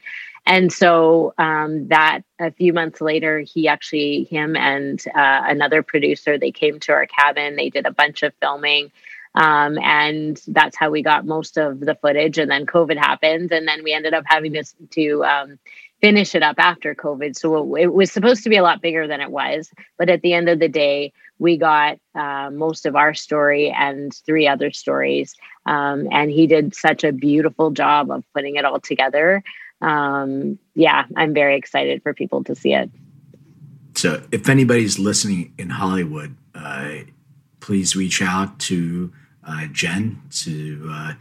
And 0.46 0.72
so 0.72 1.34
um, 1.36 1.88
that 1.88 2.22
a 2.38 2.50
few 2.50 2.72
months 2.72 3.02
later, 3.02 3.40
he 3.40 3.68
actually, 3.68 4.24
him 4.24 4.56
and 4.56 4.98
uh, 5.14 5.42
another 5.44 5.82
producer, 5.82 6.38
they 6.38 6.52
came 6.52 6.80
to 6.80 6.92
our 6.92 7.06
cabin. 7.06 7.54
They 7.54 7.68
did 7.68 7.84
a 7.84 7.92
bunch 7.92 8.22
of 8.22 8.32
filming. 8.40 8.90
Um, 9.34 9.78
and 9.78 10.40
that's 10.48 10.76
how 10.76 10.90
we 10.90 11.02
got 11.02 11.26
most 11.26 11.56
of 11.56 11.80
the 11.80 11.94
footage. 11.94 12.38
And 12.38 12.50
then 12.50 12.66
COVID 12.66 12.96
happened, 12.96 13.52
and 13.52 13.68
then 13.68 13.84
we 13.84 13.92
ended 13.92 14.14
up 14.14 14.24
having 14.26 14.52
to, 14.54 14.64
to 14.90 15.24
um, 15.24 15.58
finish 16.00 16.34
it 16.34 16.42
up 16.42 16.56
after 16.58 16.94
COVID. 16.94 17.36
So 17.36 17.74
it 17.76 17.92
was 17.92 18.12
supposed 18.12 18.42
to 18.44 18.50
be 18.50 18.56
a 18.56 18.62
lot 18.62 18.80
bigger 18.82 19.06
than 19.06 19.20
it 19.20 19.30
was. 19.30 19.70
But 19.98 20.08
at 20.08 20.22
the 20.22 20.32
end 20.32 20.48
of 20.48 20.58
the 20.58 20.68
day, 20.68 21.12
we 21.38 21.56
got 21.56 21.98
uh, 22.14 22.50
most 22.52 22.86
of 22.86 22.96
our 22.96 23.14
story 23.14 23.70
and 23.70 24.14
three 24.26 24.48
other 24.48 24.70
stories. 24.70 25.34
Um, 25.66 26.08
and 26.10 26.30
he 26.30 26.46
did 26.46 26.74
such 26.74 27.04
a 27.04 27.12
beautiful 27.12 27.70
job 27.70 28.10
of 28.10 28.24
putting 28.34 28.56
it 28.56 28.64
all 28.64 28.80
together. 28.80 29.42
Um, 29.80 30.58
yeah, 30.74 31.04
I'm 31.16 31.34
very 31.34 31.56
excited 31.56 32.02
for 32.02 32.14
people 32.14 32.42
to 32.44 32.54
see 32.54 32.74
it. 32.74 32.90
So 33.94 34.22
if 34.30 34.48
anybody's 34.48 34.98
listening 34.98 35.52
in 35.58 35.70
Hollywood, 35.70 36.36
uh, 36.54 36.90
please 37.68 37.94
reach 37.94 38.22
out 38.22 38.58
to 38.58 39.12
uh, 39.46 39.66
Jen 39.72 40.22
to 40.30 40.88
uh, 40.90 41.12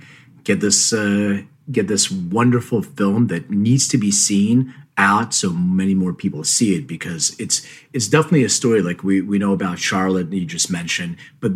get 0.46 0.62
this 0.62 0.94
uh, 0.94 1.42
get 1.70 1.90
this 1.90 2.10
wonderful 2.10 2.82
film 2.82 3.28
that 3.28 3.52
needs 3.52 3.86
to 3.90 3.98
be 3.98 4.12
seen 4.12 4.74
out 4.98 5.34
so 5.34 5.52
many 5.52 5.94
more 5.94 6.14
people 6.14 6.46
see 6.46 6.74
it 6.74 6.88
because 6.88 7.36
it's 7.38 7.68
it's 7.92 8.08
definitely 8.08 8.46
a 8.46 8.50
story 8.50 8.82
like 8.82 9.04
we 9.04 9.20
we 9.20 9.38
know 9.38 9.52
about 9.52 9.78
Charlotte 9.78 10.32
you 10.32 10.46
just 10.46 10.72
mentioned, 10.72 11.18
but 11.42 11.52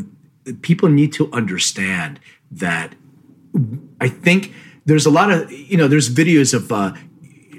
people 0.62 0.90
need 0.90 1.14
to 1.14 1.32
understand 1.32 2.20
that 2.52 2.94
I 4.02 4.10
think 4.10 4.54
there's 4.86 5.06
a 5.06 5.10
lot 5.10 5.32
of 5.32 5.50
you 5.50 5.78
know 5.78 5.88
there's 5.88 6.14
videos 6.14 6.54
of 6.54 6.70
uh, 6.70 6.92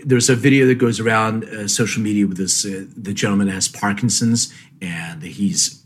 there's 0.05 0.29
a 0.29 0.37
video 0.37 0.67
that 0.67 0.75
goes 0.75 1.01
around 1.01 1.45
uh, 1.45 1.67
social 1.67 2.03
media 2.03 2.27
with 2.27 2.37
this 2.37 2.67
uh, 2.67 2.85
the 2.95 3.15
gentleman 3.15 3.49
has 3.49 3.69
Parkinson's 3.69 4.53
and 4.83 5.23
he's 5.23 5.82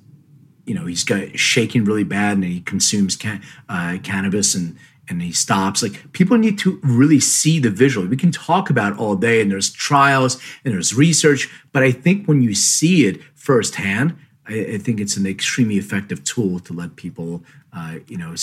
you 0.67 0.75
know 0.75 0.87
he's 0.87 1.05
got 1.05 1.39
shaking 1.39 1.85
really 1.85 2.05
bad 2.05 2.35
and 2.37 2.45
he 2.45 2.61
consumes 2.61 3.17
can, 3.17 3.43
uh, 3.69 3.99
cannabis 4.03 4.55
and 4.55 4.77
and 5.09 5.23
he 5.23 5.31
stops. 5.31 5.83
Like 5.83 6.13
people 6.13 6.37
need 6.37 6.59
to 6.59 6.81
really 6.83 7.21
see 7.21 7.61
the 7.61 7.71
visual. 7.71 8.07
We 8.09 8.17
can 8.17 8.33
talk 8.33 8.71
about 8.71 8.99
all 8.99 9.15
day 9.15 9.41
and 9.41 9.51
there's 9.51 9.73
trials 9.73 10.41
and 10.65 10.75
there's 10.75 10.95
research 10.95 11.49
but 11.73 11.83
i 11.83 11.93
think 11.93 12.27
when 12.27 12.43
you 12.43 12.55
see 12.55 13.07
it 13.07 13.23
firsthand 13.35 14.17
i, 14.49 14.75
I 14.75 14.79
think 14.79 15.01
it's 15.01 15.17
an 15.17 15.27
extremely 15.27 15.77
effective 15.77 16.25
tool 16.25 16.59
to 16.61 16.73
let 16.73 16.97
people 16.97 17.45
uh, 17.73 17.97
you 18.09 18.17
know 18.17 18.35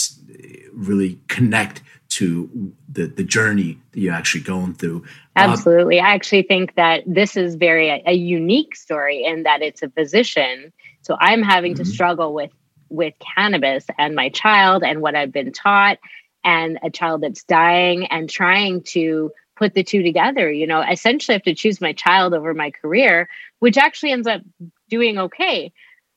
really 0.72 1.20
connect 1.28 1.82
to 2.10 2.74
the 2.88 3.08
the 3.08 3.24
journey 3.24 3.80
that 3.92 4.00
you're 4.00 4.14
actually 4.14 4.44
going 4.44 4.76
through. 4.76 5.04
Absolutely. 5.36 6.00
Um, 6.00 6.06
i 6.06 6.14
actually 6.14 6.44
think 6.44 6.76
that 6.76 7.02
this 7.08 7.36
is 7.36 7.56
very 7.56 7.90
a, 7.90 8.04
a 8.06 8.14
unique 8.14 8.76
story 8.76 9.24
in 9.24 9.44
that 9.44 9.64
it's 9.64 9.82
a 9.82 9.90
physician 9.90 10.72
so 11.04 11.16
I'm 11.20 11.44
having 11.44 11.74
mm-hmm. 11.74 11.84
to 11.84 11.90
struggle 11.90 12.34
with 12.34 12.52
with 12.90 13.14
cannabis 13.36 13.86
and 13.98 14.16
my 14.16 14.30
child 14.30 14.84
and 14.84 15.02
what 15.02 15.16
I've 15.16 15.32
been 15.32 15.52
taught 15.52 15.98
and 16.44 16.78
a 16.84 16.90
child 16.90 17.22
that's 17.22 17.44
dying 17.44 18.06
and 18.08 18.30
trying 18.30 18.84
to 18.84 19.32
put 19.56 19.74
the 19.74 19.84
two 19.84 20.04
together. 20.04 20.52
You 20.52 20.68
know, 20.68 20.82
essentially 20.82 21.34
I 21.34 21.38
have 21.38 21.44
to 21.44 21.56
choose 21.56 21.82
my 21.82 21.94
child 21.94 22.34
over 22.34 22.54
my 22.54 22.72
career, 22.72 23.30
which 23.60 23.78
actually 23.78 24.12
ends 24.12 24.28
up 24.28 24.42
doing 24.90 25.18
okay 25.18 25.72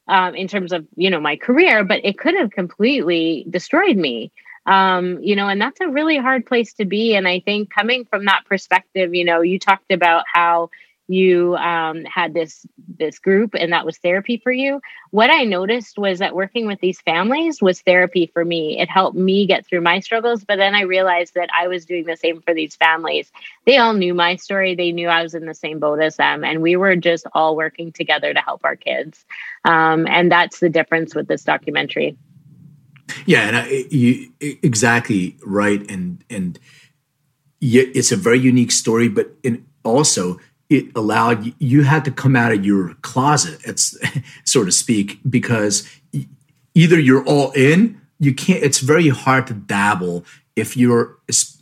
um, 0.08 0.34
in 0.34 0.48
terms 0.48 0.72
of, 0.72 0.86
you 0.96 1.10
know, 1.10 1.20
my 1.20 1.36
career, 1.36 1.84
but 1.84 2.04
it 2.04 2.18
could 2.18 2.34
have 2.34 2.50
completely 2.50 3.46
destroyed 3.48 3.96
me. 3.96 4.32
Um, 4.66 5.22
you 5.22 5.36
know, 5.36 5.48
and 5.48 5.60
that's 5.60 5.80
a 5.80 5.88
really 5.88 6.18
hard 6.18 6.44
place 6.44 6.74
to 6.74 6.84
be. 6.84 7.14
And 7.14 7.28
I 7.28 7.40
think 7.40 7.70
coming 7.70 8.04
from 8.04 8.24
that 8.24 8.44
perspective, 8.46 9.14
you 9.14 9.24
know, 9.24 9.40
you 9.40 9.58
talked 9.58 9.92
about 9.92 10.24
how 10.32 10.70
you 11.08 11.56
um, 11.56 12.04
had 12.04 12.34
this 12.34 12.66
this 12.98 13.18
group 13.18 13.54
and 13.54 13.72
that 13.72 13.86
was 13.86 13.98
therapy 13.98 14.38
for 14.38 14.50
you. 14.50 14.80
What 15.10 15.30
i 15.30 15.44
noticed 15.44 15.98
was 15.98 16.18
that 16.18 16.34
working 16.34 16.66
with 16.66 16.80
these 16.80 17.00
families 17.00 17.62
was 17.62 17.80
therapy 17.80 18.30
for 18.32 18.44
me. 18.44 18.80
It 18.80 18.88
helped 18.88 19.16
me 19.16 19.46
get 19.46 19.66
through 19.66 19.82
my 19.82 20.00
struggles 20.00 20.44
but 20.44 20.56
then 20.56 20.74
i 20.74 20.82
realized 20.82 21.34
that 21.34 21.48
i 21.56 21.68
was 21.68 21.84
doing 21.84 22.04
the 22.04 22.16
same 22.16 22.40
for 22.40 22.54
these 22.54 22.74
families. 22.76 23.30
They 23.66 23.76
all 23.76 23.94
knew 23.94 24.14
my 24.14 24.36
story. 24.36 24.74
They 24.74 24.92
knew 24.92 25.08
i 25.08 25.22
was 25.22 25.34
in 25.34 25.46
the 25.46 25.54
same 25.54 25.78
boat 25.78 26.00
as 26.00 26.16
them 26.16 26.42
and 26.44 26.60
we 26.62 26.76
were 26.76 26.96
just 26.96 27.26
all 27.32 27.56
working 27.56 27.92
together 27.92 28.34
to 28.34 28.40
help 28.40 28.64
our 28.64 28.76
kids. 28.76 29.24
Um, 29.64 30.06
and 30.06 30.30
that's 30.30 30.60
the 30.60 30.68
difference 30.68 31.14
with 31.14 31.28
this 31.28 31.44
documentary. 31.44 32.16
Yeah 33.26 33.46
and 33.46 33.56
I, 33.56 33.84
you 33.90 34.32
exactly 34.40 35.36
right 35.44 35.88
and 35.90 36.24
and 36.28 36.58
it's 37.60 38.12
a 38.12 38.16
very 38.16 38.38
unique 38.38 38.70
story 38.70 39.08
but 39.08 39.30
in 39.42 39.64
also 39.84 40.38
it 40.68 40.86
allowed 40.96 41.54
you 41.58 41.82
had 41.84 42.04
to 42.04 42.10
come 42.10 42.34
out 42.36 42.52
of 42.52 42.64
your 42.64 42.94
closet 43.02 43.60
so 44.44 44.64
to 44.64 44.72
speak 44.72 45.18
because 45.28 45.88
either 46.74 46.98
you're 46.98 47.24
all 47.24 47.50
in 47.52 48.00
you 48.18 48.34
can't 48.34 48.62
it's 48.62 48.80
very 48.80 49.08
hard 49.08 49.46
to 49.46 49.54
dabble 49.54 50.24
if 50.56 50.76
you're 50.76 51.16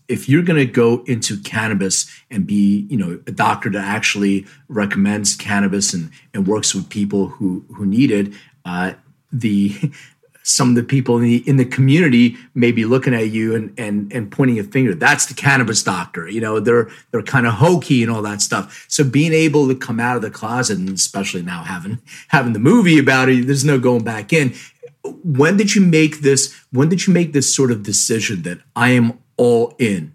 if 0.09 0.29
you're 0.29 0.43
going 0.43 0.59
to 0.59 0.71
go 0.71 1.03
into 1.07 1.41
cannabis 1.43 2.11
and 2.31 2.47
be 2.47 2.87
you 2.91 2.97
know 2.97 3.21
a 3.27 3.33
doctor 3.33 3.71
that 3.71 3.85
actually 3.85 4.47
recommends 4.69 5.37
cannabis 5.37 5.93
and 5.93 6.11
and 6.33 6.47
works 6.47 6.75
with 6.75 6.89
people 6.89 7.29
who 7.29 7.65
who 7.75 7.87
need 7.87 8.11
it 8.11 8.33
uh, 8.65 8.93
the 9.33 9.75
some 10.45 10.69
of 10.69 10.75
the 10.75 10.83
people 10.83 11.17
in 11.17 11.23
the 11.23 11.49
in 11.49 11.57
the 11.57 11.65
community 11.65 12.37
may 12.55 12.71
be 12.71 12.85
looking 12.85 13.15
at 13.15 13.31
you 13.31 13.55
and 13.55 13.73
and 13.79 14.13
and 14.13 14.31
pointing 14.31 14.59
a 14.59 14.63
finger. 14.63 14.95
That's 14.95 15.27
the 15.27 15.35
cannabis 15.35 15.83
doctor. 15.83 16.29
You 16.29 16.41
know, 16.41 16.61
they're 16.61 16.89
they're 17.11 17.23
kind 17.23 17.47
of 17.47 17.55
hokey 17.55 18.03
and 18.03 18.13
all 18.13 18.23
that 18.23 18.43
stuff. 18.43 18.85
So 18.89 19.03
being 19.05 19.33
able 19.33 19.67
to 19.69 19.75
come 19.75 19.99
out 19.99 20.17
of 20.17 20.23
the 20.23 20.31
closet, 20.31 20.79
and 20.79 20.91
especially 20.91 21.43
now 21.43 21.65
having 21.65 21.99
having 22.29 22.53
the 22.53 22.59
movie 22.59 22.99
about 22.99 23.29
it, 23.31 23.47
there's 23.47 23.65
no 23.65 23.79
going 23.79 24.05
back 24.05 24.33
in. 24.33 24.55
When 25.03 25.57
did 25.57 25.75
you 25.75 25.81
make 25.81 26.21
this? 26.21 26.55
When 26.71 26.91
did 26.91 27.07
you 27.07 27.13
make 27.13 27.33
this 27.33 27.53
sort 27.53 27.73
of 27.73 27.83
decision 27.83 28.43
that 28.43 28.59
I 28.77 28.91
am 28.91 29.19
all 29.39 29.75
in? 29.79 30.13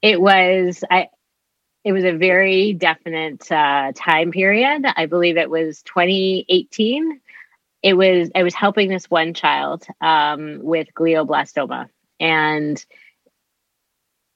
It 0.00 0.20
was 0.20 0.82
I. 0.90 1.08
It 1.84 1.92
was 1.92 2.04
a 2.04 2.12
very 2.12 2.72
definite 2.72 3.50
uh, 3.50 3.92
time 3.94 4.30
period. 4.30 4.84
I 4.96 5.06
believe 5.06 5.36
it 5.36 5.50
was 5.50 5.82
2018 5.82 7.20
it 7.82 7.94
was 7.94 8.30
I 8.34 8.42
was 8.42 8.54
helping 8.54 8.88
this 8.88 9.10
one 9.10 9.34
child 9.34 9.86
um, 10.00 10.60
with 10.62 10.88
glioblastoma, 10.94 11.88
and 12.20 12.84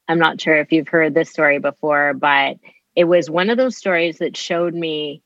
I'm 0.08 0.18
not 0.18 0.40
sure 0.40 0.56
if 0.56 0.72
you've 0.72 0.88
heard 0.88 1.14
this 1.14 1.30
story 1.30 1.58
before, 1.58 2.14
but 2.14 2.58
it 2.94 3.04
was 3.04 3.30
one 3.30 3.50
of 3.50 3.56
those 3.56 3.76
stories 3.76 4.18
that 4.18 4.36
showed 4.36 4.74
me 4.74 5.22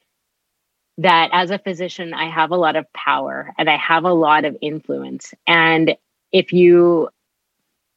that 0.99 1.31
as 1.33 1.51
a 1.51 1.59
physician, 1.59 2.13
I 2.13 2.29
have 2.29 2.51
a 2.51 2.57
lot 2.57 2.77
of 2.77 2.93
power 2.93 3.53
and 3.57 3.71
I 3.71 3.77
have 3.77 4.05
a 4.05 4.13
lot 4.13 4.45
of 4.45 4.57
influence, 4.61 5.33
and 5.47 5.97
if 6.33 6.53
you 6.53 7.09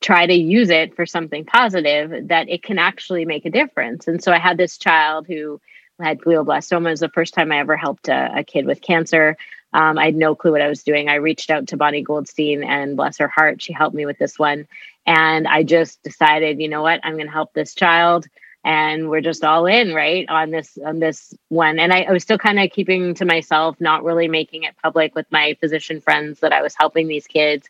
try 0.02 0.26
to 0.26 0.34
use 0.34 0.70
it 0.70 0.96
for 0.96 1.06
something 1.06 1.46
positive, 1.46 2.28
that 2.28 2.50
it 2.50 2.62
can 2.62 2.78
actually 2.78 3.26
make 3.26 3.46
a 3.46 3.50
difference. 3.50 4.08
And 4.08 4.22
so 4.22 4.32
I 4.34 4.38
had 4.38 4.58
this 4.58 4.78
child 4.78 5.28
who 5.28 5.62
had 6.02 6.20
glioblastoma. 6.20 6.88
It 6.88 6.92
was 6.92 7.00
the 7.00 7.10
first 7.10 7.34
time 7.34 7.52
I 7.52 7.60
ever 7.60 7.78
helped 7.78 8.10
a, 8.10 8.30
a 8.40 8.44
kid 8.44 8.66
with 8.66 8.82
cancer. 8.82 9.38
Um, 9.74 9.98
I 9.98 10.06
had 10.06 10.16
no 10.16 10.36
clue 10.36 10.52
what 10.52 10.62
I 10.62 10.70
was 10.70 10.84
doing. 10.84 11.10
I 11.10 11.16
reached 11.16 11.50
out 11.50 11.68
to 11.70 11.78
Bonnie 11.78 12.04
Goldstein, 12.04 12.64
and 12.64 12.96
bless 12.98 13.18
her 13.18 13.28
heart, 13.28 13.62
she 13.62 13.74
helped 13.74 13.96
me 13.96 14.06
with 14.06 14.18
this 14.20 14.38
one. 14.40 14.68
And 15.06 15.48
I 15.48 15.64
just 15.64 16.02
decided, 16.04 16.62
you 16.62 16.70
know 16.70 16.82
what, 16.82 17.02
I'm 17.04 17.14
going 17.16 17.28
to 17.28 17.32
help 17.34 17.54
this 17.54 17.74
child. 17.76 18.28
and 18.64 19.10
we're 19.10 19.22
just 19.22 19.44
all 19.44 19.66
in 19.66 19.94
right 19.94 20.28
on 20.30 20.52
this 20.52 20.78
on 20.86 21.00
this 21.00 21.34
one 21.50 21.80
and 21.80 21.92
i, 21.94 22.04
I 22.04 22.12
was 22.12 22.24
still 22.24 22.38
kind 22.38 22.60
of 22.60 22.72
keeping 22.72 23.14
to 23.16 23.26
myself 23.26 23.76
not 23.80 24.04
really 24.04 24.28
making 24.28 24.64
it 24.64 24.76
public 24.82 25.16
with 25.16 25.26
my 25.32 25.58
physician 25.60 26.02
friends 26.02 26.40
that 26.40 26.54
i 26.54 26.62
was 26.62 26.76
helping 26.78 27.08
these 27.08 27.28
kids 27.28 27.70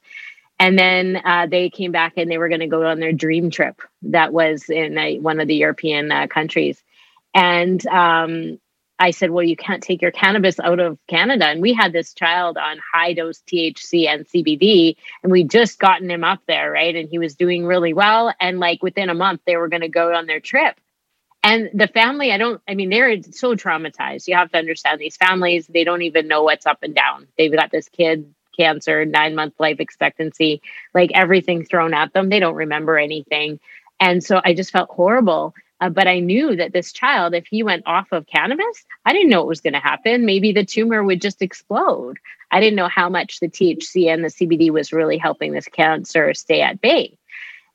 and 0.59 0.77
then 0.77 1.21
uh, 1.25 1.47
they 1.49 1.69
came 1.69 1.91
back 1.91 2.13
and 2.17 2.29
they 2.29 2.37
were 2.37 2.47
going 2.47 2.59
to 2.61 2.67
go 2.67 2.85
on 2.85 2.99
their 2.99 3.11
dream 3.11 3.49
trip 3.49 3.81
that 4.03 4.31
was 4.31 4.69
in 4.69 4.97
a, 4.97 5.19
one 5.19 5.39
of 5.39 5.47
the 5.47 5.55
european 5.55 6.11
uh, 6.11 6.27
countries 6.27 6.83
and 7.33 7.85
um, 7.87 8.59
I 9.03 9.11
said, 9.11 9.31
Well, 9.31 9.43
you 9.43 9.57
can't 9.57 9.83
take 9.83 10.01
your 10.01 10.11
cannabis 10.11 10.61
out 10.61 10.79
of 10.79 10.97
Canada. 11.07 11.47
And 11.47 11.61
we 11.61 11.73
had 11.73 11.91
this 11.91 12.13
child 12.13 12.57
on 12.57 12.79
high 12.93 13.11
dose 13.11 13.43
THC 13.51 14.07
and 14.07 14.25
CBD, 14.25 14.95
and 15.21 15.31
we 15.31 15.43
just 15.43 15.77
gotten 15.77 16.09
him 16.09 16.23
up 16.23 16.39
there, 16.47 16.71
right? 16.71 16.95
And 16.95 17.09
he 17.09 17.19
was 17.19 17.35
doing 17.35 17.65
really 17.65 17.93
well. 17.93 18.33
And 18.39 18.61
like 18.61 18.81
within 18.81 19.09
a 19.09 19.13
month, 19.13 19.41
they 19.45 19.57
were 19.57 19.67
going 19.67 19.81
to 19.81 19.89
go 19.89 20.13
on 20.13 20.25
their 20.25 20.39
trip. 20.39 20.79
And 21.43 21.69
the 21.73 21.89
family, 21.89 22.31
I 22.31 22.37
don't, 22.37 22.61
I 22.65 22.75
mean, 22.75 22.89
they're 22.89 23.21
so 23.23 23.55
traumatized. 23.55 24.29
You 24.29 24.35
have 24.37 24.53
to 24.53 24.57
understand 24.57 25.01
these 25.01 25.17
families, 25.17 25.67
they 25.67 25.83
don't 25.83 26.03
even 26.03 26.29
know 26.29 26.43
what's 26.43 26.65
up 26.65 26.81
and 26.81 26.95
down. 26.95 27.27
They've 27.37 27.51
got 27.51 27.71
this 27.71 27.89
kid, 27.89 28.33
cancer, 28.57 29.03
nine 29.03 29.35
month 29.35 29.55
life 29.59 29.81
expectancy, 29.81 30.61
like 30.93 31.11
everything 31.13 31.65
thrown 31.65 31.93
at 31.93 32.13
them. 32.13 32.29
They 32.29 32.39
don't 32.39 32.55
remember 32.55 32.97
anything. 32.97 33.59
And 33.99 34.23
so 34.23 34.39
I 34.45 34.53
just 34.53 34.71
felt 34.71 34.89
horrible. 34.91 35.53
Uh, 35.83 35.89
but 35.89 36.07
I 36.07 36.19
knew 36.19 36.55
that 36.55 36.71
this 36.71 36.93
child, 36.93 37.33
if 37.33 37.45
he 37.45 37.61
went 37.61 37.83
off 37.85 38.07
of 38.13 38.25
cannabis, 38.25 38.85
I 39.05 39.11
didn't 39.11 39.29
know 39.29 39.39
what 39.39 39.49
was 39.49 39.59
going 39.59 39.73
to 39.73 39.79
happen. 39.79 40.25
Maybe 40.25 40.53
the 40.53 40.63
tumor 40.63 41.03
would 41.03 41.21
just 41.21 41.41
explode. 41.41 42.19
I 42.51 42.61
didn't 42.61 42.77
know 42.77 42.87
how 42.87 43.09
much 43.09 43.41
the 43.41 43.49
THC 43.49 44.07
and 44.07 44.23
the 44.23 44.29
CBD 44.29 44.69
was 44.69 44.93
really 44.93 45.17
helping 45.17 45.51
this 45.51 45.67
cancer 45.67 46.33
stay 46.35 46.61
at 46.61 46.79
bay. 46.79 47.17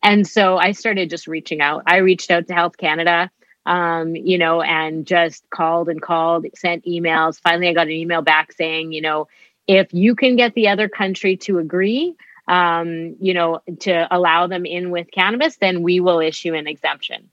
And 0.02 0.26
so 0.26 0.56
I 0.56 0.72
started 0.72 1.11
just 1.11 1.26
reaching 1.26 1.61
out. 1.61 1.82
I 1.84 1.98
reached 1.98 2.30
out 2.30 2.46
to 2.46 2.54
Health 2.54 2.78
Canada, 2.78 3.30
um, 3.66 4.16
you 4.16 4.38
know, 4.38 4.62
and 4.62 5.06
just 5.06 5.44
called 5.50 5.90
and 5.90 6.00
called, 6.00 6.46
sent 6.54 6.86
emails. 6.86 7.38
Finally, 7.38 7.68
I 7.68 7.74
got 7.74 7.88
an 7.88 7.92
email 7.92 8.22
back 8.22 8.52
saying, 8.52 8.92
you 8.92 9.02
know, 9.02 9.28
if 9.66 9.92
you 9.92 10.14
can 10.14 10.36
get 10.36 10.54
the 10.54 10.68
other 10.68 10.88
country 10.88 11.36
to 11.38 11.59
agree, 11.59 12.14
um, 12.46 13.16
you 13.20 13.34
know, 13.34 13.61
to 13.80 14.09
allow 14.11 14.46
them 14.46 14.64
in 14.64 14.90
with 14.90 15.11
cannabis, 15.12 15.56
then 15.56 15.82
we 15.82 16.00
will 16.00 16.20
issue 16.20 16.54
an 16.54 16.66
exemption. 16.66 17.28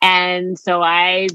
And 0.00 0.58
so 0.58 0.82
I 0.82 1.28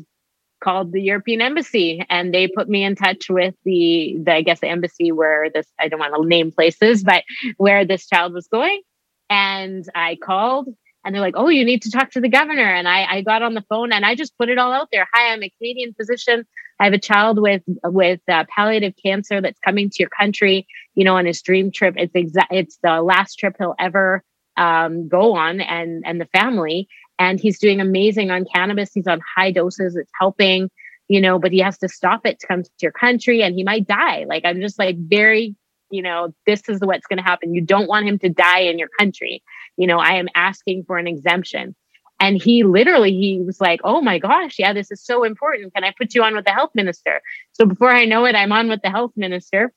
called 0.64 0.94
the 0.94 1.02
European 1.02 1.42
embassy 1.42 2.06
and 2.10 2.34
they 2.34 2.48
put 2.48 2.70
me 2.70 2.84
in 2.84 2.96
touch 2.96 3.30
with 3.30 3.54
the, 3.66 4.18
the 4.24 4.34
I 4.34 4.42
guess 4.42 4.62
the 4.62 4.70
embassy 4.70 5.12
where 5.12 5.50
this 5.54 5.68
I 5.80 5.90
don't 5.90 6.00
want 6.00 6.16
to 6.16 6.28
name 6.28 6.52
places, 6.52 7.04
but 7.04 7.24
where 7.58 7.86
this 7.86 8.08
child 8.08 8.34
was 8.34 8.48
going. 8.48 8.82
And 9.30 9.86
I 9.94 10.18
called 10.24 10.70
and 11.04 11.14
they're 11.14 11.22
like, 11.22 11.36
"Oh, 11.38 11.50
you 11.50 11.66
need 11.66 11.82
to 11.84 11.92
talk 11.92 12.12
to 12.12 12.22
the 12.22 12.30
governor." 12.30 12.64
And 12.64 12.88
I, 12.88 13.04
I 13.06 13.22
got 13.22 13.42
on 13.42 13.54
the 13.54 13.66
phone 13.70 13.92
and 13.92 14.06
I 14.06 14.16
just 14.16 14.38
put 14.38 14.50
it 14.50 14.58
all 14.58 14.72
out 14.72 14.90
there. 14.92 15.08
Hi, 15.14 15.34
I'm 15.34 15.44
a 15.44 15.50
Canadian 15.58 15.94
physician. 15.94 16.46
I 16.80 16.86
have 16.86 16.94
a 16.94 17.00
child 17.00 17.42
with 17.42 17.64
with 17.84 18.22
uh, 18.30 18.46
palliative 18.50 18.94
cancer 19.04 19.42
that's 19.42 19.60
coming 19.60 19.90
to 19.90 19.96
your 20.00 20.10
country. 20.10 20.66
You 20.96 21.04
know, 21.04 21.18
on 21.18 21.26
his 21.26 21.42
dream 21.42 21.72
trip. 21.72 21.96
It's 21.98 22.16
exact. 22.16 22.54
It's 22.54 22.78
the 22.84 23.02
last 23.02 23.36
trip 23.36 23.56
he'll 23.58 23.76
ever 23.80 24.24
um, 24.56 25.08
go 25.10 25.36
on, 25.36 25.60
and 25.62 26.04
and 26.06 26.22
the 26.22 26.28
family 26.28 26.88
and 27.20 27.40
he's 27.40 27.60
doing 27.60 27.80
amazing 27.80 28.32
on 28.32 28.46
cannabis. 28.46 28.92
He's 28.94 29.08
on 29.08 29.22
high 29.36 29.52
doses. 29.52 29.96
It's 29.96 30.12
helping, 30.20 30.70
you 31.08 31.22
know, 31.22 31.40
but 31.40 31.52
he 31.52 31.60
has 31.60 31.78
to 31.80 31.90
stop 31.90 32.26
it 32.26 32.40
to 32.40 32.48
come 32.48 32.64
to 32.64 32.70
your 32.82 32.92
country 32.92 33.44
and 33.44 33.56
he 33.56 33.64
might 33.64 33.88
die. 33.88 34.26
Like, 34.28 34.46
I'm 34.46 34.60
just 34.62 34.80
like 34.80 34.98
very, 34.98 35.56
you 35.90 36.02
know, 36.02 36.34
this 36.46 36.62
is 36.68 36.80
what's 36.82 37.08
going 37.08 37.18
to 37.18 37.24
happen. 37.24 37.54
You 37.54 37.62
don't 37.62 37.88
want 37.88 38.08
him 38.08 38.20
to 38.20 38.30
die 38.30 38.62
in 38.62 38.80
your 38.80 38.90
country. 39.00 39.44
You 39.78 39.88
know, 39.88 40.00
I 40.00 40.16
am 40.16 40.28
asking 40.36 40.86
for 40.86 40.98
an 40.98 41.08
exemption. 41.08 41.76
And 42.20 42.42
he 42.42 42.64
literally, 42.64 43.12
he 43.12 43.42
was 43.42 43.60
like, 43.60 43.82
oh 43.84 44.00
my 44.00 44.18
gosh, 44.18 44.58
yeah, 44.58 44.72
this 44.72 44.92
is 44.92 45.04
so 45.04 45.24
important. 45.24 45.74
Can 45.74 45.84
I 45.84 45.94
put 45.98 46.16
you 46.16 46.24
on 46.24 46.36
with 46.36 46.46
the 46.46 46.52
health 46.52 46.72
minister? 46.74 47.22
So 47.52 47.66
before 47.66 47.92
I 47.92 48.06
know 48.06 48.26
it, 48.26 48.36
I'm 48.36 48.52
on 48.52 48.70
with 48.70 48.82
the 48.82 48.90
health 48.90 49.12
minister. 49.16 49.74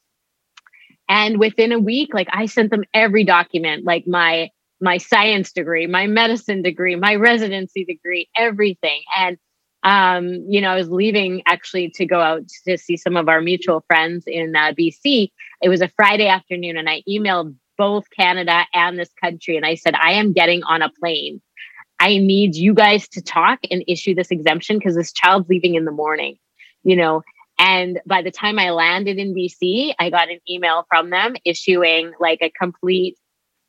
And 1.09 1.39
within 1.39 1.73
a 1.73 1.79
week, 1.79 2.15
like 2.15 2.29
I 2.33 2.47
sent 2.47 2.71
them 2.71 2.85
every 2.95 3.25
document, 3.25 3.85
like 3.85 4.07
my 4.07 4.51
my 4.81 4.99
science 4.99 5.53
degree, 5.53 5.87
my 5.87 6.07
medicine 6.07 6.63
degree, 6.63 6.97
my 6.97 7.15
residency 7.15 7.85
degree, 7.85 8.29
everything. 8.37 9.03
And 9.17 9.39
um, 9.83 10.45
you 10.49 10.61
know, 10.61 10.71
I 10.71 10.75
was 10.75 10.91
leaving 10.91 11.43
actually 11.47 11.91
to 11.91 12.07
go 12.07 12.21
out 12.21 12.43
to 12.67 12.77
see 12.77 12.97
some 12.97 13.17
of 13.17 13.29
our 13.29 13.41
mutual 13.41 13.85
friends 13.87 14.25
in 14.27 14.57
uh, 14.57 14.73
BC. 14.73 15.31
It 15.63 15.69
was 15.69 15.81
a 15.81 15.89
Friday 15.89 16.27
afternoon, 16.27 16.77
and 16.77 16.89
I 16.89 17.03
emailed 17.09 17.55
both 17.79 18.05
Canada 18.11 18.65
and 18.75 18.99
this 18.99 19.11
country, 19.23 19.57
and 19.57 19.65
I 19.65 19.77
said, 19.77 19.95
I 19.95 20.13
am 20.13 20.33
getting 20.33 20.65
on 20.65 20.83
a 20.83 20.91
plane. 21.01 21.41
I 22.01 22.19
need 22.19 22.57
you 22.57 22.75
guys 22.75 23.09
to 23.11 23.23
talk 23.23 23.61
and 23.71 23.85
issue 23.87 24.15
this 24.15 24.31
exemption 24.31 24.79
because 24.79 24.97
this 24.97 25.13
child's 25.13 25.49
leaving 25.49 25.77
in 25.77 25.85
the 25.85 25.93
morning, 25.93 26.37
you 26.83 26.97
know. 26.97 27.23
And 27.59 28.01
by 28.07 28.23
the 28.23 28.31
time 28.31 28.59
I 28.59 28.71
landed 28.71 29.19
in 29.19 29.35
BC, 29.35 29.95
I 29.99 30.11
got 30.11 30.31
an 30.31 30.41
email 30.51 30.85
from 30.89 31.11
them 31.11 31.37
issuing 31.45 32.13
like 32.21 32.41
a 32.43 32.51
complete 32.51 33.17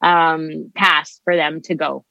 um, 0.02 0.72
pass 0.76 1.20
for 1.24 1.36
them 1.36 1.62
to 1.62 1.76
go. 1.76 2.06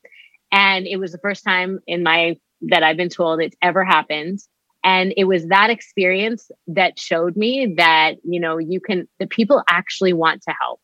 And 0.53 0.87
it 0.87 0.97
was 0.97 1.13
the 1.13 1.19
first 1.19 1.45
time 1.45 1.81
in 1.87 2.03
my 2.03 2.37
that 2.63 2.83
I've 2.83 2.97
been 2.97 3.09
told 3.09 3.41
it's 3.41 3.57
ever 3.63 3.85
happened. 3.85 4.41
And 4.85 5.13
it 5.17 5.25
was 5.25 5.47
that 5.49 5.71
experience 5.71 6.51
that 6.69 6.99
showed 6.99 7.37
me 7.37 7.75
that, 7.77 8.15
you 8.25 8.39
know, 8.39 8.59
you 8.59 8.81
can, 8.81 9.09
the 9.19 9.27
people 9.27 9.63
actually 9.69 10.13
want 10.13 10.43
to 10.43 10.55
help. 10.61 10.81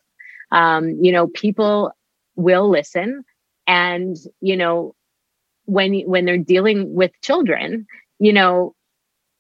Um, 0.51 0.99
you 1.01 1.13
know, 1.13 1.29
people 1.29 1.93
will 2.35 2.69
listen. 2.69 3.25
And, 3.67 4.17
you 4.41 4.57
know, 4.57 4.95
when, 5.67 6.01
when 6.01 6.25
they're 6.25 6.37
dealing 6.37 6.95
with 6.95 7.13
children, 7.23 7.87
you 8.19 8.33
know, 8.33 8.75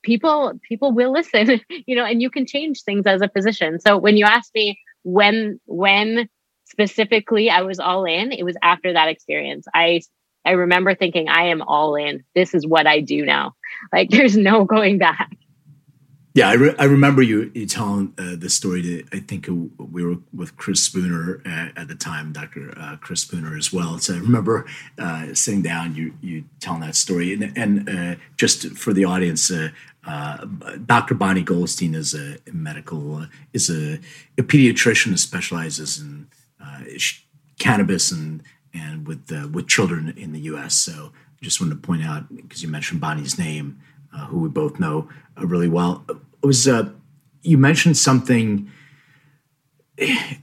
people, 0.03 0.53
people 0.67 0.93
will 0.93 1.13
listen, 1.13 1.61
you 1.87 1.97
know, 1.97 2.05
and 2.05 2.23
you 2.23 2.31
can 2.31 2.47
change 2.47 2.83
things 2.83 3.07
as 3.07 3.21
a 3.21 3.29
physician. 3.29 3.81
So 3.81 3.99
when 3.99 4.17
you 4.17 4.25
ask 4.25 4.55
me 4.55 4.79
when, 5.03 5.59
when 5.67 6.29
specifically 6.73 7.51
I 7.51 7.63
was 7.63 7.79
all 7.79 8.05
in, 8.05 8.33
it 8.33 8.43
was 8.43 8.57
after 8.63 8.93
that 8.93 9.09
experience. 9.09 9.67
I 9.73 10.01
I 10.45 10.53
remember 10.53 10.95
thinking 10.97 11.29
I 11.29 11.45
am 11.45 11.63
all 11.63 11.95
in. 11.95 12.25
This 12.35 12.53
is 12.53 12.67
what 12.67 12.89
I 12.89 13.01
do 13.01 13.25
now. 13.25 13.55
Like 13.93 14.11
there's 14.17 14.37
no 14.37 14.65
going 14.65 14.99
back. 14.99 15.31
Yeah, 16.35 16.49
I, 16.49 16.55
re- 16.55 16.75
I 16.79 16.85
remember 16.85 17.21
you, 17.21 17.51
you 17.55 17.67
telling 17.67 18.15
uh, 18.17 18.37
the 18.39 18.49
story. 18.49 18.81
To, 18.81 19.05
I 19.13 19.21
think 19.21 19.49
we 19.49 20.03
were 20.03 20.17
with 20.33 20.57
Chris 20.57 20.83
Spooner 20.83 21.43
at, 21.45 21.77
at 21.77 21.89
the 21.89 21.95
time, 21.95 22.33
Dr. 22.33 22.73
Uh, 22.75 22.97
Chris 22.97 23.21
Spooner 23.21 23.55
as 23.55 23.71
well. 23.71 23.99
So 23.99 24.15
I 24.15 24.17
remember 24.17 24.65
uh, 24.99 25.35
sitting 25.35 25.61
down, 25.61 25.95
you 25.95 26.15
you 26.23 26.45
telling 26.59 26.81
that 26.81 26.97
story, 26.97 27.35
and, 27.35 27.53
and 27.55 27.87
uh, 27.87 28.15
just 28.39 28.67
for 28.79 28.95
the 28.95 29.05
audience, 29.05 29.51
uh, 29.51 29.69
uh, 30.07 30.47
Dr. 30.87 31.15
Bonnie 31.15 31.43
Goldstein 31.43 31.95
is 31.95 32.15
a 32.15 32.39
medical 32.51 33.27
is 33.53 33.69
a, 33.69 34.01
a 34.39 34.43
pediatrician 34.43 35.11
who 35.11 35.19
specializes 35.19 36.01
in 36.01 36.29
uh, 36.65 36.81
cannabis 37.59 38.11
and 38.13 38.43
and 38.75 39.07
with 39.07 39.31
uh, 39.33 39.49
with 39.49 39.69
children 39.69 40.15
in 40.17 40.33
the 40.33 40.41
U.S. 40.41 40.75
So 40.75 41.13
just 41.41 41.61
wanted 41.61 41.75
to 41.75 41.87
point 41.87 42.05
out 42.05 42.35
because 42.35 42.63
you 42.63 42.69
mentioned 42.69 43.01
Bonnie's 43.01 43.39
name, 43.39 43.81
uh, 44.15 44.27
who 44.27 44.39
we 44.39 44.49
both 44.49 44.79
know 44.79 45.09
really 45.37 45.69
well. 45.69 46.05
It 46.09 46.47
was 46.47 46.69
you 47.43 47.59
mentioned 47.59 47.97
something 47.97 48.71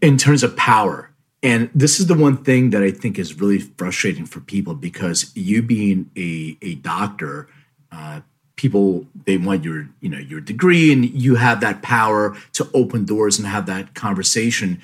in 0.01 0.17
terms 0.17 0.43
of 0.43 0.55
power. 0.55 1.11
And 1.41 1.69
this 1.73 1.99
is 1.99 2.07
the 2.07 2.15
one 2.15 2.37
thing 2.37 2.71
that 2.71 2.83
I 2.83 2.91
think 2.91 3.17
is 3.17 3.39
really 3.39 3.59
frustrating 3.59 4.25
for 4.25 4.41
people 4.41 4.73
because 4.73 5.31
you 5.35 5.61
being 5.61 6.11
a, 6.17 6.57
a 6.61 6.75
doctor, 6.75 7.47
uh, 7.91 8.21
people 8.57 9.07
they 9.25 9.37
want 9.37 9.63
your 9.63 9.87
you 10.01 10.09
know 10.09 10.17
your 10.17 10.41
degree 10.41 10.91
and 10.91 11.05
you 11.05 11.35
have 11.35 11.61
that 11.61 11.81
power 11.81 12.35
to 12.51 12.69
open 12.73 13.05
doors 13.05 13.39
and 13.39 13.47
have 13.47 13.65
that 13.67 13.95
conversation. 13.95 14.81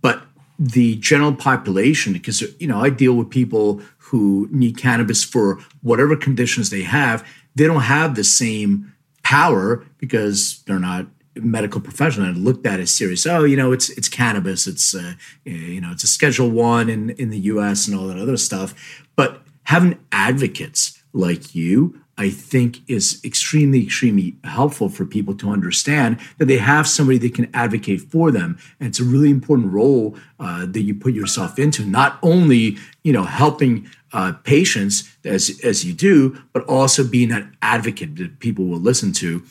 But 0.00 0.22
the 0.58 0.96
general 0.96 1.32
population 1.32 2.12
because 2.12 2.42
you 2.58 2.66
know 2.66 2.80
i 2.80 2.90
deal 2.90 3.14
with 3.14 3.30
people 3.30 3.80
who 3.98 4.48
need 4.50 4.76
cannabis 4.76 5.22
for 5.22 5.58
whatever 5.82 6.16
conditions 6.16 6.70
they 6.70 6.82
have 6.82 7.24
they 7.54 7.66
don't 7.66 7.82
have 7.82 8.14
the 8.14 8.24
same 8.24 8.92
power 9.22 9.84
because 9.98 10.62
they're 10.66 10.78
not 10.78 11.06
medical 11.40 11.80
professional 11.80 12.28
and 12.28 12.44
looked 12.44 12.66
at 12.66 12.80
as 12.80 12.90
serious. 12.90 13.26
Oh 13.26 13.44
you 13.44 13.56
know 13.56 13.72
it's 13.72 13.90
it's 13.90 14.08
cannabis 14.08 14.66
it's 14.66 14.94
uh, 14.94 15.14
you 15.44 15.80
know 15.80 15.92
it's 15.92 16.04
a 16.04 16.08
schedule 16.08 16.50
one 16.50 16.88
in 16.88 17.10
in 17.10 17.30
the 17.30 17.38
us 17.38 17.86
and 17.86 17.98
all 17.98 18.06
that 18.08 18.18
other 18.18 18.36
stuff. 18.36 19.04
But 19.16 19.42
having 19.64 19.98
advocates 20.12 21.02
like 21.12 21.54
you 21.54 22.00
I 22.18 22.30
think 22.30 22.80
is 22.90 23.20
extremely, 23.24 23.84
extremely 23.84 24.36
helpful 24.42 24.88
for 24.88 25.06
people 25.06 25.34
to 25.36 25.50
understand 25.50 26.18
that 26.38 26.46
they 26.46 26.58
have 26.58 26.88
somebody 26.88 27.18
that 27.18 27.34
can 27.34 27.48
advocate 27.54 28.00
for 28.00 28.32
them. 28.32 28.58
And 28.80 28.88
it's 28.88 29.00
a 29.00 29.04
really 29.04 29.30
important 29.30 29.72
role 29.72 30.16
uh, 30.40 30.66
that 30.66 30.80
you 30.80 30.94
put 30.94 31.14
yourself 31.14 31.58
into, 31.58 31.84
not 31.84 32.18
only, 32.22 32.76
you 33.04 33.12
know, 33.12 33.22
helping 33.22 33.88
uh, 34.12 34.32
patients 34.42 35.08
as, 35.24 35.60
as 35.62 35.84
you 35.84 35.92
do, 35.92 36.36
but 36.52 36.64
also 36.64 37.06
being 37.06 37.28
that 37.28 37.46
advocate 37.62 38.16
that 38.16 38.40
people 38.40 38.66
will 38.66 38.80
listen 38.80 39.12
to. 39.12 39.42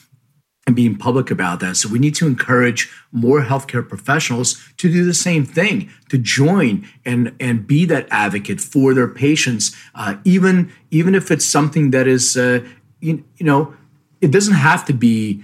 And 0.67 0.75
being 0.75 0.97
public 0.97 1.31
about 1.31 1.61
that. 1.61 1.77
So 1.77 1.87
we 1.87 1.97
need 1.97 2.13
to 2.15 2.27
encourage 2.27 2.91
more 3.13 3.41
healthcare 3.41 3.87
professionals 3.87 4.61
to 4.77 4.91
do 4.91 5.05
the 5.05 5.13
same 5.13 5.45
thing, 5.45 5.89
to 6.09 6.17
join 6.17 6.85
and 7.05 7.33
and 7.39 7.65
be 7.65 7.85
that 7.85 8.05
advocate 8.11 8.59
for 8.59 8.93
their 8.93 9.07
patients, 9.07 9.75
uh, 9.95 10.17
even 10.25 10.71
even 10.91 11.15
if 11.15 11.31
it's 11.31 11.45
something 11.45 11.91
that 11.91 12.05
is 12.05 12.35
uh, 12.35 12.59
you, 12.99 13.23
you 13.37 13.45
know 13.45 13.73
it 14.19 14.31
doesn't 14.31 14.55
have 14.55 14.83
to 14.85 14.93
be 14.93 15.43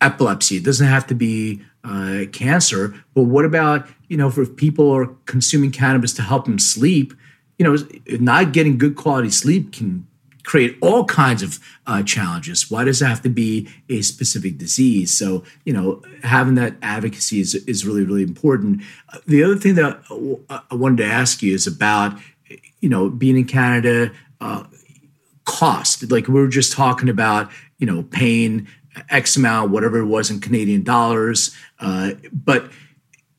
epilepsy, 0.00 0.56
it 0.56 0.64
doesn't 0.64 0.86
have 0.86 1.06
to 1.08 1.14
be 1.14 1.60
uh, 1.84 2.24
cancer, 2.32 2.94
but 3.14 3.22
what 3.24 3.44
about 3.44 3.88
you 4.08 4.16
know 4.16 4.28
if 4.28 4.56
people 4.56 4.90
are 4.92 5.06
consuming 5.26 5.72
cannabis 5.72 6.12
to 6.14 6.22
help 6.22 6.44
them 6.44 6.60
sleep? 6.60 7.12
You 7.58 7.64
know, 7.64 7.76
not 8.20 8.52
getting 8.52 8.78
good 8.78 8.96
quality 8.96 9.30
sleep 9.30 9.72
can 9.72 10.06
create 10.46 10.78
all 10.80 11.04
kinds 11.04 11.42
of 11.42 11.58
uh, 11.86 12.02
challenges. 12.04 12.70
Why 12.70 12.84
does 12.84 13.02
it 13.02 13.06
have 13.06 13.20
to 13.22 13.28
be 13.28 13.68
a 13.90 14.00
specific 14.00 14.56
disease? 14.56 15.16
So, 15.16 15.42
you 15.64 15.72
know, 15.72 16.00
having 16.22 16.54
that 16.54 16.76
advocacy 16.82 17.40
is, 17.40 17.56
is 17.66 17.84
really, 17.84 18.04
really 18.04 18.22
important. 18.22 18.82
The 19.26 19.42
other 19.42 19.56
thing 19.56 19.74
that 19.74 20.00
I 20.70 20.74
wanted 20.74 20.98
to 20.98 21.04
ask 21.04 21.42
you 21.42 21.52
is 21.52 21.66
about, 21.66 22.18
you 22.80 22.88
know, 22.88 23.10
being 23.10 23.36
in 23.36 23.44
Canada, 23.46 24.12
uh, 24.40 24.64
cost. 25.44 26.10
Like 26.10 26.28
we 26.28 26.34
were 26.34 26.48
just 26.48 26.72
talking 26.72 27.08
about, 27.08 27.50
you 27.78 27.86
know, 27.86 28.04
paying 28.04 28.68
X 29.10 29.36
amount, 29.36 29.72
whatever 29.72 29.98
it 29.98 30.06
was 30.06 30.30
in 30.30 30.40
Canadian 30.40 30.84
dollars. 30.84 31.54
Uh, 31.80 32.12
but 32.32 32.70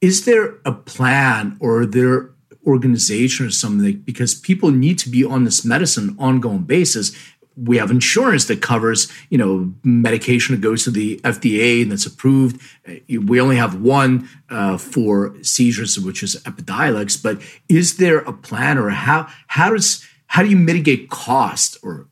is 0.02 0.26
there 0.26 0.56
a 0.66 0.74
plan 0.74 1.56
or 1.62 1.82
are 1.82 1.86
there 1.86 2.32
organization 2.68 3.46
or 3.46 3.52
something 3.52 4.00
because 4.00 4.36
people 4.36 4.70
need 4.70 5.00
to 5.00 5.10
be 5.10 5.24
on 5.24 5.46
this 5.46 5.64
medicine 5.64 6.16
ongoing 6.20 6.64
basis. 6.64 7.16
We 7.56 7.78
have 7.78 7.90
insurance 7.90 8.46
that 8.46 8.62
covers 8.62 9.12
you 9.30 9.38
know 9.38 9.74
medication 9.84 10.54
that 10.54 10.62
goes 10.62 10.84
to 10.84 10.92
the 10.92 11.20
fda 11.24 11.82
and 11.82 11.92
that's 11.92 12.06
approved. 12.06 12.62
We 13.10 13.42
only 13.42 13.56
have 13.56 13.82
one 13.82 14.30
uh, 14.50 14.78
for 14.78 15.36
seizures 15.42 15.98
which 15.98 16.22
is 16.22 16.36
epidiolex 16.44 17.22
but 17.24 17.42
is 17.70 17.98
there 17.98 18.20
a 18.20 18.34
plan 18.34 18.78
or 18.78 18.90
how 18.90 19.28
how 19.48 19.72
does 19.72 20.06
how 20.28 20.44
do 20.44 20.50
you 20.50 20.58
mitigate 20.58 21.10
cost 21.10 21.78
or 21.82 22.08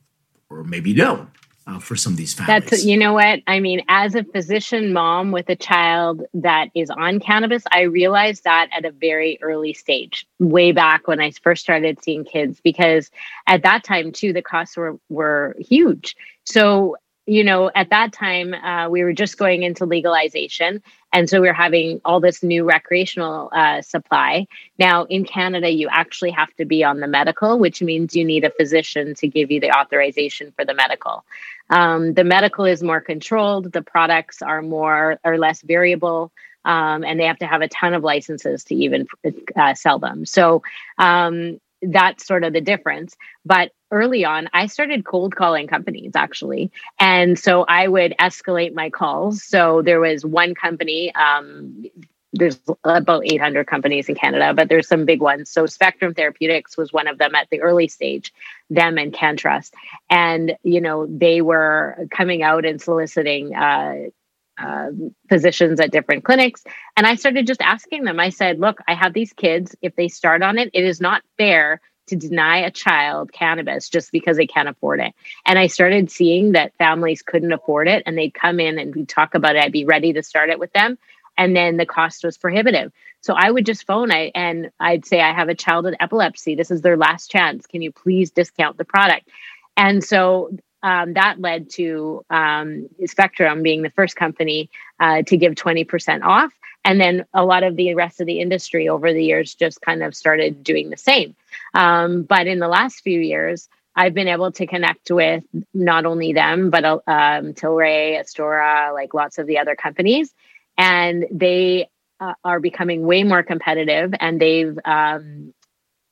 or 0.50 0.64
maybe 0.64 0.92
no 0.94 1.28
uh, 1.66 1.78
for 1.78 1.96
some 1.96 2.12
of 2.12 2.16
these 2.16 2.32
families. 2.32 2.70
That's 2.70 2.84
you 2.84 2.96
know 2.96 3.14
what 3.14 3.40
I 3.46 3.60
mean. 3.60 3.82
As 3.88 4.14
a 4.14 4.24
physician 4.24 4.92
mom 4.92 5.32
with 5.32 5.48
a 5.48 5.56
child 5.56 6.22
that 6.34 6.68
is 6.74 6.90
on 6.90 7.18
cannabis, 7.18 7.64
I 7.72 7.82
realized 7.82 8.44
that 8.44 8.68
at 8.72 8.84
a 8.84 8.92
very 8.92 9.38
early 9.42 9.72
stage, 9.72 10.26
way 10.38 10.72
back 10.72 11.08
when 11.08 11.20
I 11.20 11.30
first 11.32 11.62
started 11.62 12.02
seeing 12.02 12.24
kids, 12.24 12.60
because 12.62 13.10
at 13.46 13.62
that 13.62 13.84
time 13.84 14.12
too, 14.12 14.32
the 14.32 14.42
costs 14.42 14.76
were 14.76 14.98
were 15.08 15.56
huge. 15.58 16.16
So 16.44 16.96
you 17.26 17.42
know, 17.42 17.70
at 17.74 17.90
that 17.90 18.12
time, 18.12 18.54
uh, 18.54 18.88
we 18.88 19.02
were 19.02 19.12
just 19.12 19.36
going 19.36 19.64
into 19.64 19.84
legalization. 19.84 20.82
And 21.12 21.28
so 21.28 21.40
we 21.40 21.48
are 21.48 21.54
having 21.54 22.00
all 22.04 22.20
this 22.20 22.42
new 22.42 22.64
recreational 22.64 23.50
uh, 23.52 23.82
supply. 23.82 24.46
Now, 24.78 25.04
in 25.04 25.24
Canada, 25.24 25.68
you 25.68 25.88
actually 25.90 26.30
have 26.30 26.54
to 26.54 26.64
be 26.64 26.84
on 26.84 27.00
the 27.00 27.08
medical, 27.08 27.58
which 27.58 27.82
means 27.82 28.14
you 28.14 28.24
need 28.24 28.44
a 28.44 28.50
physician 28.50 29.14
to 29.16 29.28
give 29.28 29.50
you 29.50 29.60
the 29.60 29.76
authorization 29.76 30.52
for 30.52 30.64
the 30.64 30.74
medical. 30.74 31.24
Um, 31.68 32.14
the 32.14 32.24
medical 32.24 32.64
is 32.64 32.82
more 32.82 33.00
controlled, 33.00 33.72
the 33.72 33.82
products 33.82 34.40
are 34.40 34.62
more 34.62 35.18
or 35.24 35.36
less 35.36 35.62
variable. 35.62 36.30
Um, 36.64 37.04
and 37.04 37.18
they 37.18 37.26
have 37.26 37.38
to 37.38 37.46
have 37.46 37.62
a 37.62 37.68
ton 37.68 37.94
of 37.94 38.02
licenses 38.02 38.64
to 38.64 38.74
even 38.74 39.06
uh, 39.54 39.74
sell 39.74 40.00
them. 40.00 40.26
So 40.26 40.62
um, 40.98 41.60
that's 41.82 42.26
sort 42.26 42.44
of 42.44 42.52
the 42.52 42.60
difference. 42.60 43.16
But 43.44 43.72
early 43.90 44.24
on, 44.24 44.48
I 44.52 44.66
started 44.66 45.04
cold 45.04 45.36
calling 45.36 45.66
companies 45.66 46.12
actually. 46.14 46.70
And 46.98 47.38
so 47.38 47.64
I 47.68 47.88
would 47.88 48.14
escalate 48.18 48.74
my 48.74 48.90
calls. 48.90 49.42
So 49.42 49.82
there 49.82 50.00
was 50.00 50.24
one 50.24 50.54
company, 50.54 51.14
um, 51.14 51.84
there's 52.32 52.60
about 52.84 53.24
800 53.24 53.66
companies 53.66 54.08
in 54.08 54.14
Canada, 54.14 54.52
but 54.52 54.68
there's 54.68 54.88
some 54.88 55.06
big 55.06 55.22
ones. 55.22 55.50
So 55.50 55.64
Spectrum 55.66 56.12
Therapeutics 56.12 56.76
was 56.76 56.92
one 56.92 57.06
of 57.06 57.18
them 57.18 57.34
at 57.34 57.48
the 57.50 57.60
early 57.62 57.88
stage, 57.88 58.32
them 58.68 58.98
and 58.98 59.12
CannTrust. 59.12 59.72
And, 60.10 60.56
you 60.62 60.80
know, 60.80 61.06
they 61.06 61.40
were 61.40 62.06
coming 62.10 62.42
out 62.42 62.66
and 62.66 62.80
soliciting 62.80 63.54
uh, 63.54 64.10
uh, 64.58 64.88
physicians 65.28 65.80
at 65.80 65.90
different 65.90 66.24
clinics. 66.24 66.64
And 66.96 67.06
I 67.06 67.14
started 67.14 67.46
just 67.46 67.62
asking 67.62 68.04
them, 68.04 68.18
I 68.18 68.30
said, 68.30 68.58
look, 68.58 68.80
I 68.88 68.94
have 68.94 69.12
these 69.12 69.32
kids. 69.32 69.76
If 69.82 69.96
they 69.96 70.08
start 70.08 70.42
on 70.42 70.58
it, 70.58 70.70
it 70.72 70.84
is 70.84 71.00
not 71.00 71.22
fair 71.36 71.80
to 72.06 72.16
deny 72.16 72.58
a 72.58 72.70
child 72.70 73.32
cannabis 73.32 73.88
just 73.88 74.12
because 74.12 74.36
they 74.36 74.46
can't 74.46 74.68
afford 74.68 75.00
it. 75.00 75.12
And 75.44 75.58
I 75.58 75.66
started 75.66 76.10
seeing 76.10 76.52
that 76.52 76.76
families 76.76 77.22
couldn't 77.22 77.52
afford 77.52 77.88
it 77.88 78.02
and 78.06 78.16
they'd 78.16 78.32
come 78.32 78.60
in 78.60 78.78
and 78.78 78.94
we'd 78.94 79.08
talk 79.08 79.34
about 79.34 79.56
it. 79.56 79.64
I'd 79.64 79.72
be 79.72 79.84
ready 79.84 80.12
to 80.12 80.22
start 80.22 80.50
it 80.50 80.58
with 80.58 80.72
them. 80.72 80.98
And 81.36 81.54
then 81.54 81.76
the 81.76 81.84
cost 81.84 82.24
was 82.24 82.38
prohibitive. 82.38 82.92
So 83.20 83.34
I 83.34 83.50
would 83.50 83.66
just 83.66 83.86
phone 83.86 84.12
I, 84.12 84.30
and 84.34 84.70
I'd 84.78 85.04
say, 85.04 85.20
I 85.20 85.34
have 85.34 85.48
a 85.48 85.54
child 85.54 85.84
with 85.84 85.96
epilepsy. 86.00 86.54
This 86.54 86.70
is 86.70 86.80
their 86.80 86.96
last 86.96 87.30
chance. 87.30 87.66
Can 87.66 87.82
you 87.82 87.92
please 87.92 88.30
discount 88.30 88.78
the 88.78 88.84
product? 88.84 89.28
And 89.76 90.02
so 90.02 90.56
um, 90.86 91.14
that 91.14 91.40
led 91.40 91.68
to 91.68 92.24
um, 92.30 92.88
Spectrum 93.06 93.64
being 93.64 93.82
the 93.82 93.90
first 93.90 94.14
company 94.14 94.70
uh, 95.00 95.22
to 95.22 95.36
give 95.36 95.54
20% 95.54 96.22
off. 96.22 96.52
And 96.84 97.00
then 97.00 97.24
a 97.34 97.44
lot 97.44 97.64
of 97.64 97.74
the 97.74 97.92
rest 97.96 98.20
of 98.20 98.28
the 98.28 98.38
industry 98.38 98.88
over 98.88 99.12
the 99.12 99.24
years 99.24 99.56
just 99.56 99.80
kind 99.80 100.04
of 100.04 100.14
started 100.14 100.62
doing 100.62 100.90
the 100.90 100.96
same. 100.96 101.34
Um, 101.74 102.22
but 102.22 102.46
in 102.46 102.60
the 102.60 102.68
last 102.68 103.00
few 103.00 103.18
years, 103.18 103.68
I've 103.96 104.14
been 104.14 104.28
able 104.28 104.52
to 104.52 104.66
connect 104.66 105.10
with 105.10 105.42
not 105.74 106.06
only 106.06 106.32
them, 106.32 106.70
but 106.70 106.84
uh, 106.84 107.00
um, 107.08 107.54
Tilray, 107.54 108.22
Astora, 108.22 108.94
like 108.94 109.12
lots 109.12 109.38
of 109.38 109.48
the 109.48 109.58
other 109.58 109.74
companies. 109.74 110.32
And 110.78 111.26
they 111.32 111.88
uh, 112.20 112.34
are 112.44 112.60
becoming 112.60 113.04
way 113.04 113.24
more 113.24 113.42
competitive 113.42 114.14
and 114.20 114.40
they've 114.40 114.78
um, 114.84 115.52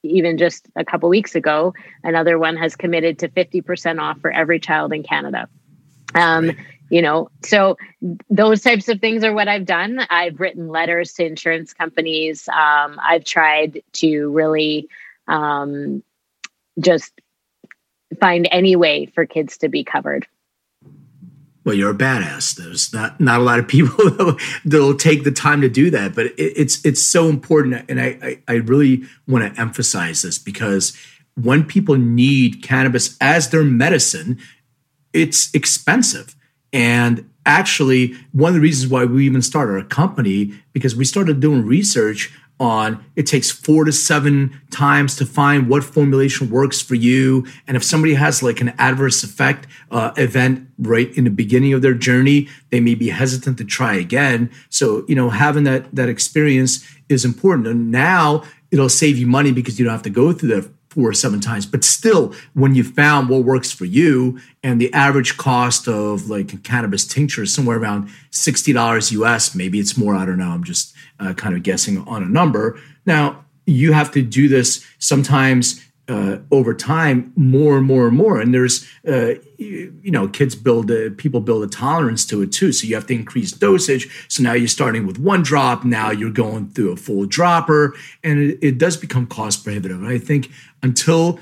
even 0.04 0.38
just 0.38 0.68
a 0.76 0.84
couple 0.84 1.08
weeks 1.08 1.34
ago, 1.34 1.74
another 2.02 2.38
one 2.38 2.56
has 2.56 2.76
committed 2.76 3.18
to 3.20 3.28
50% 3.28 4.00
off 4.00 4.20
for 4.20 4.30
every 4.30 4.60
child 4.60 4.92
in 4.92 5.02
Canada. 5.02 5.48
Um, 6.14 6.52
you 6.90 7.02
know, 7.02 7.30
so 7.42 7.76
those 8.30 8.60
types 8.60 8.88
of 8.88 9.00
things 9.00 9.24
are 9.24 9.32
what 9.32 9.48
I've 9.48 9.64
done. 9.64 10.00
I've 10.10 10.38
written 10.38 10.68
letters 10.68 11.14
to 11.14 11.26
insurance 11.26 11.72
companies. 11.72 12.46
Um, 12.48 13.00
I've 13.02 13.24
tried 13.24 13.82
to 13.94 14.30
really 14.30 14.88
um, 15.26 16.02
just 16.78 17.12
find 18.20 18.46
any 18.50 18.76
way 18.76 19.06
for 19.06 19.26
kids 19.26 19.56
to 19.58 19.68
be 19.68 19.82
covered 19.82 20.26
well, 21.64 21.74
you're 21.74 21.90
a 21.90 21.94
badass. 21.94 22.56
There's 22.56 22.92
not 22.92 23.20
not 23.20 23.40
a 23.40 23.42
lot 23.42 23.58
of 23.58 23.66
people 23.66 24.10
that'll, 24.64 24.94
take 24.94 25.24
the 25.24 25.32
time 25.32 25.60
to 25.62 25.68
do 25.68 25.90
that, 25.90 26.14
but 26.14 26.26
it, 26.26 26.34
it's 26.38 26.84
it's 26.84 27.02
so 27.02 27.28
important, 27.28 27.84
and 27.88 28.00
I 28.00 28.18
I, 28.22 28.38
I 28.48 28.52
really 28.56 29.04
want 29.26 29.52
to 29.52 29.60
emphasize 29.60 30.22
this 30.22 30.38
because 30.38 30.96
when 31.34 31.64
people 31.64 31.96
need 31.96 32.62
cannabis 32.62 33.16
as 33.20 33.50
their 33.50 33.64
medicine, 33.64 34.38
it's 35.12 35.52
expensive, 35.54 36.36
and 36.72 37.28
actually 37.46 38.14
one 38.32 38.48
of 38.48 38.54
the 38.54 38.60
reasons 38.60 38.90
why 38.90 39.04
we 39.04 39.26
even 39.26 39.42
started 39.42 39.74
our 39.74 39.84
company 39.84 40.54
because 40.72 40.96
we 40.96 41.04
started 41.04 41.40
doing 41.40 41.64
research 41.64 42.32
on. 42.60 43.04
It 43.16 43.26
takes 43.26 43.50
four 43.50 43.84
to 43.84 43.92
seven 43.92 44.60
times 44.70 45.16
to 45.16 45.26
find 45.26 45.68
what 45.68 45.82
formulation 45.82 46.50
works 46.50 46.80
for 46.80 46.94
you. 46.94 47.46
And 47.66 47.76
if 47.76 47.82
somebody 47.82 48.14
has 48.14 48.42
like 48.42 48.60
an 48.60 48.74
adverse 48.78 49.24
effect 49.24 49.66
uh, 49.90 50.12
event 50.16 50.68
right 50.78 51.12
in 51.16 51.24
the 51.24 51.30
beginning 51.30 51.72
of 51.72 51.82
their 51.82 51.94
journey 51.94 52.48
they 52.70 52.80
may 52.80 52.94
be 52.94 53.08
hesitant 53.08 53.58
to 53.58 53.64
try 53.64 53.94
again. 53.94 54.50
So 54.68 55.04
you 55.08 55.14
know 55.14 55.30
having 55.30 55.64
that 55.64 55.94
that 55.94 56.08
experience 56.08 56.84
is 57.08 57.24
important. 57.24 57.66
And 57.66 57.90
now 57.90 58.44
it'll 58.70 58.88
save 58.88 59.18
you 59.18 59.26
money 59.26 59.52
because 59.52 59.78
you 59.78 59.84
don't 59.84 59.92
have 59.92 60.02
to 60.02 60.10
go 60.10 60.32
through 60.32 60.60
that 60.60 60.70
four 60.94 61.08
or 61.10 61.12
seven 61.12 61.40
times. 61.40 61.66
But 61.66 61.84
still, 61.84 62.32
when 62.54 62.74
you 62.74 62.84
found 62.84 63.28
what 63.28 63.44
works 63.44 63.72
for 63.72 63.84
you, 63.84 64.38
and 64.62 64.80
the 64.80 64.92
average 64.92 65.36
cost 65.36 65.88
of 65.88 66.30
like 66.30 66.62
cannabis 66.62 67.06
tincture 67.06 67.42
is 67.42 67.52
somewhere 67.52 67.78
around 67.78 68.10
sixty 68.30 68.72
dollars 68.72 69.12
US, 69.12 69.54
maybe 69.54 69.80
it's 69.80 69.96
more. 69.96 70.14
I 70.14 70.24
don't 70.24 70.38
know. 70.38 70.50
I'm 70.50 70.64
just 70.64 70.94
uh, 71.18 71.34
kind 71.34 71.54
of 71.54 71.62
guessing 71.62 72.06
on 72.06 72.22
a 72.22 72.26
number. 72.26 72.78
Now 73.04 73.44
you 73.66 73.92
have 73.92 74.10
to 74.12 74.22
do 74.22 74.48
this 74.48 74.84
sometimes 74.98 75.83
uh, 76.08 76.38
over 76.50 76.74
time 76.74 77.32
more 77.34 77.78
and 77.78 77.86
more 77.86 78.06
and 78.08 78.16
more. 78.16 78.40
And 78.40 78.52
there's 78.52 78.86
uh, 79.08 79.34
you, 79.56 79.98
you, 80.02 80.10
know 80.10 80.28
kids 80.28 80.54
build 80.54 80.90
a, 80.90 81.10
people 81.10 81.40
build 81.40 81.64
a 81.64 81.66
tolerance 81.66 82.26
to 82.26 82.42
it 82.42 82.52
too. 82.52 82.72
So 82.72 82.86
you 82.86 82.94
have 82.94 83.06
to 83.06 83.14
increase 83.14 83.52
dosage. 83.52 84.26
So 84.28 84.42
now 84.42 84.52
you're 84.52 84.68
starting 84.68 85.06
with 85.06 85.18
one 85.18 85.42
drop. 85.42 85.84
Now 85.84 86.10
you're 86.10 86.30
going 86.30 86.68
through 86.70 86.92
a 86.92 86.96
full 86.96 87.26
dropper. 87.26 87.94
And 88.22 88.38
it, 88.38 88.58
it 88.60 88.78
does 88.78 88.96
become 88.96 89.26
cost 89.26 89.64
prohibitive. 89.64 90.02
I 90.04 90.18
think 90.18 90.50
until 90.82 91.40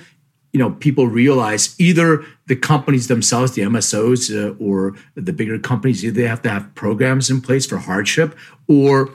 you 0.53 0.59
know 0.59 0.71
people 0.71 1.09
realize 1.09 1.75
either 1.81 2.25
the 2.47 2.57
companies 2.57 3.09
themselves 3.09 3.53
the 3.53 3.63
msos 3.63 4.31
uh, 4.31 4.55
or 4.63 4.95
the 5.15 5.33
bigger 5.33 5.59
companies 5.59 6.05
either 6.05 6.21
they 6.21 6.29
have 6.29 6.43
to 6.43 6.51
have 6.51 6.75
programs 6.75 7.31
in 7.31 7.41
place 7.41 7.65
for 7.65 7.79
hardship 7.79 8.37
or 8.69 9.11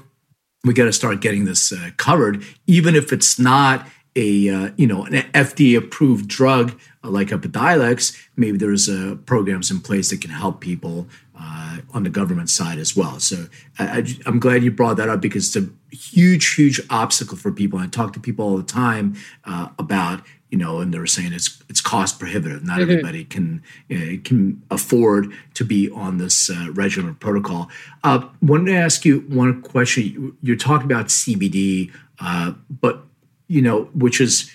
we 0.64 0.74
got 0.74 0.86
to 0.86 0.94
start 0.94 1.22
getting 1.22 1.46
this 1.46 1.72
uh, 1.72 1.92
covered 1.98 2.44
even 2.66 2.96
if 2.96 3.14
it's 3.14 3.38
not 3.38 3.88
a 4.18 4.50
uh, 4.50 4.72
you 4.76 4.88
know 4.88 5.06
an 5.06 5.14
FDA 5.32 5.78
approved 5.78 6.28
drug 6.28 6.78
uh, 7.04 7.10
like 7.10 7.28
Epidiolex, 7.28 8.18
maybe 8.36 8.58
there's 8.58 8.90
uh, 8.90 9.16
programs 9.26 9.72
in 9.72 9.80
place 9.80 10.10
that 10.10 10.22
can 10.22 10.32
help 10.32 10.60
people 10.60 11.08
uh, 11.40 11.78
on 11.94 12.04
the 12.04 12.10
government 12.10 12.50
side 12.50 12.80
as 12.80 12.96
well. 12.96 13.20
So 13.20 13.48
I, 13.80 14.04
am 14.26 14.40
glad 14.40 14.64
you 14.64 14.72
brought 14.72 14.98
that 14.98 15.08
up 15.08 15.22
because 15.22 15.56
it's 15.56 15.66
a 15.66 15.96
huge, 15.96 16.56
huge 16.56 16.82
obstacle 16.90 17.38
for 17.38 17.52
people. 17.52 17.80
I 17.80 17.88
talk 17.88 18.14
to 18.14 18.20
people 18.20 18.46
all 18.46 18.58
the 18.58 18.64
time 18.64 19.16
uh, 19.46 19.70
about 19.80 20.22
you 20.50 20.58
know, 20.58 20.80
and 20.80 20.94
they 20.94 21.00
were 21.00 21.08
saying 21.08 21.34
it's 21.34 21.62
it's 21.68 21.82
cost 21.82 22.20
prohibitive. 22.20 22.64
Not 22.64 22.80
mm-hmm. 22.80 22.90
everybody 22.90 23.26
can 23.26 23.62
uh, 23.92 24.18
can 24.24 24.64
afford 24.72 25.34
to 25.56 25.66
be 25.66 25.90
on 25.92 26.18
this 26.18 26.50
uh, 26.50 26.68
regimen 26.72 27.16
protocol. 27.16 27.70
Uh, 28.04 28.28
wanted 28.42 28.72
to 28.72 28.78
ask 28.78 29.04
you 29.04 29.22
one 29.28 29.62
question. 29.62 30.38
You're 30.42 30.56
talking 30.56 30.90
about 30.90 31.08
CBD, 31.08 31.92
uh, 32.22 32.54
but 32.70 33.04
you 33.48 33.62
know, 33.62 33.84
which 33.94 34.22
is 34.22 34.52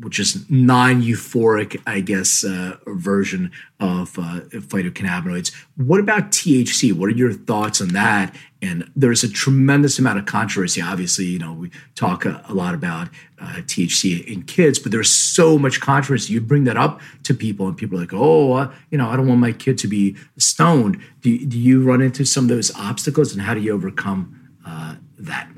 which 0.00 0.18
is 0.18 0.48
non-euphoric, 0.48 1.80
I 1.86 2.00
guess, 2.00 2.44
uh, 2.44 2.76
version 2.86 3.50
of 3.80 4.18
uh, 4.18 4.40
phytocannabinoids. 4.50 5.54
What 5.76 6.00
about 6.00 6.30
THC? 6.30 6.92
What 6.92 7.06
are 7.06 7.16
your 7.16 7.32
thoughts 7.32 7.80
on 7.80 7.88
that? 7.88 8.34
And 8.62 8.90
there's 8.94 9.22
a 9.22 9.28
tremendous 9.28 9.98
amount 9.98 10.18
of 10.18 10.26
controversy. 10.26 10.80
Obviously, 10.80 11.26
you 11.26 11.38
know, 11.38 11.52
we 11.52 11.70
talk 11.94 12.24
a, 12.24 12.42
a 12.48 12.54
lot 12.54 12.74
about 12.74 13.08
uh, 13.40 13.56
THC 13.66 14.24
in 14.26 14.42
kids, 14.44 14.78
but 14.78 14.92
there's 14.92 15.10
so 15.10 15.58
much 15.58 15.80
controversy. 15.80 16.32
You 16.32 16.40
bring 16.40 16.64
that 16.64 16.76
up 16.76 17.00
to 17.24 17.34
people, 17.34 17.68
and 17.68 17.76
people 17.76 17.98
are 17.98 18.02
like, 18.02 18.14
"Oh, 18.14 18.52
uh, 18.54 18.72
you 18.90 18.98
know, 18.98 19.08
I 19.08 19.16
don't 19.16 19.28
want 19.28 19.40
my 19.40 19.52
kid 19.52 19.78
to 19.78 19.88
be 19.88 20.16
stoned." 20.36 21.00
Do, 21.22 21.46
do 21.46 21.58
you 21.58 21.82
run 21.82 22.02
into 22.02 22.24
some 22.24 22.44
of 22.44 22.48
those 22.48 22.74
obstacles, 22.74 23.32
and 23.32 23.42
how 23.42 23.54
do 23.54 23.60
you 23.60 23.72
overcome 23.72 24.50
uh, 24.66 24.96
that? 25.18 25.48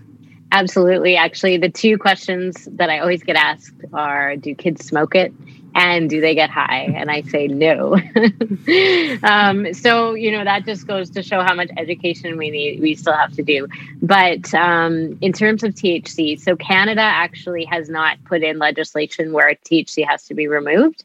Absolutely. 0.53 1.17
Actually, 1.17 1.57
the 1.57 1.71
two 1.71 1.97
questions 1.97 2.69
that 2.73 2.91
I 2.91 2.99
always 2.99 3.23
get 3.23 3.37
asked 3.37 3.75
are 3.95 4.37
Do 4.37 4.55
kids 4.55 4.85
smoke 4.85 5.15
it? 5.15 5.33
And 5.75 6.11
do 6.11 6.21
they 6.21 6.35
get 6.35 6.51
high? 6.51 6.93
And 6.95 7.11
I 7.11 7.23
say 7.23 7.49
no. 7.49 7.95
um, 9.23 9.73
so, 9.73 10.13
you 10.13 10.31
know, 10.31 10.45
that 10.45 10.67
just 10.67 10.87
goes 10.87 11.09
to 11.09 11.23
show 11.23 11.41
how 11.43 11.55
much 11.55 11.71
education 11.79 12.37
we 12.37 12.51
need, 12.51 12.83
we 12.83 12.95
still 12.95 13.15
have 13.15 13.33
to 13.37 13.43
do. 13.43 13.67
But 14.03 14.53
um, 14.53 15.17
in 15.23 15.33
terms 15.33 15.63
of 15.63 15.73
THC, 15.73 16.39
so 16.39 16.57
Canada 16.57 17.01
actually 17.01 17.65
has 17.65 17.89
not 17.89 18.23
put 18.25 18.43
in 18.43 18.59
legislation 18.59 19.33
where 19.33 19.55
THC 19.55 20.07
has 20.07 20.27
to 20.27 20.35
be 20.35 20.47
removed. 20.47 21.05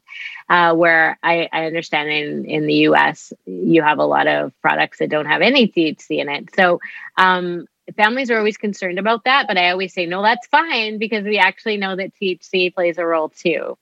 Uh, 0.50 0.74
where 0.74 1.18
I, 1.22 1.46
I, 1.52 1.66
understand 1.66 2.08
in, 2.08 2.46
in 2.46 2.66
the 2.66 2.74
US, 2.88 3.34
you 3.44 3.82
have 3.82 3.98
a 3.98 4.04
lot 4.06 4.26
of 4.26 4.50
products 4.62 4.98
that 4.98 5.10
don't 5.10 5.26
have 5.26 5.42
any 5.42 5.68
THC 5.68 6.20
in 6.22 6.30
it. 6.30 6.48
So 6.54 6.80
um, 7.18 7.66
families 7.96 8.30
are 8.30 8.38
always 8.38 8.56
concerned 8.56 8.98
about 8.98 9.24
that, 9.24 9.46
but 9.48 9.58
I 9.58 9.70
always 9.70 9.92
say, 9.92 10.06
no, 10.06 10.22
that's 10.22 10.46
fine 10.48 10.98
because 10.98 11.24
we 11.24 11.38
actually 11.38 11.76
know 11.76 11.96
that 11.96 12.12
THC 12.14 12.74
plays 12.74 12.98
a 12.98 13.06
role 13.06 13.30
too. 13.30 13.76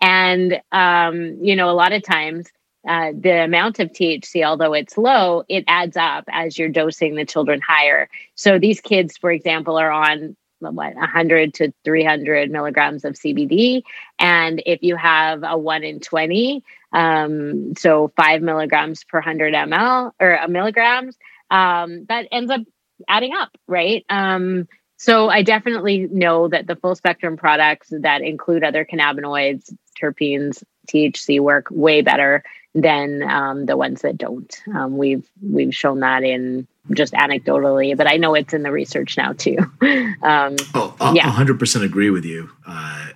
And, 0.00 0.60
um, 0.72 1.38
you 1.40 1.56
know, 1.56 1.70
a 1.70 1.72
lot 1.72 1.92
of 1.92 2.02
times 2.02 2.50
uh, 2.86 3.12
the 3.18 3.44
amount 3.44 3.78
of 3.78 3.90
THC, 3.90 4.44
although 4.44 4.74
it's 4.74 4.98
low, 4.98 5.44
it 5.48 5.64
adds 5.68 5.96
up 5.96 6.24
as 6.30 6.58
you're 6.58 6.68
dosing 6.68 7.14
the 7.14 7.24
children 7.24 7.60
higher. 7.66 8.08
So 8.34 8.58
these 8.58 8.80
kids, 8.80 9.16
for 9.16 9.30
example, 9.30 9.78
are 9.78 9.90
on 9.90 10.36
what 10.60 10.94
100 10.94 11.54
to 11.54 11.72
300 11.84 12.50
milligrams 12.50 13.04
of 13.04 13.14
CBD, 13.14 13.82
and 14.18 14.62
if 14.64 14.82
you 14.82 14.96
have 14.96 15.42
a 15.42 15.58
one 15.58 15.82
in 15.84 16.00
20, 16.00 16.62
um, 16.92 17.74
so 17.76 18.12
five 18.16 18.40
milligrams 18.40 19.04
per 19.04 19.18
100 19.18 19.52
ml 19.52 20.12
or 20.20 20.34
a 20.34 20.48
milligrams, 20.48 21.16
um, 21.50 22.06
that 22.06 22.28
ends 22.32 22.50
up 22.50 22.60
adding 23.08 23.34
up, 23.34 23.56
right? 23.66 24.04
Um, 24.08 24.68
so 24.96 25.28
I 25.28 25.42
definitely 25.42 26.06
know 26.10 26.48
that 26.48 26.66
the 26.66 26.76
full 26.76 26.94
spectrum 26.94 27.36
products 27.36 27.88
that 27.90 28.22
include 28.22 28.64
other 28.64 28.84
cannabinoids, 28.84 29.72
terpenes, 30.00 30.62
THC 30.88 31.40
work 31.40 31.66
way 31.70 32.02
better 32.02 32.42
than 32.74 33.22
um, 33.22 33.66
the 33.66 33.76
ones 33.76 34.02
that 34.02 34.18
don't. 34.18 34.60
Um, 34.74 34.96
we've 34.96 35.28
we've 35.42 35.74
shown 35.74 36.00
that 36.00 36.22
in 36.22 36.66
just 36.92 37.12
anecdotally, 37.14 37.96
but 37.96 38.06
I 38.06 38.16
know 38.16 38.34
it's 38.34 38.52
in 38.52 38.62
the 38.62 38.72
research 38.72 39.16
now 39.16 39.32
too. 39.32 39.58
um, 40.22 40.56
oh, 40.74 41.12
yeah, 41.14 41.30
hundred 41.30 41.58
percent 41.58 41.84
agree 41.84 42.10
with 42.10 42.24
you. 42.24 42.50
Uh, 42.66 43.08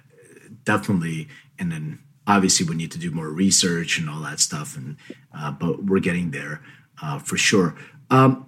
definitely, 0.64 1.28
and 1.58 1.70
then 1.70 1.98
obviously 2.26 2.66
we 2.66 2.76
need 2.76 2.92
to 2.92 2.98
do 2.98 3.10
more 3.10 3.28
research 3.28 3.98
and 3.98 4.08
all 4.08 4.20
that 4.22 4.40
stuff, 4.40 4.76
and 4.76 4.96
uh, 5.36 5.50
but 5.50 5.84
we're 5.84 6.00
getting 6.00 6.30
there 6.30 6.62
uh, 7.02 7.18
for 7.18 7.36
sure. 7.36 7.74
Um, 8.10 8.47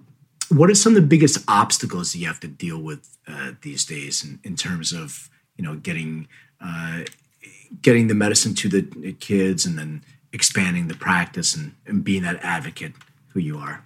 what 0.51 0.69
are 0.69 0.75
some 0.75 0.95
of 0.95 1.01
the 1.01 1.07
biggest 1.07 1.43
obstacles 1.47 2.15
you 2.15 2.27
have 2.27 2.39
to 2.41 2.47
deal 2.47 2.81
with 2.81 3.17
uh, 3.27 3.51
these 3.61 3.85
days 3.85 4.23
in, 4.23 4.39
in, 4.43 4.55
terms 4.55 4.91
of 4.91 5.29
you 5.55 5.63
know 5.63 5.75
getting 5.75 6.27
uh, 6.59 7.01
getting 7.81 8.07
the 8.07 8.15
medicine 8.15 8.53
to 8.55 8.69
the 8.69 9.13
kids 9.13 9.65
and 9.65 9.77
then 9.77 10.03
expanding 10.33 10.87
the 10.87 10.95
practice 10.95 11.55
and, 11.55 11.75
and 11.85 12.03
being 12.03 12.23
that 12.23 12.39
advocate 12.43 12.93
who 13.29 13.39
you 13.39 13.57
are 13.57 13.85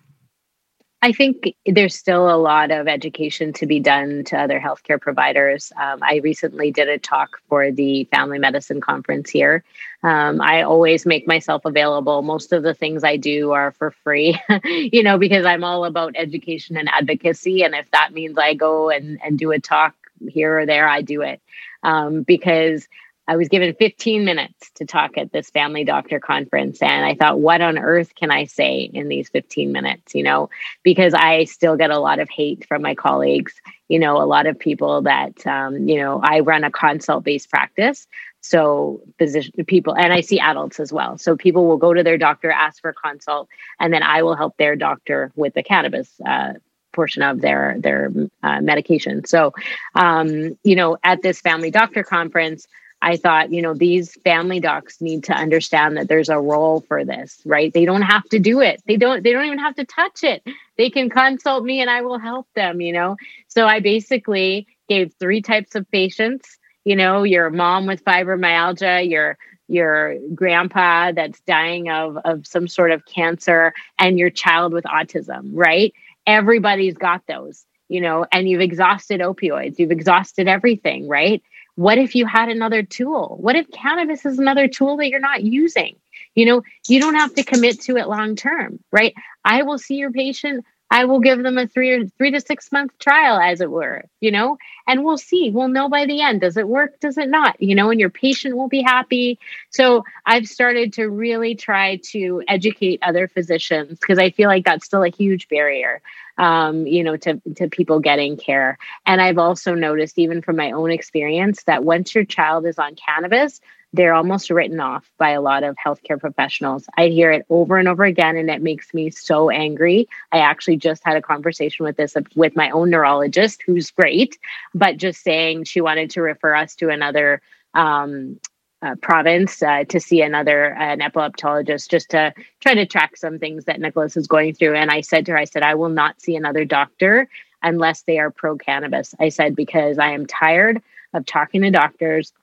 I 1.05 1.11
think 1.11 1.55
there's 1.67 1.93
still 1.93 2.33
a 2.33 2.35
lot 2.35 2.71
of 2.71 2.87
education 2.87 3.53
to 3.53 3.67
be 3.67 3.79
done 3.79 4.23
to 4.23 4.39
other 4.39 4.59
healthcare 4.59 4.99
providers. 4.99 5.71
Um, 5.79 5.99
I 6.01 6.15
recently 6.23 6.71
did 6.71 6.89
a 6.89 6.97
talk 6.97 7.39
for 7.47 7.71
the 7.71 8.05
family 8.05 8.39
medicine 8.39 8.81
conference 8.81 9.29
here. 9.29 9.63
Um, 10.01 10.41
I 10.41 10.63
always 10.63 11.05
make 11.05 11.27
myself 11.27 11.63
available. 11.63 12.23
Most 12.23 12.51
of 12.53 12.63
the 12.63 12.73
things 12.73 13.03
I 13.03 13.17
do 13.17 13.51
are 13.51 13.69
for 13.73 13.91
free, 13.91 14.41
you 14.63 15.03
know, 15.03 15.19
because 15.19 15.45
I'm 15.45 15.63
all 15.63 15.85
about 15.85 16.15
education 16.17 16.75
and 16.75 16.89
advocacy. 16.89 17.61
And 17.61 17.75
if 17.75 17.91
that 17.91 18.11
means 18.11 18.39
I 18.39 18.55
go 18.55 18.89
and, 18.89 19.19
and 19.23 19.37
do 19.37 19.51
a 19.51 19.59
talk 19.59 19.93
here 20.27 20.57
or 20.57 20.65
there, 20.65 20.87
I 20.87 21.03
do 21.03 21.21
it. 21.21 21.39
Um, 21.83 22.23
because 22.23 22.87
I 23.27 23.35
was 23.37 23.49
given 23.49 23.73
15 23.73 24.23
minutes 24.23 24.69
to 24.75 24.85
talk 24.85 25.17
at 25.17 25.31
this 25.31 25.49
family 25.49 25.83
doctor 25.83 26.19
conference. 26.19 26.81
And 26.81 27.05
I 27.05 27.15
thought, 27.15 27.39
what 27.39 27.61
on 27.61 27.77
earth 27.77 28.13
can 28.15 28.29
I 28.29 28.45
say 28.45 28.81
in 28.81 29.07
these 29.07 29.29
15 29.29 29.71
minutes? 29.71 30.13
You 30.13 30.23
know, 30.23 30.49
because 30.83 31.13
I 31.13 31.45
still 31.45 31.75
get 31.75 31.89
a 31.89 31.99
lot 31.99 32.19
of 32.19 32.29
hate 32.29 32.65
from 32.67 32.81
my 32.81 32.93
colleagues, 32.93 33.53
you 33.87 33.97
know, 33.97 34.21
a 34.21 34.25
lot 34.25 34.45
of 34.45 34.59
people 34.59 35.01
that, 35.03 35.45
um, 35.47 35.87
you 35.87 35.97
know, 35.97 36.19
I 36.23 36.41
run 36.41 36.63
a 36.63 36.71
consult 36.71 37.23
based 37.23 37.49
practice. 37.49 38.07
So 38.41 39.01
physician 39.17 39.65
people, 39.65 39.95
and 39.95 40.13
I 40.13 40.21
see 40.21 40.39
adults 40.39 40.79
as 40.79 40.93
well. 40.93 41.17
So 41.17 41.35
people 41.35 41.65
will 41.65 41.77
go 41.77 41.93
to 41.93 42.03
their 42.03 42.19
doctor, 42.19 42.51
ask 42.51 42.79
for 42.79 42.89
a 42.89 42.93
consult, 42.93 43.49
and 43.79 43.91
then 43.91 44.03
I 44.03 44.21
will 44.21 44.35
help 44.35 44.55
their 44.57 44.75
doctor 44.75 45.31
with 45.35 45.55
the 45.55 45.63
cannabis 45.63 46.11
uh, 46.23 46.53
portion 46.93 47.23
of 47.23 47.41
their 47.41 47.75
their 47.79 48.11
uh, 48.43 48.61
medication. 48.61 49.25
So, 49.25 49.53
um, 49.95 50.57
you 50.63 50.75
know, 50.75 50.97
at 51.03 51.23
this 51.23 51.41
family 51.41 51.71
doctor 51.71 52.03
conference, 52.03 52.67
I 53.05 53.17
thought, 53.17 53.53
you 53.53 53.61
know, 53.61 53.75
these 53.75 54.15
family 54.23 54.59
docs 54.59 54.99
need 54.99 55.23
to 55.25 55.33
understand 55.33 55.95
that 55.95 56.07
there's 56.07 56.27
a 56.27 56.39
role 56.39 56.81
for 56.87 57.05
this, 57.05 57.39
right? 57.45 57.71
They 57.71 57.85
don't 57.85 58.01
have 58.01 58.23
to 58.29 58.39
do 58.39 58.61
it. 58.61 58.81
They 58.87 58.97
don't 58.97 59.21
they 59.23 59.31
don't 59.31 59.45
even 59.45 59.59
have 59.59 59.75
to 59.75 59.85
touch 59.85 60.23
it. 60.23 60.41
They 60.79 60.89
can 60.89 61.11
consult 61.11 61.63
me 61.63 61.81
and 61.81 61.89
I 61.89 62.01
will 62.01 62.17
help 62.17 62.47
them, 62.55 62.81
you 62.81 62.91
know. 62.91 63.15
So 63.47 63.67
I 63.67 63.79
basically 63.79 64.65
gave 64.89 65.13
three 65.19 65.43
types 65.43 65.75
of 65.75 65.89
patients, 65.91 66.57
you 66.83 66.95
know, 66.95 67.21
your 67.21 67.51
mom 67.51 67.85
with 67.85 68.03
fibromyalgia, 68.03 69.07
your 69.07 69.37
your 69.67 70.15
grandpa 70.33 71.11
that's 71.11 71.39
dying 71.41 71.91
of 71.91 72.17
of 72.25 72.47
some 72.47 72.67
sort 72.67 72.89
of 72.89 73.05
cancer 73.05 73.71
and 73.99 74.17
your 74.17 74.31
child 74.31 74.73
with 74.73 74.83
autism, 74.85 75.51
right? 75.53 75.93
Everybody's 76.25 76.95
got 76.97 77.21
those, 77.27 77.67
you 77.87 78.01
know, 78.01 78.25
and 78.31 78.49
you've 78.49 78.61
exhausted 78.61 79.21
opioids, 79.21 79.77
you've 79.77 79.91
exhausted 79.91 80.47
everything, 80.47 81.07
right? 81.07 81.43
What 81.75 81.97
if 81.97 82.15
you 82.15 82.25
had 82.25 82.49
another 82.49 82.83
tool? 82.83 83.37
What 83.39 83.55
if 83.55 83.69
cannabis 83.71 84.25
is 84.25 84.39
another 84.39 84.67
tool 84.67 84.97
that 84.97 85.09
you're 85.09 85.19
not 85.19 85.43
using? 85.43 85.95
You 86.33 86.45
know, 86.45 86.63
you 86.87 86.99
don't 86.99 87.15
have 87.15 87.33
to 87.35 87.43
commit 87.43 87.81
to 87.81 87.97
it 87.97 88.07
long 88.07 88.35
term, 88.35 88.79
right? 88.91 89.13
I 89.43 89.63
will 89.63 89.77
see 89.77 89.95
your 89.95 90.11
patient. 90.11 90.65
I 90.91 91.05
will 91.05 91.19
give 91.19 91.41
them 91.41 91.57
a 91.57 91.67
three 91.67 91.91
or 91.91 92.05
three 92.17 92.31
to 92.31 92.39
six 92.39 92.71
month 92.71 92.97
trial, 92.99 93.39
as 93.39 93.59
it 93.59 93.71
were, 93.71 94.05
you 94.21 94.31
know, 94.31 94.57
and 94.87 95.03
we'll 95.03 95.17
see. 95.17 95.49
We'll 95.49 95.67
know 95.67 95.89
by 95.89 96.05
the 96.05 96.21
end. 96.21 96.41
Does 96.41 96.57
it 96.57 96.67
work? 96.67 96.99
Does 96.99 97.17
it 97.17 97.27
not? 97.27 97.59
You 97.61 97.73
know, 97.75 97.89
and 97.89 97.99
your 97.99 98.11
patient 98.11 98.55
will 98.55 98.67
be 98.67 98.83
happy. 98.83 99.39
So 99.71 100.03
I've 100.25 100.47
started 100.47 100.93
to 100.93 101.09
really 101.09 101.55
try 101.55 101.97
to 102.11 102.43
educate 102.47 102.99
other 103.01 103.27
physicians 103.27 103.99
because 103.99 104.19
I 104.19 104.29
feel 104.29 104.47
like 104.47 104.63
that's 104.63 104.85
still 104.85 105.03
a 105.03 105.09
huge 105.09 105.47
barrier 105.47 106.01
um, 106.37 106.85
you 106.87 107.03
know, 107.03 107.17
to, 107.17 107.41
to 107.55 107.69
people 107.69 107.99
getting 107.99 108.37
care. 108.37 108.77
And 109.05 109.21
I've 109.21 109.37
also 109.37 109.73
noticed, 109.73 110.17
even 110.17 110.41
from 110.41 110.55
my 110.55 110.71
own 110.71 110.91
experience, 110.91 111.63
that 111.63 111.83
once 111.83 112.13
your 112.13 112.25
child 112.25 112.65
is 112.65 112.79
on 112.79 112.95
cannabis, 112.95 113.61
they're 113.93 114.13
almost 114.13 114.49
written 114.49 114.79
off 114.79 115.09
by 115.17 115.29
a 115.31 115.41
lot 115.41 115.63
of 115.63 115.77
healthcare 115.77 116.19
professionals. 116.19 116.85
I 116.97 117.07
hear 117.07 117.31
it 117.31 117.45
over 117.49 117.77
and 117.77 117.87
over 117.87 118.03
again, 118.03 118.35
and 118.35 118.49
it 118.49 118.61
makes 118.61 118.93
me 118.93 119.09
so 119.09 119.49
angry. 119.49 120.09
I 120.33 120.39
actually 120.39 120.77
just 120.77 121.03
had 121.05 121.15
a 121.15 121.21
conversation 121.21 121.85
with 121.85 121.95
this 121.95 122.15
with 122.35 122.55
my 122.55 122.69
own 122.71 122.89
neurologist, 122.89 123.61
who's 123.65 123.91
great, 123.91 124.37
but 124.73 124.97
just 124.97 125.23
saying 125.23 125.63
she 125.63 125.79
wanted 125.79 126.09
to 126.11 126.21
refer 126.21 126.55
us 126.55 126.75
to 126.75 126.89
another 126.89 127.41
um, 127.73 128.39
uh, 128.81 128.95
province 129.01 129.63
uh, 129.63 129.83
to 129.85 129.99
see 129.99 130.21
another 130.21 130.73
an 130.75 130.99
epileptologist 130.99 131.89
just 131.89 132.09
to 132.09 132.33
try 132.59 132.73
to 132.73 132.85
track 132.85 133.17
some 133.17 133.39
things 133.39 133.65
that 133.65 133.79
Nicholas 133.79 134.17
is 134.17 134.27
going 134.27 134.53
through. 134.53 134.75
And 134.75 134.91
I 134.91 135.01
said 135.01 135.25
to 135.25 135.31
her, 135.33 135.37
I 135.37 135.45
said, 135.45 135.63
I 135.63 135.75
will 135.75 135.89
not 135.89 136.21
see 136.21 136.35
another 136.35 136.65
doctor 136.65 137.27
unless 137.63 138.03
they 138.03 138.19
are 138.19 138.29
pro 138.29 138.57
cannabis. 138.57 139.15
I 139.19 139.29
said 139.29 139.55
because 139.55 139.97
I 139.97 140.11
am 140.11 140.25
tired 140.25 140.81
of 141.13 141.25
talking 141.25 141.61
to 141.61 141.71
doctors 141.71 142.33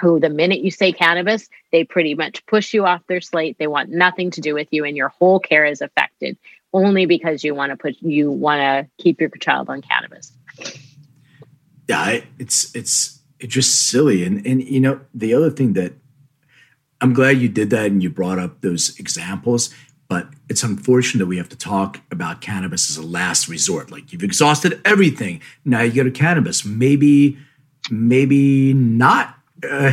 who 0.00 0.18
the 0.18 0.28
minute 0.28 0.60
you 0.60 0.70
say 0.70 0.92
cannabis, 0.92 1.48
they 1.70 1.84
pretty 1.84 2.14
much 2.14 2.44
push 2.46 2.74
you 2.74 2.84
off 2.84 3.06
their 3.06 3.20
slate. 3.20 3.56
They 3.58 3.68
want 3.68 3.90
nothing 3.90 4.30
to 4.32 4.40
do 4.40 4.54
with 4.54 4.66
you, 4.72 4.84
and 4.84 4.96
your 4.96 5.08
whole 5.08 5.38
care 5.38 5.64
is 5.64 5.80
affected 5.80 6.36
only 6.72 7.06
because 7.06 7.44
you 7.44 7.54
want 7.54 7.70
to 7.70 7.76
put 7.76 7.96
you 8.00 8.30
want 8.30 8.60
to 8.60 9.02
keep 9.02 9.20
your 9.20 9.30
child 9.30 9.68
on 9.68 9.80
cannabis. 9.80 10.32
Yeah, 11.88 12.20
it's 12.38 12.74
it's 12.74 13.20
it's 13.42 13.52
just 13.52 13.88
silly, 13.88 14.24
and 14.24 14.46
and 14.46 14.62
you 14.62 14.80
know 14.80 15.00
the 15.12 15.34
other 15.34 15.50
thing 15.50 15.74
that 15.74 15.94
I'm 17.00 17.12
glad 17.12 17.38
you 17.38 17.48
did 17.48 17.70
that 17.70 17.86
and 17.86 18.02
you 18.02 18.08
brought 18.08 18.38
up 18.38 18.60
those 18.60 18.98
examples. 18.98 19.70
But 20.08 20.28
it's 20.48 20.62
unfortunate 20.62 21.20
that 21.20 21.26
we 21.26 21.38
have 21.38 21.48
to 21.48 21.56
talk 21.56 22.00
about 22.10 22.40
cannabis 22.42 22.90
as 22.90 22.98
a 22.98 23.02
last 23.02 23.48
resort. 23.48 23.90
Like 23.90 24.12
you've 24.12 24.22
exhausted 24.22 24.80
everything, 24.84 25.40
now 25.64 25.80
you 25.80 25.92
go 25.92 26.04
to 26.04 26.10
cannabis. 26.10 26.64
Maybe, 26.64 27.38
maybe 27.90 28.74
not 28.74 29.36
uh, 29.68 29.92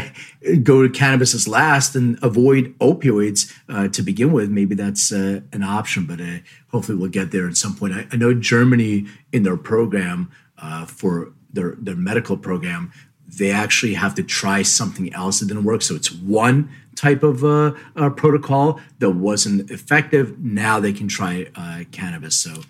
go 0.62 0.84
to 0.84 0.90
cannabis 0.90 1.34
as 1.34 1.48
last 1.48 1.96
and 1.96 2.20
avoid 2.22 2.78
opioids 2.80 3.54
uh, 3.70 3.88
to 3.90 4.02
begin 4.02 4.32
with. 4.32 4.50
Maybe 4.50 4.76
that's 4.76 5.12
uh, 5.12 5.42
an 5.54 5.64
option, 5.64 6.06
but 6.06 6.20
uh, 6.20 6.40
hopefully 6.70 6.98
we'll 6.98 7.10
get 7.10 7.32
there 7.32 7.48
at 7.48 7.58
some 7.58 7.76
point. 7.76 7.94
I, 7.94 8.08
I 8.12 8.18
know 8.18 8.34
Germany 8.34 9.06
in 9.32 9.44
their 9.44 9.58
program 9.58 10.32
uh, 10.58 10.86
for 10.86 11.32
their 11.52 11.76
their 11.80 11.96
medical 11.96 12.38
program, 12.38 12.92
they 13.38 13.52
actually 13.52 13.94
have 13.94 14.16
to 14.16 14.24
try 14.24 14.62
something 14.62 15.14
else 15.14 15.40
that 15.40 15.48
didn't 15.48 15.64
work. 15.64 15.82
So 15.82 15.96
it's 15.96 16.12
one 16.12 16.70
type 16.96 17.24
of 17.24 17.46
uh, 17.46 17.72
protocol 18.12 18.80
that 19.00 19.12
wasn't 19.12 19.72
effective. 19.72 20.40
Now 20.40 20.80
they 20.80 20.92
can 20.92 21.08
try 21.08 21.46
cannabis. 21.92 22.36
So 22.36 22.64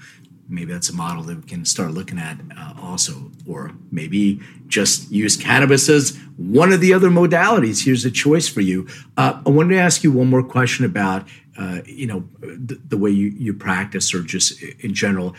maybe 0.49 0.74
that's 0.74 0.89
a 0.89 0.95
model 0.95 1.24
that 1.24 1.38
we 1.38 1.43
can 1.43 1.64
start 1.64 1.91
looking 1.91 2.18
at 2.18 2.38
uh, 2.57 2.74
also 2.82 3.32
or 3.47 3.72
maybe 3.91 4.41
just 4.68 5.10
use 5.12 5.38
cannabis 5.38 5.88
as 5.88 6.18
one 6.38 6.74
of 6.74 6.82
the 6.82 6.93
other 6.93 7.10
modalities 7.10 7.86
here's 7.86 8.03
a 8.03 8.12
choice 8.12 8.47
for 8.49 8.62
you 8.62 8.88
uh, 9.18 9.41
i 9.45 9.49
wanted 9.49 9.76
to 9.76 9.80
ask 9.80 10.03
you 10.03 10.12
one 10.12 10.28
more 10.28 10.43
question 10.43 10.84
about 10.84 11.28
uh, 11.57 11.82
you 11.86 12.07
know 12.07 12.28
the, 12.41 12.80
the, 12.88 12.97
way 12.97 13.12
you, 13.12 13.28
you 13.38 13.53
practice 13.53 14.14
or 14.14 14.24
just 14.24 14.62
in 14.80 14.93
general 14.93 15.36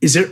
is 0.00 0.14
there 0.14 0.30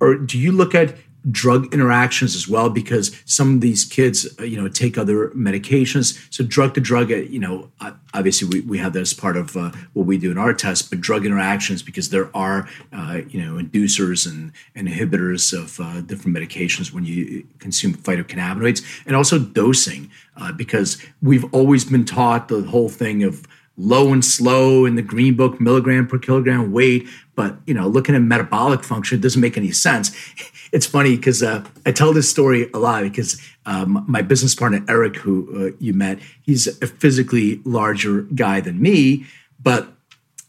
or 0.00 0.16
do 0.16 0.38
you 0.38 0.52
look 0.52 0.74
at 0.74 0.94
drug 1.30 1.72
interactions 1.72 2.34
as 2.34 2.48
well 2.48 2.68
because 2.68 3.16
some 3.24 3.54
of 3.54 3.60
these 3.60 3.84
kids 3.84 4.26
uh, 4.40 4.44
you 4.44 4.60
know 4.60 4.68
take 4.68 4.98
other 4.98 5.28
medications. 5.28 6.26
So 6.32 6.44
drug 6.44 6.74
to 6.74 6.80
drug 6.80 7.12
uh, 7.12 7.16
you 7.16 7.38
know 7.38 7.70
obviously 8.14 8.48
we, 8.48 8.60
we 8.66 8.78
have 8.78 8.92
that 8.92 9.00
as 9.00 9.14
part 9.14 9.36
of 9.36 9.56
uh, 9.56 9.70
what 9.92 10.06
we 10.06 10.18
do 10.18 10.30
in 10.30 10.38
our 10.38 10.52
test 10.52 10.90
but 10.90 11.00
drug 11.00 11.24
interactions 11.24 11.82
because 11.82 12.10
there 12.10 12.34
are 12.36 12.68
uh, 12.92 13.20
you 13.28 13.42
know 13.42 13.62
inducers 13.62 14.30
and, 14.30 14.52
and 14.74 14.88
inhibitors 14.88 15.52
of 15.52 15.78
uh, 15.80 16.00
different 16.02 16.36
medications 16.36 16.92
when 16.92 17.04
you 17.04 17.46
consume 17.58 17.94
phytocannabinoids 17.94 18.82
and 19.06 19.16
also 19.16 19.38
dosing 19.38 20.10
uh, 20.36 20.52
because 20.52 21.04
we've 21.22 21.44
always 21.54 21.84
been 21.84 22.04
taught 22.04 22.48
the 22.48 22.62
whole 22.62 22.88
thing 22.88 23.22
of 23.22 23.46
low 23.76 24.12
and 24.12 24.24
slow 24.24 24.84
in 24.84 24.96
the 24.96 25.02
green 25.02 25.34
book 25.34 25.60
milligram 25.60 26.06
per 26.06 26.18
kilogram 26.18 26.72
weight 26.72 27.08
but 27.34 27.56
you 27.66 27.72
know 27.72 27.88
looking 27.88 28.14
at 28.14 28.20
metabolic 28.20 28.84
function 28.84 29.18
it 29.18 29.22
doesn't 29.22 29.40
make 29.40 29.56
any 29.56 29.72
sense 29.72 30.14
it's 30.72 30.86
funny 30.86 31.16
because 31.16 31.42
uh, 31.42 31.64
i 31.86 31.92
tell 31.92 32.12
this 32.12 32.28
story 32.28 32.68
a 32.74 32.78
lot 32.78 33.02
because 33.02 33.40
um, 33.66 34.04
my 34.08 34.22
business 34.22 34.54
partner 34.54 34.84
eric 34.88 35.16
who 35.16 35.68
uh, 35.68 35.76
you 35.78 35.92
met 35.92 36.18
he's 36.42 36.66
a 36.82 36.86
physically 36.86 37.60
larger 37.64 38.22
guy 38.34 38.60
than 38.60 38.80
me 38.80 39.24
but 39.62 39.88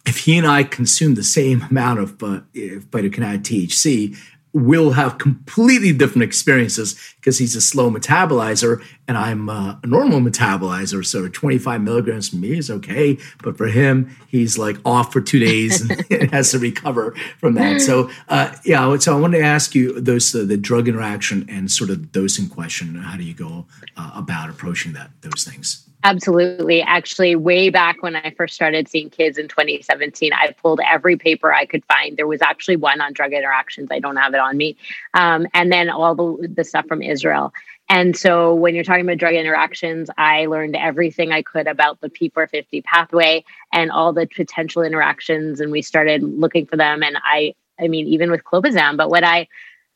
if 0.06 0.20
he 0.20 0.38
and 0.38 0.48
i 0.48 0.64
consume 0.64 1.16
the 1.16 1.24
same 1.24 1.62
amount 1.64 2.00
of 2.00 2.12
uh, 2.24 2.42
phytocannabinoid 2.54 3.44
thc 3.44 4.18
will 4.54 4.92
have 4.92 5.18
completely 5.18 5.92
different 5.92 6.24
experiences 6.24 6.96
because 7.16 7.40
he's 7.40 7.56
a 7.56 7.62
slow 7.62 7.90
metabolizer 7.90 8.84
and 9.08 9.18
I'm 9.18 9.50
a 9.50 9.80
normal 9.84 10.20
metabolizer. 10.20 11.04
So 11.06 11.28
25 11.28 11.82
milligrams 11.82 12.30
for 12.30 12.36
me 12.36 12.58
is 12.58 12.70
okay, 12.70 13.18
but 13.42 13.58
for 13.58 13.68
him, 13.68 14.16
he's 14.28 14.58
like 14.58 14.78
off 14.86 15.12
for 15.12 15.22
two 15.22 15.40
days 15.40 15.82
and 15.82 16.32
has 16.32 16.52
to 16.52 16.60
recover 16.60 17.16
from 17.40 17.56
that. 17.56 17.82
So 17.82 18.12
uh, 18.30 18.56
yeah, 18.64 18.96
so 18.98 19.18
I 19.18 19.20
wanted 19.20 19.40
to 19.40 19.44
ask 19.44 19.74
you 19.74 20.00
those 20.00 20.34
uh, 20.36 20.46
the 20.46 20.58
drug 20.58 20.88
interaction 20.88 21.48
and 21.50 21.72
sort 21.72 21.90
of 21.90 22.12
dosing 22.12 22.48
question. 22.48 22.96
How 22.96 23.18
do 23.18 23.24
you 23.24 23.34
go 23.34 23.66
uh, 23.98 24.12
about 24.14 24.50
approaching 24.50 24.94
that 24.94 25.10
those 25.22 25.44
things? 25.44 25.90
Absolutely. 26.06 26.82
Actually, 26.82 27.38
way 27.38 27.70
back 27.70 28.04
when 28.04 28.18
I 28.18 28.32
first 28.32 28.56
started 28.56 28.90
seeing 28.90 29.10
kids 29.10 29.38
in 29.38 29.48
2017, 29.48 30.34
I 30.34 30.52
pulled 30.52 30.82
every 30.86 31.16
paper 31.16 31.54
I 31.54 31.66
could 31.66 31.86
find. 31.86 32.18
There 32.18 32.28
was 32.28 32.42
actually 32.42 32.76
one 32.76 33.00
on 33.00 33.14
drug 33.14 33.32
interactions. 33.32 33.88
I 33.90 34.00
don't 34.00 34.18
have 34.18 34.34
it 34.34 34.42
on 34.42 34.58
me. 34.58 34.76
Um, 35.14 35.48
and 35.54 35.72
then 35.72 35.90
all 35.90 36.14
the, 36.14 36.50
the 36.50 36.66
stuff 36.66 36.88
from 36.88 37.02
Israel. 37.02 37.54
And 37.88 38.18
so 38.18 38.54
when 38.54 38.76
you're 38.76 38.84
talking 38.84 39.06
about 39.06 39.18
drug 39.18 39.34
interactions, 39.34 40.10
I 40.18 40.46
learned 40.48 40.76
everything 40.76 41.32
I 41.32 41.42
could 41.42 41.68
about 41.68 42.02
the 42.02 42.10
P450 42.10 42.84
pathway 42.84 43.46
and 43.72 43.90
all 43.90 44.12
the 44.12 44.28
potential 44.28 44.84
interactions. 44.84 45.62
And 45.62 45.72
we 45.72 45.82
started 45.82 46.22
looking 46.22 46.66
for 46.66 46.76
them. 46.76 47.02
And 47.02 47.18
I, 47.24 47.54
I 47.80 47.88
mean, 47.88 48.08
even 48.08 48.30
with 48.30 48.44
clobazam, 48.44 48.98
but 48.98 49.10
what 49.10 49.24
I, 49.24 49.48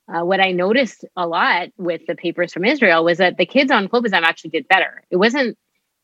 uh, 0.07 0.23
what 0.23 0.39
I 0.39 0.53
noticed 0.53 1.03
a 1.17 1.27
lot 1.27 1.67
with 1.77 2.05
the 2.07 2.15
papers 2.15 2.53
from 2.53 2.63
Israel 2.63 3.03
was 3.03 3.17
that 3.17 3.35
the 3.35 3.45
kids 3.45 3.71
on 3.71 3.89
clobazam 3.89 4.21
actually 4.21 4.51
did 4.51 4.65
better. 4.69 5.03
It 5.11 5.17
wasn't 5.17 5.57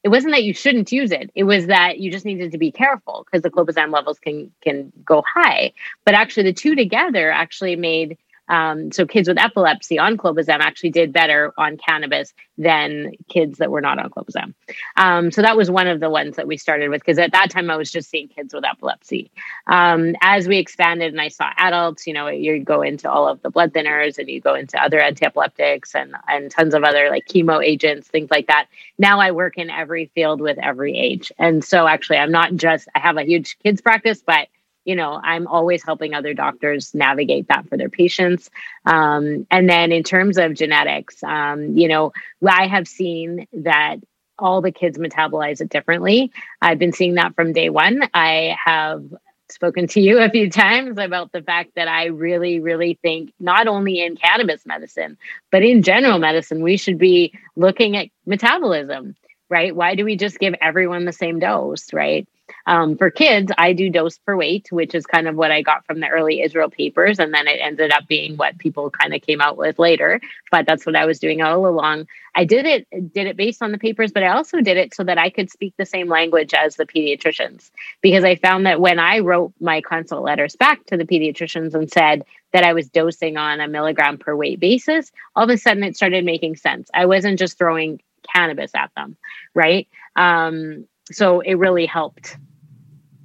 it 0.04 0.10
wasn't 0.10 0.34
that 0.34 0.44
you 0.44 0.54
shouldn't 0.54 0.92
use 0.92 1.12
it. 1.12 1.32
It 1.34 1.46
was 1.46 1.68
that 1.68 2.00
you 2.00 2.12
just 2.12 2.26
needed 2.26 2.52
to 2.52 2.58
be 2.58 2.72
careful 2.72 3.26
because 3.26 3.42
the 3.42 3.50
clobazam 3.50 3.92
levels 3.92 4.20
can 4.20 4.52
can 4.62 4.92
go 5.06 5.24
high. 5.34 5.72
But 6.06 6.14
actually, 6.14 6.44
the 6.44 6.54
two 6.54 6.76
together 6.76 7.32
actually 7.32 7.76
made 7.78 8.18
um, 8.50 8.92
so 8.92 9.06
kids 9.06 9.28
with 9.28 9.38
epilepsy 9.38 9.98
on 9.98 10.18
clobazam 10.18 10.60
actually 10.60 10.90
did 10.90 11.14
better 11.14 11.54
on 11.58 11.78
cannabis 11.78 12.34
than 12.58 13.14
kids 13.30 13.58
that 13.58 13.72
were 13.72 13.82
not 13.82 14.00
on 14.00 14.10
clobazam. 14.10 14.54
Um, 14.98 15.32
so 15.32 15.42
that 15.42 15.58
was 15.58 15.72
one 15.72 15.88
of 15.88 16.00
the 16.00 16.10
ones 16.10 16.36
that 16.36 16.48
we 16.48 16.58
started 16.58 16.90
with 16.90 17.02
because 17.02 17.18
at 17.18 17.32
that 17.32 17.50
time 17.50 17.72
I 17.72 17.78
was 17.78 17.92
just 17.92 18.10
seeing 18.10 18.28
kids 18.28 18.54
with 18.54 18.66
epilepsy. 18.66 19.32
Um, 19.68 20.16
as 20.22 20.48
we 20.48 20.58
expanded 20.58 21.14
and 21.14 21.22
I 21.22 21.30
saw 21.30 21.50
adults, 21.58 22.06
you 22.06 22.14
know, 22.14 22.28
you 22.28 22.64
go 22.64 22.82
into 22.82 23.10
all 23.10 23.28
of 23.28 23.42
the 23.42 23.50
blood 23.50 23.74
thinners 23.74 24.18
and 24.18 24.30
you 24.30 24.42
go 24.42 24.56
into 24.56 24.82
other 24.82 25.00
antiepileptics 25.00 25.96
and 25.96 26.16
and 26.28 26.52
tons 26.52 26.74
of 26.74 26.84
other 26.84 27.10
like 27.10 27.26
chemo 27.28 27.64
agents, 27.64 28.08
things 28.08 28.30
like 28.30 28.48
that. 28.48 28.68
Now 28.98 29.20
I 29.20 29.32
work 29.32 29.58
in 29.58 29.70
every 29.70 30.12
field 30.14 30.42
with 30.42 30.58
every 30.60 30.98
age, 30.98 31.32
and 31.40 31.64
so 31.64 31.88
actually 31.88 32.18
I'm 32.18 32.32
not 32.32 32.56
just 32.56 32.88
I 32.96 33.00
have 33.00 33.18
a 33.18 33.24
huge 33.24 33.58
kids 33.60 33.82
practice, 33.82 34.22
but 34.26 34.48
you 34.86 34.96
know 34.96 35.20
i'm 35.24 35.48
always 35.48 35.84
helping 35.84 36.14
other 36.14 36.34
doctors 36.34 36.94
navigate 36.94 37.48
that 37.48 37.68
for 37.70 37.78
their 37.78 37.90
patients. 37.90 38.50
Um, 38.86 39.48
and 39.52 39.70
then 39.70 39.92
in 39.92 40.04
terms 40.04 40.38
of 40.38 40.54
genetics 40.54 41.24
um, 41.24 41.78
you 41.78 41.88
know 41.88 42.14
i 42.48 42.68
have 42.68 42.88
seen 42.88 43.48
that 43.54 43.98
all 44.40 44.62
the 44.62 44.72
kids 44.72 44.98
metabolize 44.98 45.62
it 45.62 45.70
differently. 45.70 46.32
I've 46.62 46.80
been 46.80 46.92
seeing 46.94 47.16
that 47.16 47.36
from 47.36 47.54
day 47.54 47.70
one. 47.70 48.02
I 48.14 48.58
have 48.66 49.06
spoken 49.50 49.88
to 49.90 50.02
you 50.02 50.20
a 50.22 50.30
few 50.30 50.50
times 50.50 50.98
about 50.98 51.32
the 51.32 51.42
fact 51.42 51.72
that 51.76 51.88
i 51.88 52.06
really 52.06 52.60
really 52.60 52.98
think 53.02 53.32
not 53.40 53.68
only 53.68 54.02
in 54.02 54.16
cannabis 54.16 54.66
medicine 54.66 55.18
but 55.52 55.62
in 55.64 55.84
general 55.84 56.18
medicine 56.18 56.64
we 56.64 56.78
should 56.78 56.98
be 56.98 57.34
looking 57.56 57.96
at 57.98 58.08
metabolism 58.26 59.16
right? 59.50 59.76
Why 59.76 59.94
do 59.96 60.04
we 60.04 60.16
just 60.16 60.40
give 60.40 60.56
everyone 60.62 61.06
the 61.06 61.14
same 61.14 61.40
dose 61.40 61.94
right 61.94 62.28
um, 62.66 62.98
for 62.98 63.10
kids, 63.10 63.52
I 63.58 63.74
do 63.74 63.90
dose 63.90 64.18
per 64.18 64.36
weight, 64.36 64.68
which 64.72 64.96
is 64.96 65.06
kind 65.06 65.28
of 65.28 65.36
what 65.36 65.52
I 65.52 65.62
got 65.62 65.86
from 65.86 66.00
the 66.00 66.08
early 66.08 66.42
Israel 66.42 66.70
papers. 66.70 67.20
And 67.20 67.34
then 67.34 67.48
it 67.48 67.60
ended 67.62 67.92
up 67.92 68.08
being 68.08 68.38
what 68.38 68.58
people 68.58 68.90
kind 68.90 69.14
of 69.14 69.22
came 69.22 69.42
out 69.42 69.58
with 69.58 69.80
later. 69.80 70.22
But 70.50 70.66
that's 70.66 70.86
what 70.86 70.96
I 70.96 71.06
was 71.06 71.20
doing 71.20 71.42
all 71.42 71.68
along. 71.68 72.08
I 72.36 72.46
did 72.46 72.66
it, 72.66 72.88
did 73.14 73.28
it 73.28 73.38
based 73.38 73.62
on 73.62 73.72
the 73.72 73.78
papers, 73.78 74.12
but 74.12 74.24
I 74.24 74.30
also 74.30 74.62
did 74.62 74.78
it 74.78 74.94
so 74.94 75.04
that 75.04 75.18
I 75.18 75.30
could 75.30 75.52
speak 75.52 75.74
the 75.78 75.86
same 75.86 76.08
language 76.08 76.54
as 76.54 76.78
the 76.78 76.86
pediatricians. 76.86 77.70
Because 78.02 78.24
I 78.24 78.36
found 78.36 78.66
that 78.66 78.80
when 78.80 78.98
I 78.98 79.20
wrote 79.20 79.54
my 79.60 79.82
consult 79.82 80.24
letters 80.24 80.56
back 80.56 80.86
to 80.86 80.98
the 80.98 81.06
pediatricians 81.06 81.74
and 81.74 81.92
said 81.92 82.24
that 82.54 82.64
I 82.64 82.74
was 82.74 82.90
dosing 82.90 83.36
on 83.36 83.60
a 83.60 83.68
milligram 83.68 84.18
per 84.18 84.36
weight 84.36 84.60
basis, 84.60 85.12
all 85.36 85.44
of 85.44 85.50
a 85.50 85.58
sudden 85.58 85.84
it 85.84 85.98
started 85.98 86.24
making 86.24 86.56
sense. 86.56 86.90
I 86.94 87.08
wasn't 87.08 87.40
just 87.40 87.58
throwing 87.58 88.02
cannabis 88.34 88.72
at 88.74 88.92
them, 88.96 89.18
right? 89.54 89.88
Um, 90.16 90.88
so 91.12 91.42
it 91.42 91.56
really 91.56 91.86
helped. 91.86 92.38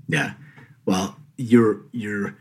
Yeah. 0.09 0.35
Well, 0.87 1.17
you're 1.37 1.83
you're 1.93 2.37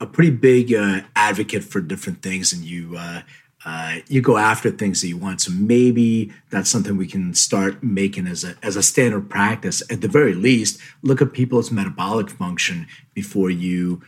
a 0.00 0.06
pretty 0.06 0.30
big 0.30 0.72
uh, 0.72 1.00
advocate 1.16 1.64
for 1.64 1.80
different 1.80 2.22
things, 2.22 2.52
and 2.52 2.64
you 2.64 2.96
uh, 2.96 3.22
uh, 3.64 3.96
you 4.06 4.22
go 4.22 4.36
after 4.36 4.70
things 4.70 5.00
that 5.00 5.08
you 5.08 5.16
want. 5.16 5.40
So 5.40 5.52
maybe 5.52 6.32
that's 6.50 6.70
something 6.70 6.96
we 6.96 7.08
can 7.08 7.34
start 7.34 7.82
making 7.82 8.26
as 8.26 8.44
a 8.44 8.54
as 8.62 8.76
a 8.76 8.82
standard 8.82 9.28
practice. 9.28 9.82
At 9.90 10.00
the 10.00 10.08
very 10.08 10.34
least, 10.34 10.80
look 11.02 11.20
at 11.20 11.32
people's 11.32 11.70
metabolic 11.70 12.30
function 12.30 12.86
before 13.14 13.50
you 13.50 14.02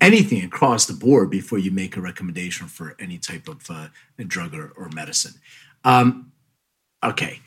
anything 0.00 0.44
across 0.44 0.86
the 0.86 0.92
board 0.92 1.30
before 1.30 1.58
you 1.58 1.70
make 1.70 1.96
a 1.96 2.00
recommendation 2.00 2.66
for 2.66 2.94
any 2.98 3.18
type 3.18 3.48
of 3.48 3.70
uh, 3.70 3.88
drug 4.26 4.54
or, 4.54 4.72
or 4.76 4.88
medicine. 4.90 5.34
Um, 5.82 6.32
okay, 7.02 7.40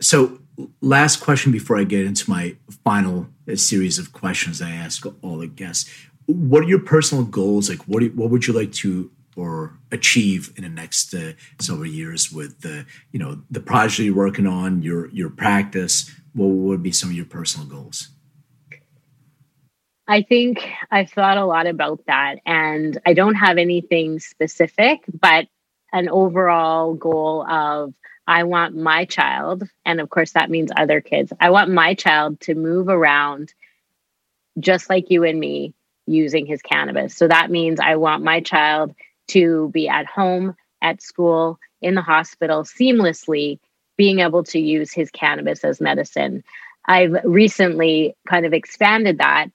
so 0.00 0.39
last 0.80 1.20
question 1.20 1.52
before 1.52 1.78
I 1.78 1.84
get 1.84 2.06
into 2.06 2.28
my 2.28 2.56
final 2.84 3.28
series 3.54 3.98
of 3.98 4.12
questions 4.12 4.60
I 4.62 4.70
ask 4.70 5.04
all 5.22 5.38
the 5.38 5.46
guests. 5.46 5.90
What 6.26 6.64
are 6.64 6.68
your 6.68 6.80
personal 6.80 7.24
goals? 7.24 7.68
Like, 7.68 7.86
what 7.88 8.02
what 8.14 8.30
would 8.30 8.46
you 8.46 8.52
like 8.52 8.72
to 8.72 9.10
or 9.36 9.78
achieve 9.90 10.52
in 10.56 10.64
the 10.64 10.68
next 10.68 11.14
uh, 11.14 11.32
several 11.60 11.86
years 11.86 12.32
with 12.32 12.60
the 12.60 12.86
you 13.12 13.18
know 13.18 13.42
the 13.50 13.60
project 13.60 14.00
you're 14.00 14.14
working 14.14 14.46
on, 14.46 14.82
your 14.82 15.08
your 15.10 15.30
practice? 15.30 16.10
What 16.34 16.46
would 16.48 16.82
be 16.82 16.92
some 16.92 17.10
of 17.10 17.16
your 17.16 17.26
personal 17.26 17.66
goals? 17.66 18.08
I 20.06 20.22
think 20.22 20.68
I've 20.90 21.10
thought 21.10 21.36
a 21.36 21.44
lot 21.44 21.66
about 21.66 22.00
that, 22.06 22.36
and 22.44 22.98
I 23.06 23.14
don't 23.14 23.36
have 23.36 23.58
anything 23.58 24.18
specific, 24.18 24.98
but 25.20 25.46
an 25.92 26.08
overall 26.08 26.94
goal 26.94 27.46
of 27.48 27.94
I 28.30 28.44
want 28.44 28.76
my 28.76 29.06
child, 29.06 29.64
and 29.84 30.00
of 30.00 30.08
course 30.08 30.34
that 30.34 30.50
means 30.50 30.70
other 30.76 31.00
kids. 31.00 31.32
I 31.40 31.50
want 31.50 31.68
my 31.72 31.94
child 31.94 32.40
to 32.42 32.54
move 32.54 32.88
around 32.88 33.52
just 34.60 34.88
like 34.88 35.10
you 35.10 35.24
and 35.24 35.40
me 35.40 35.74
using 36.06 36.46
his 36.46 36.62
cannabis. 36.62 37.16
So 37.16 37.26
that 37.26 37.50
means 37.50 37.80
I 37.80 37.96
want 37.96 38.22
my 38.22 38.40
child 38.40 38.94
to 39.30 39.68
be 39.74 39.88
at 39.88 40.06
home, 40.06 40.54
at 40.80 41.02
school, 41.02 41.58
in 41.82 41.96
the 41.96 42.02
hospital 42.02 42.62
seamlessly, 42.62 43.58
being 43.96 44.20
able 44.20 44.44
to 44.44 44.60
use 44.60 44.92
his 44.92 45.10
cannabis 45.10 45.64
as 45.64 45.80
medicine. 45.80 46.44
I've 46.86 47.16
recently 47.24 48.14
kind 48.28 48.46
of 48.46 48.52
expanded 48.52 49.18
that, 49.18 49.48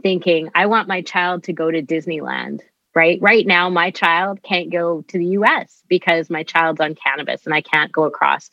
thinking 0.00 0.48
I 0.54 0.66
want 0.66 0.88
my 0.88 1.02
child 1.02 1.44
to 1.44 1.52
go 1.52 1.70
to 1.70 1.82
Disneyland. 1.82 2.60
Right. 2.94 3.18
Right 3.22 3.46
now, 3.46 3.70
my 3.70 3.90
child 3.90 4.42
can't 4.42 4.70
go 4.70 5.02
to 5.08 5.18
the 5.18 5.24
US 5.38 5.82
because 5.88 6.28
my 6.28 6.42
child's 6.42 6.80
on 6.80 6.94
cannabis 6.94 7.46
and 7.46 7.54
I 7.54 7.62
can't 7.62 7.90
go 7.90 8.04
across. 8.04 8.50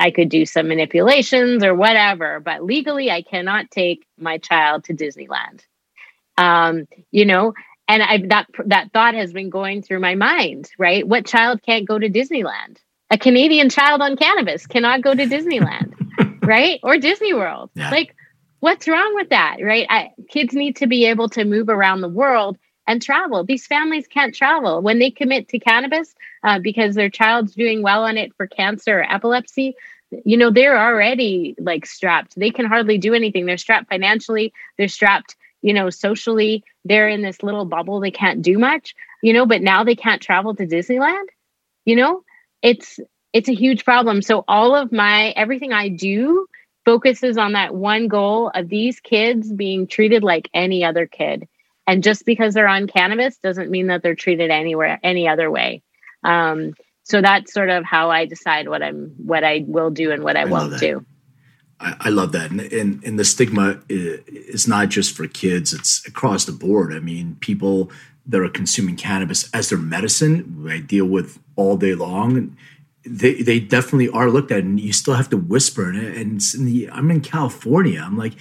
I 0.00 0.10
could 0.10 0.30
do 0.30 0.46
some 0.46 0.68
manipulations 0.68 1.62
or 1.62 1.74
whatever, 1.74 2.40
but 2.40 2.64
legally, 2.64 3.10
I 3.10 3.22
cannot 3.22 3.70
take 3.70 4.06
my 4.18 4.38
child 4.38 4.84
to 4.84 4.94
Disneyland. 4.94 5.60
Um, 6.38 6.88
you 7.10 7.26
know, 7.26 7.52
and 7.88 8.02
I 8.02 8.18
that 8.28 8.46
that 8.66 8.92
thought 8.92 9.14
has 9.14 9.32
been 9.32 9.50
going 9.50 9.82
through 9.82 10.00
my 10.00 10.14
mind. 10.14 10.70
Right, 10.78 11.06
what 11.06 11.26
child 11.26 11.62
can't 11.62 11.86
go 11.86 11.98
to 11.98 12.08
Disneyland? 12.08 12.78
A 13.10 13.18
Canadian 13.18 13.68
child 13.68 14.00
on 14.00 14.16
cannabis 14.16 14.66
cannot 14.66 15.02
go 15.02 15.14
to 15.14 15.26
Disneyland, 15.26 15.92
right, 16.42 16.80
or 16.82 16.96
Disney 16.96 17.34
World. 17.34 17.70
Yeah. 17.74 17.90
Like, 17.90 18.16
what's 18.60 18.88
wrong 18.88 19.14
with 19.14 19.28
that? 19.28 19.58
Right, 19.62 19.86
I, 19.90 20.10
kids 20.30 20.54
need 20.54 20.76
to 20.76 20.86
be 20.86 21.04
able 21.04 21.28
to 21.30 21.44
move 21.44 21.68
around 21.68 22.00
the 22.00 22.08
world 22.08 22.56
and 22.86 23.00
travel. 23.00 23.44
These 23.44 23.66
families 23.66 24.06
can't 24.06 24.34
travel 24.34 24.82
when 24.82 24.98
they 24.98 25.10
commit 25.10 25.48
to 25.48 25.58
cannabis 25.58 26.14
uh, 26.42 26.58
because 26.58 26.94
their 26.94 27.10
child's 27.10 27.54
doing 27.54 27.82
well 27.82 28.04
on 28.04 28.16
it 28.16 28.34
for 28.36 28.46
cancer 28.46 29.00
or 29.00 29.12
epilepsy. 29.12 29.74
You 30.24 30.36
know, 30.36 30.50
they're 30.50 30.78
already 30.78 31.54
like 31.58 31.86
strapped. 31.86 32.38
They 32.38 32.50
can 32.50 32.66
hardly 32.66 32.98
do 32.98 33.14
anything. 33.14 33.46
They're 33.46 33.56
strapped 33.56 33.88
financially. 33.88 34.52
They're 34.76 34.88
strapped 34.88 35.36
you 35.62 35.72
know, 35.72 35.88
socially, 35.90 36.64
they're 36.84 37.08
in 37.08 37.22
this 37.22 37.42
little 37.42 37.64
bubble. 37.64 38.00
They 38.00 38.10
can't 38.10 38.42
do 38.42 38.58
much, 38.58 38.94
you 39.22 39.32
know, 39.32 39.46
but 39.46 39.62
now 39.62 39.84
they 39.84 39.94
can't 39.94 40.20
travel 40.20 40.54
to 40.56 40.66
Disneyland. 40.66 41.26
You 41.84 41.96
know, 41.96 42.24
it's 42.62 43.00
it's 43.32 43.48
a 43.48 43.54
huge 43.54 43.84
problem. 43.84 44.20
So 44.22 44.44
all 44.46 44.74
of 44.74 44.92
my 44.92 45.30
everything 45.30 45.72
I 45.72 45.88
do 45.88 46.46
focuses 46.84 47.38
on 47.38 47.52
that 47.52 47.74
one 47.74 48.08
goal 48.08 48.50
of 48.54 48.68
these 48.68 49.00
kids 49.00 49.52
being 49.52 49.86
treated 49.86 50.22
like 50.22 50.50
any 50.52 50.84
other 50.84 51.06
kid. 51.06 51.48
And 51.86 52.02
just 52.02 52.24
because 52.24 52.54
they're 52.54 52.68
on 52.68 52.86
cannabis 52.86 53.38
doesn't 53.38 53.70
mean 53.70 53.88
that 53.88 54.02
they're 54.02 54.14
treated 54.14 54.50
anywhere 54.50 55.00
any 55.02 55.28
other 55.28 55.50
way. 55.50 55.82
Um, 56.22 56.74
so 57.04 57.20
that's 57.20 57.52
sort 57.52 57.68
of 57.68 57.84
how 57.84 58.10
I 58.10 58.26
decide 58.26 58.68
what 58.68 58.82
I'm 58.82 59.14
what 59.18 59.44
I 59.44 59.64
will 59.66 59.90
do 59.90 60.12
and 60.12 60.22
what 60.22 60.36
I, 60.36 60.42
I 60.42 60.44
won't 60.44 60.78
do. 60.78 61.04
I, 61.80 61.96
I 62.00 62.08
love 62.10 62.32
that, 62.32 62.50
and, 62.50 62.60
and, 62.60 63.02
and 63.04 63.18
the 63.18 63.24
stigma 63.24 63.80
is 63.88 64.68
not 64.68 64.88
just 64.88 65.16
for 65.16 65.26
kids; 65.26 65.72
it's 65.72 66.06
across 66.06 66.44
the 66.44 66.52
board. 66.52 66.94
I 66.94 67.00
mean, 67.00 67.36
people 67.40 67.90
that 68.24 68.40
are 68.40 68.48
consuming 68.48 68.94
cannabis 68.96 69.50
as 69.52 69.68
their 69.68 69.78
medicine, 69.78 70.64
I 70.70 70.78
deal 70.78 71.06
with 71.06 71.40
all 71.56 71.76
day 71.76 71.94
long. 71.94 72.56
They 73.04 73.42
they 73.42 73.58
definitely 73.58 74.08
are 74.10 74.30
looked 74.30 74.52
at, 74.52 74.62
and 74.62 74.78
you 74.78 74.92
still 74.92 75.14
have 75.14 75.30
to 75.30 75.36
whisper. 75.36 75.88
And, 75.88 75.98
and 75.98 76.42
in 76.54 76.64
the, 76.64 76.88
I'm 76.90 77.10
in 77.10 77.20
California. 77.20 78.00
I'm 78.00 78.16
like, 78.16 78.34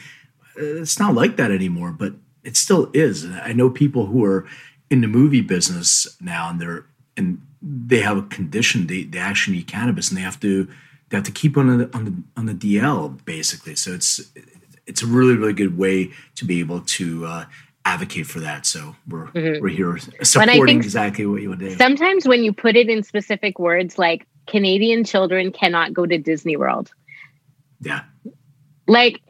it's 0.55 0.99
not 0.99 1.15
like 1.15 1.37
that 1.37 1.49
anymore, 1.49 1.91
but 1.91 2.13
it 2.43 2.57
still 2.57 2.89
is. 2.93 3.23
And 3.23 3.35
I 3.35 3.53
know 3.53 3.69
people 3.69 4.07
who 4.07 4.23
are 4.25 4.45
in 4.89 5.01
the 5.01 5.07
movie 5.07 5.41
business 5.41 6.07
now, 6.19 6.49
and 6.49 6.59
they're 6.59 6.85
and 7.17 7.41
they 7.61 7.99
have 7.99 8.17
a 8.17 8.23
condition. 8.23 8.87
They 8.87 9.03
they 9.03 9.19
actually 9.19 9.57
need 9.57 9.67
cannabis, 9.67 10.09
and 10.09 10.17
they 10.17 10.21
have 10.21 10.39
to 10.41 10.67
they 11.09 11.17
have 11.17 11.25
to 11.25 11.31
keep 11.31 11.57
on 11.57 11.77
the 11.77 11.89
on 11.95 12.05
the 12.05 12.13
on 12.37 12.45
the 12.45 12.53
DL 12.53 13.23
basically. 13.25 13.75
So 13.75 13.91
it's 13.91 14.21
it's 14.87 15.01
a 15.01 15.07
really 15.07 15.35
really 15.35 15.53
good 15.53 15.77
way 15.77 16.11
to 16.35 16.45
be 16.45 16.59
able 16.59 16.81
to 16.81 17.25
uh, 17.25 17.45
advocate 17.85 18.27
for 18.27 18.39
that. 18.39 18.65
So 18.65 18.95
we're 19.07 19.27
mm-hmm. 19.27 19.61
we're 19.61 19.69
here 19.69 19.97
supporting 20.23 20.77
exactly 20.77 21.25
what 21.25 21.41
you 21.41 21.49
would 21.49 21.59
do. 21.59 21.75
Sometimes 21.75 22.27
when 22.27 22.43
you 22.43 22.53
put 22.53 22.75
it 22.75 22.89
in 22.89 23.03
specific 23.03 23.59
words, 23.59 23.97
like 23.97 24.27
Canadian 24.47 25.03
children 25.03 25.51
cannot 25.51 25.93
go 25.93 26.05
to 26.05 26.17
Disney 26.17 26.57
World. 26.57 26.91
Yeah. 27.81 28.03
Like 28.87 29.21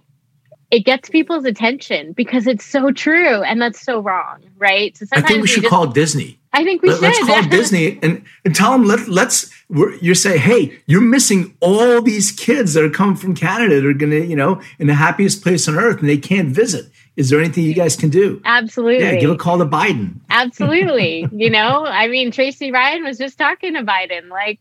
it 0.71 0.85
gets 0.85 1.09
people's 1.09 1.43
attention 1.43 2.13
because 2.13 2.47
it's 2.47 2.65
so 2.65 2.91
true 2.91 3.43
and 3.43 3.61
that's 3.61 3.81
so 3.81 3.99
wrong, 3.99 4.41
right? 4.57 4.95
So 4.97 5.05
sometimes 5.05 5.25
I 5.25 5.27
think 5.27 5.41
we 5.41 5.47
should 5.47 5.63
just, 5.63 5.69
call 5.69 5.87
Disney. 5.87 6.39
I 6.53 6.63
think 6.63 6.81
we 6.81 6.89
Let, 6.89 7.13
should. 7.13 7.27
Let's 7.27 7.41
call 7.41 7.49
Disney 7.49 7.99
and, 8.01 8.23
and 8.45 8.55
tell 8.55 8.71
them 8.71 8.85
let, 8.85 9.07
let's. 9.07 9.51
you 9.69 10.15
say, 10.15 10.37
hey, 10.37 10.79
you're 10.85 11.01
missing 11.01 11.55
all 11.59 12.01
these 12.01 12.31
kids 12.31 12.73
that 12.73 12.83
are 12.83 12.89
coming 12.89 13.15
from 13.15 13.35
Canada. 13.35 13.81
They're 13.81 13.93
gonna, 13.93 14.15
you 14.15 14.35
know, 14.35 14.61
in 14.79 14.87
the 14.87 14.93
happiest 14.93 15.43
place 15.43 15.67
on 15.67 15.77
earth, 15.77 15.99
and 15.99 16.09
they 16.09 16.17
can't 16.17 16.49
visit. 16.49 16.85
Is 17.17 17.29
there 17.29 17.39
anything 17.39 17.65
you 17.65 17.73
guys 17.73 17.95
can 17.97 18.09
do? 18.09 18.41
Absolutely. 18.45 19.03
Yeah, 19.03 19.15
give 19.15 19.29
a 19.29 19.35
call 19.35 19.57
to 19.57 19.65
Biden. 19.65 20.19
Absolutely. 20.29 21.27
you 21.33 21.49
know, 21.49 21.85
I 21.85 22.07
mean, 22.07 22.31
Tracy 22.31 22.71
Ryan 22.71 23.03
was 23.03 23.17
just 23.17 23.37
talking 23.37 23.73
to 23.73 23.83
Biden 23.83 24.29
like 24.29 24.59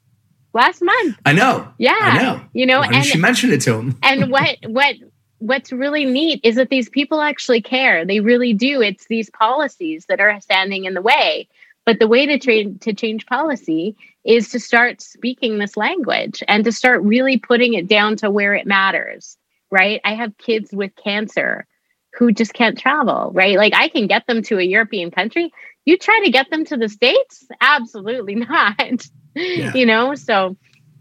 last 0.53 0.83
month. 0.83 1.17
I 1.25 1.33
know. 1.33 1.73
Yeah. 1.79 1.97
I 1.97 2.23
know. 2.23 2.41
You 2.53 2.67
know, 2.67 2.83
and 2.83 3.05
she 3.05 3.19
mentioned 3.19 3.53
it 3.53 3.61
to 3.63 3.75
him. 3.79 3.99
and 4.03 4.31
what 4.31 4.57
what 4.67 4.97
what's 5.41 5.72
really 5.72 6.05
neat 6.05 6.41
is 6.45 6.57
that 6.57 6.70
these 6.70 6.88
people 6.88 7.20
actually 7.20 7.61
care. 7.61 8.05
They 8.05 8.20
really 8.20 8.53
do. 8.53 8.80
It's 8.80 9.07
these 9.07 9.30
policies 9.30 10.07
that 10.09 10.20
are 10.20 10.41
standing 10.41 10.84
in 10.84 10.95
the 10.95 11.03
way. 11.03 11.49
But 11.86 11.99
the 11.99 12.07
way 12.07 12.26
to 12.26 12.38
tra- 12.38 12.78
to 12.80 12.93
change 12.93 13.26
policy 13.26 13.97
is 14.24 14.51
to 14.51 14.61
start 14.61 15.01
speaking 15.01 15.59
this 15.59 15.76
language 15.76 16.43
and 16.47 16.62
to 16.64 16.72
start 16.72 17.03
really 17.03 17.38
putting 17.38 17.74
it 17.74 17.88
down 17.88 18.16
to 18.16 18.30
where 18.30 18.55
it 18.55 18.66
matters, 18.66 19.38
right? 19.70 20.01
I 20.05 20.14
have 20.14 20.36
kids 20.36 20.72
with 20.72 20.95
cancer 20.95 21.66
who 22.12 22.32
just 22.32 22.53
can't 22.53 22.78
travel, 22.78 23.30
right? 23.34 23.57
Like 23.57 23.74
I 23.74 23.88
can 23.88 24.07
get 24.07 24.26
them 24.26 24.43
to 24.43 24.59
a 24.59 24.62
European 24.62 25.11
country. 25.11 25.53
You 25.86 25.97
try 25.97 26.20
to 26.24 26.30
get 26.30 26.51
them 26.51 26.64
to 26.66 26.76
the 26.76 26.88
States? 26.88 27.47
Absolutely 27.61 28.34
not. 28.47 29.07
Yeah. 29.34 29.72
you 29.74 29.86
know, 29.86 30.14
so 30.16 30.57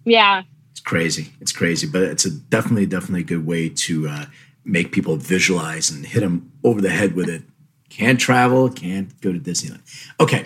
yeah, 0.06 0.44
it's 0.80 0.88
crazy. 0.88 1.34
It's 1.42 1.52
crazy, 1.52 1.88
but 1.88 2.04
it's 2.04 2.24
a 2.26 2.32
definitely, 2.32 2.86
definitely 2.86 3.20
a 3.20 3.26
good 3.26 3.46
way 3.46 3.68
to 3.68 4.08
uh, 4.08 4.26
make 4.64 4.94
people 4.94 5.18
visualize 5.18 5.90
and 5.92 6.06
hit 6.06 6.22
them 6.22 6.54
over 6.64 6.80
the 6.80 6.90
head 6.90 7.16
with 7.16 7.28
it. 7.28 7.44
Can't 7.90 8.18
travel, 8.18 8.70
can't 8.70 9.20
go 9.20 9.34
to 9.34 9.40
Disneyland. 9.40 9.82
Okay. 10.22 10.46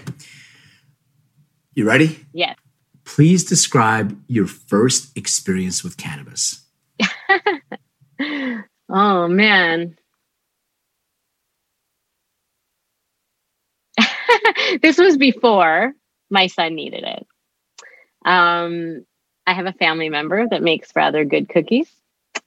You 1.75 1.86
ready? 1.86 2.25
Yes. 2.34 2.57
Please 3.05 3.43
describe 3.43 4.19
your 4.27 4.47
first 4.47 5.15
experience 5.15 5.84
with 5.84 5.97
cannabis. 5.97 6.63
oh, 8.89 9.27
man. 9.27 9.95
this 14.81 14.97
was 14.97 15.15
before 15.15 15.93
my 16.31 16.47
son 16.47 16.73
needed 16.73 17.03
it. 17.03 17.27
Um, 18.25 19.05
I 19.45 19.53
have 19.53 19.65
a 19.65 19.73
family 19.73 20.09
member 20.09 20.47
that 20.47 20.61
makes 20.61 20.95
rather 20.95 21.25
good 21.25 21.49
cookies. 21.49 21.91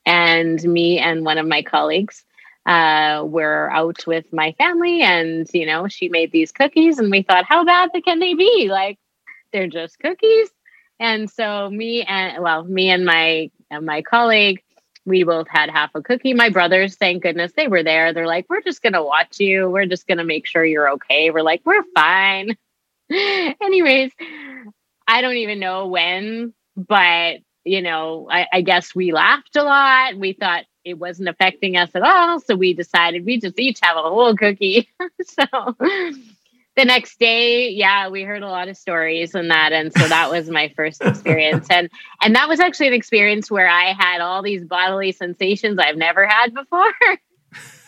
And 0.05 0.63
me 0.63 0.99
and 0.99 1.25
one 1.25 1.39
of 1.39 1.47
my 1.47 1.63
colleagues 1.63 2.25
uh, 2.67 3.23
were 3.25 3.71
out 3.73 4.07
with 4.07 4.33
my 4.33 4.53
family, 4.53 5.03
and 5.03 5.49
you 5.55 5.67
know, 5.67 5.89
she 5.89 6.09
made 6.09 6.33
these 6.33 6.53
cookies, 6.53 6.99
and 6.99 7.11
we 7.11 7.23
thought, 7.23 7.45
how 7.45 7.65
bad 7.65 7.91
can 8.05 8.19
they 8.19 8.35
be? 8.35 8.69
Like, 8.69 8.99
they're 9.53 9.69
just 9.69 9.99
cookies. 10.01 10.51
And 10.99 11.31
so 11.31 11.71
me 11.71 12.03
and 12.03 12.43
well, 12.43 12.65
me 12.65 12.91
and 12.91 13.05
my 13.05 13.51
and 13.71 13.87
my 13.87 14.03
colleague, 14.03 14.63
we 15.05 15.23
both 15.23 15.47
had 15.49 15.71
half 15.71 15.95
a 15.95 16.03
cookie. 16.03 16.35
My 16.35 16.51
brothers, 16.51 16.97
thank 16.97 17.23
goodness, 17.23 17.53
they 17.57 17.69
were 17.69 17.83
there. 17.83 18.13
They're 18.13 18.27
like, 18.27 18.47
we're 18.49 18.63
just 18.63 18.83
gonna 18.83 19.05
watch 19.05 19.39
you. 19.39 19.71
We're 19.71 19.87
just 19.87 20.07
gonna 20.07 20.25
make 20.25 20.47
sure 20.47 20.65
you're 20.65 20.91
okay. 20.93 21.31
We're 21.31 21.43
like, 21.43 21.63
we're 21.65 21.85
fine. 21.95 22.57
Anyways, 23.11 24.13
I 25.07 25.21
don't 25.21 25.37
even 25.37 25.61
know 25.61 25.87
when 25.87 26.53
but 26.77 27.39
you 27.65 27.83
know, 27.83 28.29
I, 28.31 28.47
I, 28.53 28.61
guess 28.61 28.95
we 28.95 29.11
laughed 29.11 29.57
a 29.57 29.65
lot. 29.65 30.17
We 30.17 30.35
thought 30.35 30.67
it 30.85 30.95
wasn't 30.95 31.29
affecting 31.29 31.77
us 31.77 31.91
at 31.95 32.03
all. 32.03 32.39
So 32.39 32.55
we 32.55 32.75
decided 32.75 33.27
we 33.27 33.41
just 33.41 33.59
each 33.59 33.81
have 33.83 33.97
a 33.97 34.03
whole 34.03 34.37
cookie. 34.37 34.89
so 35.23 35.45
the 36.77 36.85
next 36.85 37.19
day, 37.19 37.71
yeah, 37.71 38.09
we 38.09 38.23
heard 38.23 38.43
a 38.43 38.49
lot 38.49 38.69
of 38.69 38.77
stories 38.77 39.35
and 39.35 39.51
that. 39.51 39.73
And 39.73 39.93
so 39.93 40.07
that 40.07 40.31
was 40.31 40.49
my 40.49 40.69
first 40.77 41.03
experience. 41.03 41.67
and 41.71 41.91
and 42.23 42.37
that 42.37 42.49
was 42.49 42.61
actually 42.61 42.89
an 42.89 42.95
experience 42.95 43.51
where 43.51 43.69
I 43.69 43.95
had 43.95 44.21
all 44.21 44.43
these 44.43 44.65
bodily 44.65 45.11
sensations 45.11 45.79
I've 45.79 45.97
never 45.97 46.25
had 46.25 46.55
before. 46.55 46.93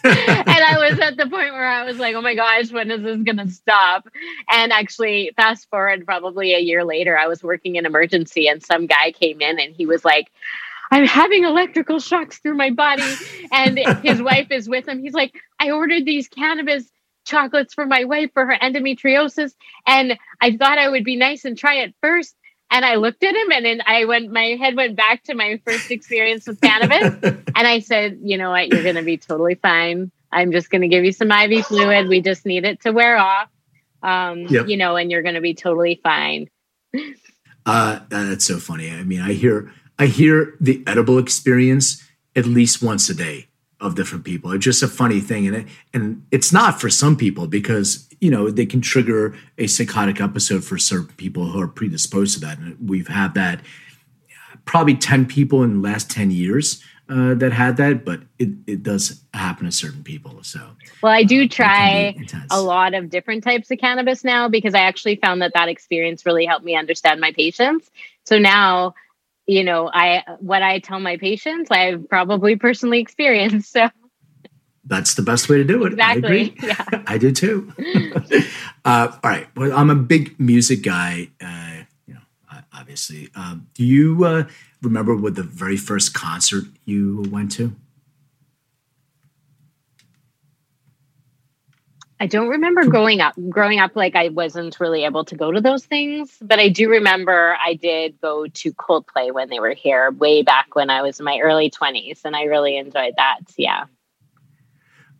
I 0.08 0.88
was 0.90 0.98
at 1.00 1.16
the 1.16 1.24
point 1.24 1.52
where 1.52 1.66
I 1.66 1.84
was 1.84 1.98
like, 1.98 2.14
oh 2.14 2.20
my 2.20 2.34
gosh, 2.34 2.70
when 2.70 2.90
is 2.90 3.02
this 3.02 3.22
going 3.22 3.38
to 3.38 3.50
stop? 3.50 4.08
And 4.50 4.72
actually, 4.72 5.32
fast 5.36 5.68
forward 5.70 6.04
probably 6.04 6.54
a 6.54 6.58
year 6.58 6.84
later, 6.84 7.16
I 7.16 7.26
was 7.26 7.42
working 7.42 7.76
in 7.76 7.86
emergency 7.86 8.48
and 8.48 8.62
some 8.62 8.86
guy 8.86 9.12
came 9.12 9.40
in 9.40 9.58
and 9.58 9.74
he 9.74 9.86
was 9.86 10.04
like, 10.04 10.30
I'm 10.90 11.04
having 11.04 11.44
electrical 11.44 12.00
shocks 12.00 12.38
through 12.38 12.56
my 12.56 12.70
body. 12.70 13.02
And 13.52 13.78
his 14.02 14.22
wife 14.22 14.50
is 14.50 14.68
with 14.68 14.88
him. 14.88 15.00
He's 15.00 15.14
like, 15.14 15.34
I 15.60 15.70
ordered 15.70 16.04
these 16.06 16.28
cannabis 16.28 16.90
chocolates 17.26 17.74
for 17.74 17.84
my 17.84 18.04
wife 18.04 18.30
for 18.32 18.46
her 18.46 18.56
endometriosis. 18.56 19.52
And 19.86 20.18
I 20.40 20.56
thought 20.56 20.78
I 20.78 20.88
would 20.88 21.04
be 21.04 21.16
nice 21.16 21.44
and 21.44 21.58
try 21.58 21.76
it 21.76 21.94
first. 22.00 22.34
And 22.70 22.84
I 22.84 22.96
looked 22.96 23.24
at 23.24 23.34
him 23.34 23.50
and 23.52 23.64
then 23.64 23.82
I 23.86 24.04
went, 24.04 24.30
my 24.30 24.56
head 24.60 24.76
went 24.76 24.96
back 24.96 25.24
to 25.24 25.34
my 25.34 25.60
first 25.64 25.90
experience 25.90 26.46
with 26.46 26.60
cannabis. 26.60 27.18
and 27.22 27.66
I 27.66 27.80
said, 27.80 28.18
you 28.22 28.36
know 28.36 28.50
what? 28.50 28.68
You're 28.68 28.82
going 28.82 28.96
to 28.96 29.02
be 29.02 29.16
totally 29.16 29.54
fine. 29.54 30.10
I'm 30.30 30.52
just 30.52 30.70
going 30.70 30.82
to 30.82 30.88
give 30.88 31.04
you 31.04 31.12
some 31.12 31.30
IV 31.30 31.66
fluid. 31.66 32.08
We 32.08 32.20
just 32.20 32.44
need 32.44 32.64
it 32.64 32.82
to 32.82 32.92
wear 32.92 33.16
off. 33.16 33.48
Um, 34.02 34.40
yep. 34.42 34.68
you 34.68 34.76
know, 34.76 34.96
and 34.96 35.10
you're 35.10 35.22
going 35.22 35.34
to 35.34 35.40
be 35.40 35.54
totally 35.54 36.00
fine. 36.02 36.48
Uh, 37.66 38.00
that's 38.08 38.44
so 38.44 38.58
funny. 38.58 38.90
I 38.90 39.02
mean, 39.02 39.20
I 39.20 39.32
hear, 39.32 39.72
I 39.98 40.06
hear 40.06 40.54
the 40.60 40.82
edible 40.86 41.18
experience 41.18 42.02
at 42.36 42.46
least 42.46 42.82
once 42.82 43.08
a 43.10 43.14
day 43.14 43.48
of 43.80 43.94
different 43.94 44.24
people. 44.24 44.52
It's 44.52 44.64
just 44.64 44.82
a 44.82 44.88
funny 44.88 45.20
thing, 45.20 45.46
and 45.46 45.56
it, 45.56 45.66
and 45.92 46.26
it's 46.30 46.52
not 46.52 46.80
for 46.80 46.90
some 46.90 47.16
people 47.16 47.46
because 47.46 48.07
you 48.20 48.30
know 48.30 48.50
they 48.50 48.66
can 48.66 48.80
trigger 48.80 49.36
a 49.58 49.66
psychotic 49.66 50.20
episode 50.20 50.64
for 50.64 50.78
certain 50.78 51.14
people 51.16 51.46
who 51.46 51.60
are 51.60 51.68
predisposed 51.68 52.34
to 52.34 52.40
that. 52.40 52.58
And 52.58 52.76
we've 52.88 53.08
had 53.08 53.34
that 53.34 53.60
probably 54.64 54.94
ten 54.94 55.26
people 55.26 55.62
in 55.62 55.80
the 55.80 55.88
last 55.88 56.10
ten 56.10 56.30
years 56.30 56.82
uh, 57.08 57.34
that 57.34 57.52
had 57.52 57.76
that, 57.78 58.04
but 58.04 58.20
it, 58.38 58.50
it 58.66 58.82
does 58.82 59.22
happen 59.32 59.64
to 59.64 59.72
certain 59.72 60.02
people. 60.02 60.42
So 60.42 60.60
well, 61.02 61.12
I 61.12 61.22
do 61.22 61.44
uh, 61.44 61.48
try 61.48 62.16
a 62.50 62.60
lot 62.60 62.94
of 62.94 63.10
different 63.10 63.44
types 63.44 63.70
of 63.70 63.78
cannabis 63.78 64.24
now 64.24 64.48
because 64.48 64.74
I 64.74 64.80
actually 64.80 65.16
found 65.16 65.40
that 65.42 65.52
that 65.54 65.68
experience 65.68 66.26
really 66.26 66.44
helped 66.44 66.64
me 66.64 66.76
understand 66.76 67.20
my 67.20 67.32
patients. 67.32 67.90
So 68.24 68.38
now 68.38 68.94
you 69.48 69.64
know, 69.64 69.90
I 69.92 70.22
what 70.40 70.62
I 70.62 70.78
tell 70.78 71.00
my 71.00 71.16
patients, 71.16 71.70
I've 71.70 72.08
probably 72.08 72.54
personally 72.54 73.00
experienced. 73.00 73.72
So 73.78 73.88
that's 74.88 75.14
the 75.14 75.22
best 75.22 75.48
way 75.48 75.58
to 75.58 75.64
do 75.64 75.84
it. 75.84 75.92
Exactly. 75.92 76.54
I 76.62 76.66
yeah. 76.66 77.02
I 77.06 77.18
do 77.18 77.30
too. 77.30 77.72
uh, 78.84 79.08
all 79.12 79.30
right. 79.30 79.46
Well, 79.54 79.72
I'm 79.72 79.90
a 79.90 79.94
big 79.94 80.38
music 80.40 80.82
guy. 80.82 81.28
Uh, 81.40 81.84
you 82.06 82.14
know, 82.14 82.20
obviously. 82.72 83.28
Um, 83.36 83.68
do 83.74 83.84
you 83.84 84.24
uh, 84.24 84.44
remember 84.82 85.14
what 85.14 85.34
the 85.34 85.42
very 85.42 85.76
first 85.76 86.14
concert 86.14 86.64
you 86.84 87.24
went 87.30 87.52
to? 87.52 87.76
I 92.20 92.26
don't 92.26 92.48
remember 92.48 92.84
growing 92.84 93.20
up 93.20 93.34
growing 93.48 93.78
up 93.78 93.94
like 93.94 94.16
I 94.16 94.30
wasn't 94.30 94.80
really 94.80 95.04
able 95.04 95.24
to 95.26 95.36
go 95.36 95.52
to 95.52 95.60
those 95.60 95.86
things, 95.86 96.36
but 96.40 96.58
I 96.58 96.68
do 96.68 96.90
remember 96.90 97.56
I 97.64 97.74
did 97.74 98.20
go 98.20 98.46
to 98.48 98.72
Coldplay 98.72 99.32
when 99.32 99.48
they 99.50 99.60
were 99.60 99.74
here 99.74 100.10
way 100.10 100.42
back 100.42 100.74
when 100.74 100.90
I 100.90 101.02
was 101.02 101.20
in 101.20 101.24
my 101.24 101.38
early 101.38 101.70
20s 101.70 102.22
and 102.24 102.34
I 102.34 102.44
really 102.44 102.76
enjoyed 102.76 103.14
that. 103.18 103.38
Yeah. 103.56 103.84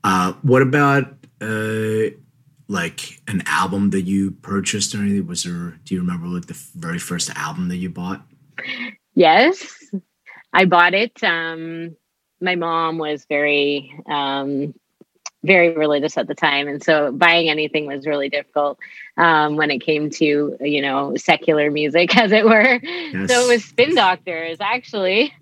Uh, 0.05 0.33
what 0.43 0.63
about 0.63 1.15
uh, 1.41 2.11
like 2.69 3.21
an 3.29 3.43
album 3.47 3.91
that 3.91 4.03
you 4.03 4.31
purchased 4.31 4.95
or 4.95 4.99
anything? 4.99 5.27
Was 5.27 5.45
there 5.45 5.79
do 5.85 5.95
you 5.95 6.01
remember 6.01 6.27
like 6.27 6.47
the 6.47 6.61
very 6.75 6.99
first 6.99 7.31
album 7.31 7.69
that 7.69 7.77
you 7.77 7.91
bought? 7.91 8.23
Yes. 9.15 9.75
I 10.53 10.65
bought 10.65 10.95
it 10.95 11.23
um 11.23 11.97
my 12.41 12.55
mom 12.55 12.99
was 12.99 13.27
very 13.29 13.93
um 14.09 14.75
very 15.45 15.77
religious 15.77 16.19
at 16.19 16.27
the 16.27 16.35
time 16.35 16.67
and 16.67 16.83
so 16.83 17.13
buying 17.13 17.49
anything 17.49 17.87
was 17.87 18.07
really 18.07 18.29
difficult 18.29 18.79
um, 19.17 19.57
when 19.57 19.71
it 19.71 19.79
came 19.79 20.11
to 20.11 20.57
you 20.61 20.83
know 20.83 21.15
secular 21.17 21.71
music 21.71 22.17
as 22.17 22.33
it 22.33 22.45
were 22.45 22.81
yes. 22.83 23.31
so 23.31 23.45
it 23.45 23.55
was 23.55 23.65
spin 23.65 23.95
doctors 23.95 24.59
actually 24.61 25.33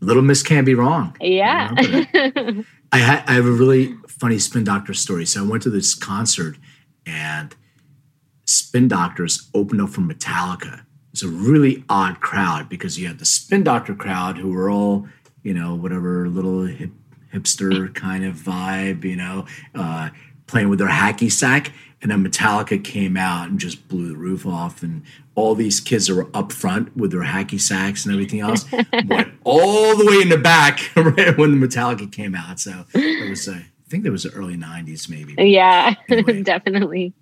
little 0.00 0.22
miss 0.22 0.42
can't 0.42 0.66
be 0.66 0.74
wrong 0.74 1.16
yeah 1.20 1.74
I, 2.96 2.98
ha- 3.00 3.24
I 3.26 3.32
have 3.34 3.46
a 3.46 3.50
really 3.50 3.94
funny 4.08 4.38
spin 4.38 4.64
doctor 4.64 4.94
story 4.94 5.26
so 5.26 5.44
i 5.44 5.48
went 5.48 5.62
to 5.64 5.70
this 5.70 5.94
concert 5.94 6.56
and 7.06 7.54
spin 8.44 8.88
doctors 8.88 9.50
opened 9.54 9.80
up 9.80 9.90
for 9.90 10.00
metallica 10.00 10.84
it's 11.12 11.22
a 11.22 11.28
really 11.28 11.84
odd 11.88 12.20
crowd 12.20 12.68
because 12.68 12.98
you 12.98 13.06
had 13.06 13.18
the 13.18 13.26
spin 13.26 13.62
doctor 13.62 13.94
crowd 13.94 14.38
who 14.38 14.50
were 14.50 14.70
all 14.70 15.06
you 15.42 15.54
know 15.54 15.74
whatever 15.74 16.28
little 16.28 16.62
hip 16.64 16.90
hipster 17.36 17.94
kind 17.94 18.24
of 18.24 18.36
vibe, 18.36 19.04
you 19.04 19.16
know, 19.16 19.46
uh, 19.74 20.10
playing 20.46 20.68
with 20.68 20.78
their 20.78 20.88
hacky 20.88 21.30
sack. 21.30 21.72
And 22.06 22.24
then 22.24 22.30
Metallica 22.30 22.84
came 22.84 23.16
out 23.16 23.48
and 23.48 23.58
just 23.58 23.88
blew 23.88 24.08
the 24.08 24.16
roof 24.16 24.46
off. 24.46 24.80
And 24.80 25.02
all 25.34 25.56
these 25.56 25.80
kids 25.80 26.06
that 26.06 26.14
were 26.14 26.28
up 26.34 26.52
front 26.52 26.96
with 26.96 27.10
their 27.10 27.24
hacky 27.24 27.60
sacks 27.60 28.04
and 28.04 28.14
everything 28.14 28.38
else 28.38 28.64
went 29.08 29.34
all 29.42 29.96
the 29.96 30.06
way 30.06 30.22
in 30.22 30.28
the 30.28 30.38
back 30.38 30.78
right 30.96 31.36
when 31.36 31.58
the 31.58 31.66
Metallica 31.66 32.12
came 32.12 32.36
out. 32.36 32.60
So 32.60 32.84
it 32.94 33.28
was, 33.28 33.48
uh, 33.48 33.54
I 33.54 33.88
think 33.88 34.04
that 34.04 34.12
was 34.12 34.22
the 34.22 34.30
early 34.34 34.56
90s, 34.56 35.10
maybe. 35.10 35.34
Yeah, 35.50 35.96
anyway. 36.08 36.42
definitely. 36.44 37.12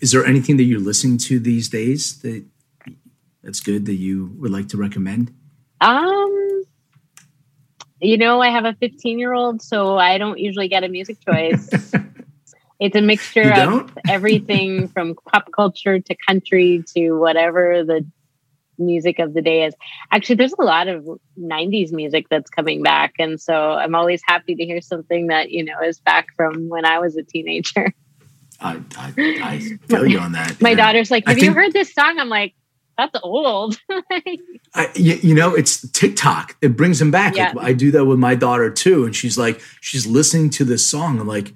Is 0.00 0.10
there 0.10 0.24
anything 0.26 0.56
that 0.56 0.64
you're 0.64 0.80
listening 0.80 1.18
to 1.18 1.38
these 1.38 1.68
days 1.68 2.20
that 2.22 2.44
that's 3.44 3.60
good 3.60 3.86
that 3.86 3.94
you 3.94 4.34
would 4.40 4.50
like 4.50 4.66
to 4.70 4.76
recommend? 4.76 5.32
Um, 5.80 6.64
you 8.00 8.18
know, 8.18 8.42
I 8.42 8.48
have 8.48 8.64
a 8.64 8.74
15 8.74 9.20
year 9.20 9.34
old, 9.34 9.62
so 9.62 9.96
I 9.98 10.18
don't 10.18 10.40
usually 10.40 10.66
get 10.66 10.82
a 10.82 10.88
music 10.88 11.18
choice. 11.24 11.70
It's 12.84 12.96
a 12.96 13.00
mixture 13.00 13.50
of 13.50 13.90
everything 14.08 14.88
from 14.88 15.14
pop 15.30 15.50
culture 15.52 15.98
to 16.00 16.14
country 16.28 16.84
to 16.94 17.12
whatever 17.12 17.82
the 17.82 18.06
music 18.76 19.18
of 19.18 19.32
the 19.32 19.40
day 19.40 19.64
is. 19.64 19.74
Actually, 20.10 20.34
there's 20.34 20.52
a 20.58 20.62
lot 20.62 20.88
of 20.88 21.06
90s 21.38 21.92
music 21.92 22.26
that's 22.28 22.50
coming 22.50 22.82
back. 22.82 23.14
And 23.18 23.40
so 23.40 23.54
I'm 23.54 23.94
always 23.94 24.20
happy 24.26 24.54
to 24.54 24.64
hear 24.64 24.82
something 24.82 25.28
that, 25.28 25.50
you 25.50 25.64
know, 25.64 25.80
is 25.82 25.98
back 26.00 26.26
from 26.36 26.68
when 26.68 26.84
I 26.84 26.98
was 26.98 27.16
a 27.16 27.22
teenager. 27.22 27.92
I, 28.60 28.80
I, 28.96 29.12
I 29.16 29.58
feel 29.88 30.06
you 30.06 30.18
on 30.18 30.32
that. 30.32 30.60
My 30.60 30.74
daughter's 30.74 31.10
like, 31.10 31.26
Have 31.26 31.36
I 31.36 31.40
you 31.40 31.46
think, 31.46 31.56
heard 31.56 31.72
this 31.72 31.92
song? 31.92 32.18
I'm 32.18 32.28
like, 32.28 32.54
that's 32.98 33.18
old. 33.22 33.80
I, 34.74 34.90
you, 34.94 35.14
you, 35.14 35.34
know, 35.34 35.54
it's 35.54 35.90
TikTok. 35.90 36.56
It 36.62 36.76
brings 36.76 36.98
them 36.98 37.10
back. 37.10 37.34
Yeah. 37.34 37.52
Like, 37.54 37.66
I 37.66 37.72
do 37.72 37.90
that 37.92 38.04
with 38.04 38.18
my 38.18 38.34
daughter 38.34 38.70
too, 38.70 39.04
and 39.04 39.16
she's 39.16 39.36
like, 39.36 39.60
she's 39.80 40.06
listening 40.06 40.50
to 40.50 40.64
this 40.64 40.86
song. 40.86 41.18
I'm 41.18 41.26
like, 41.26 41.52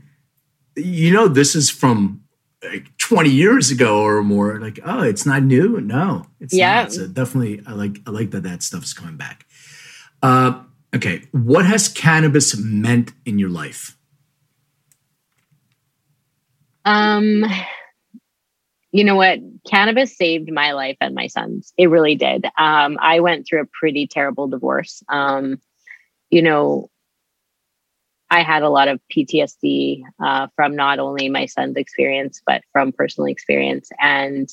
you 0.79 1.13
know, 1.13 1.29
this 1.29 1.55
is 1.55 1.71
from 1.71 2.23
like 2.63 2.97
20 2.99 3.31
years 3.31 3.71
ago 3.71 4.03
or 4.03 4.23
more. 4.23 4.61
Like, 4.61 4.81
oh, 4.85 5.03
it's 5.03 5.27
not 5.27 5.43
new. 5.43 5.81
No, 5.81 6.27
it's 6.41 6.55
yeah. 6.55 6.83
Not. 6.83 6.87
It's 6.87 7.09
definitely. 7.09 7.63
I 7.67 7.73
like. 7.73 7.99
I 8.07 8.11
like 8.11 8.31
that 8.33 8.43
that 8.45 8.63
stuff's 8.63 8.93
coming 8.93 9.17
back. 9.17 9.47
Uh, 10.23 10.63
okay, 10.95 11.23
what 11.33 11.65
has 11.67 11.89
cannabis 11.89 12.57
meant 12.59 13.13
in 13.25 13.39
your 13.39 13.51
life? 13.51 13.97
Um 16.85 17.45
you 18.91 19.05
know 19.05 19.17
what? 19.17 19.39
Cannabis 19.69 20.17
saved 20.17 20.51
my 20.51 20.73
life 20.73 20.97
and 21.01 21.15
my 21.15 21.27
son's. 21.27 21.73
It 21.77 21.89
really 21.89 22.15
did. 22.15 22.47
Um, 22.57 22.97
I 23.01 23.21
went 23.21 23.47
through 23.47 23.63
a 23.63 23.69
pretty 23.79 24.07
terrible 24.07 24.49
divorce. 24.49 25.03
Um, 25.09 25.61
you 26.31 26.43
know, 26.43 26.91
I 28.31 28.43
had 28.43 28.63
a 28.63 28.69
lot 28.69 28.89
of 28.89 29.01
PTSD 29.13 30.03
uh, 30.23 30.49
from 30.55 30.77
not 30.77 30.99
only 30.99 31.29
my 31.29 31.47
son's 31.47 31.77
experience, 31.77 32.43
but 32.47 32.63
from 32.73 32.93
personal 32.93 33.27
experience 33.27 33.91
and 33.99 34.49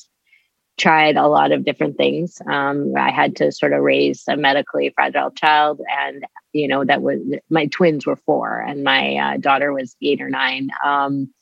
tried 0.78 1.16
a 1.16 1.28
lot 1.28 1.52
of 1.52 1.64
different 1.64 1.96
things. 1.96 2.40
Um, 2.50 2.92
I 2.96 3.10
had 3.10 3.36
to 3.36 3.50
sort 3.50 3.72
of 3.72 3.82
raise 3.82 4.24
a 4.28 4.36
medically 4.36 4.92
fragile 4.94 5.30
child. 5.30 5.80
And, 5.90 6.24
you 6.52 6.68
know, 6.68 6.84
that 6.84 7.02
was 7.02 7.20
my 7.48 7.66
twins 7.66 8.06
were 8.06 8.16
four 8.16 8.60
and 8.60 8.84
my 8.84 9.16
uh, 9.16 9.36
daughter 9.38 9.72
was 9.72 9.96
eight 10.02 10.20
or 10.20 10.28
nine. 10.28 10.68
Um, 10.84 11.32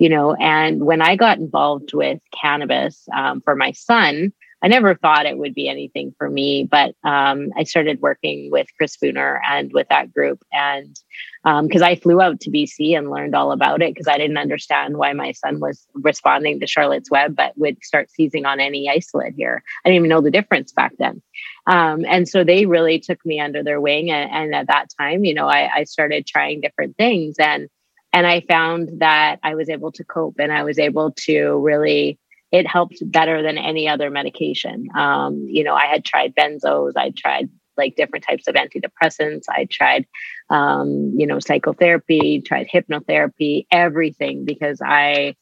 you 0.00 0.08
know 0.08 0.34
and 0.34 0.82
when 0.84 1.00
i 1.00 1.14
got 1.14 1.38
involved 1.38 1.92
with 1.92 2.18
cannabis 2.32 3.06
um, 3.14 3.40
for 3.42 3.54
my 3.54 3.70
son 3.70 4.32
i 4.62 4.68
never 4.68 4.94
thought 4.94 5.26
it 5.26 5.38
would 5.38 5.54
be 5.54 5.68
anything 5.68 6.14
for 6.18 6.28
me 6.28 6.64
but 6.64 6.94
um, 7.04 7.50
i 7.56 7.62
started 7.62 8.00
working 8.00 8.50
with 8.50 8.66
chris 8.76 8.92
spooner 8.92 9.40
and 9.48 9.72
with 9.72 9.88
that 9.88 10.12
group 10.12 10.42
and 10.52 10.98
because 11.44 11.82
um, 11.82 11.88
i 11.88 11.94
flew 11.94 12.20
out 12.20 12.40
to 12.40 12.50
bc 12.50 12.96
and 12.96 13.10
learned 13.10 13.34
all 13.34 13.52
about 13.52 13.82
it 13.82 13.94
because 13.94 14.08
i 14.08 14.18
didn't 14.18 14.38
understand 14.38 14.96
why 14.96 15.12
my 15.12 15.32
son 15.32 15.60
was 15.60 15.86
responding 15.94 16.60
to 16.60 16.66
charlotte's 16.66 17.10
web 17.10 17.34
but 17.34 17.56
would 17.56 17.82
start 17.82 18.10
seizing 18.10 18.44
on 18.44 18.60
any 18.60 18.88
isolate 18.88 19.34
here. 19.34 19.62
I 19.84 19.88
didn't 19.88 19.96
even 19.96 20.08
know 20.08 20.20
the 20.20 20.30
difference 20.30 20.72
back 20.72 20.92
then. 20.98 21.22
Um, 21.66 22.04
and 22.06 22.28
so 22.28 22.44
they 22.44 22.66
really 22.66 22.98
took 22.98 23.24
me 23.24 23.40
under 23.40 23.62
their 23.62 23.80
wing 23.80 24.10
and, 24.10 24.30
and 24.30 24.54
at 24.54 24.66
that 24.68 24.88
time 24.98 25.24
you 25.24 25.34
know 25.34 25.48
I, 25.48 25.70
I 25.74 25.84
started 25.84 26.26
trying 26.26 26.60
different 26.60 26.96
things 26.96 27.36
and 27.38 27.68
and 28.12 28.26
I 28.26 28.40
found 28.40 29.00
that 29.00 29.38
I 29.42 29.54
was 29.54 29.68
able 29.68 29.92
to 29.92 30.04
cope 30.04 30.36
and 30.38 30.52
I 30.52 30.64
was 30.64 30.78
able 30.78 31.12
to 31.12 31.58
really, 31.58 32.18
it 32.52 32.66
helped 32.66 32.98
better 33.10 33.42
than 33.42 33.58
any 33.58 33.88
other 33.88 34.10
medication. 34.10 34.88
Um, 34.96 35.46
you 35.48 35.64
know, 35.64 35.74
I 35.74 35.86
had 35.86 36.04
tried 36.04 36.34
benzos, 36.34 36.92
I 36.96 37.10
tried 37.10 37.48
like 37.76 37.96
different 37.96 38.24
types 38.24 38.46
of 38.46 38.54
antidepressants. 38.54 39.44
I 39.48 39.66
tried, 39.70 40.06
um, 40.50 41.12
you 41.16 41.26
know, 41.26 41.40
psychotherapy, 41.40 42.42
tried 42.42 42.68
hypnotherapy, 42.68 43.66
everything 43.72 44.44
because 44.44 44.80
I 44.84 45.34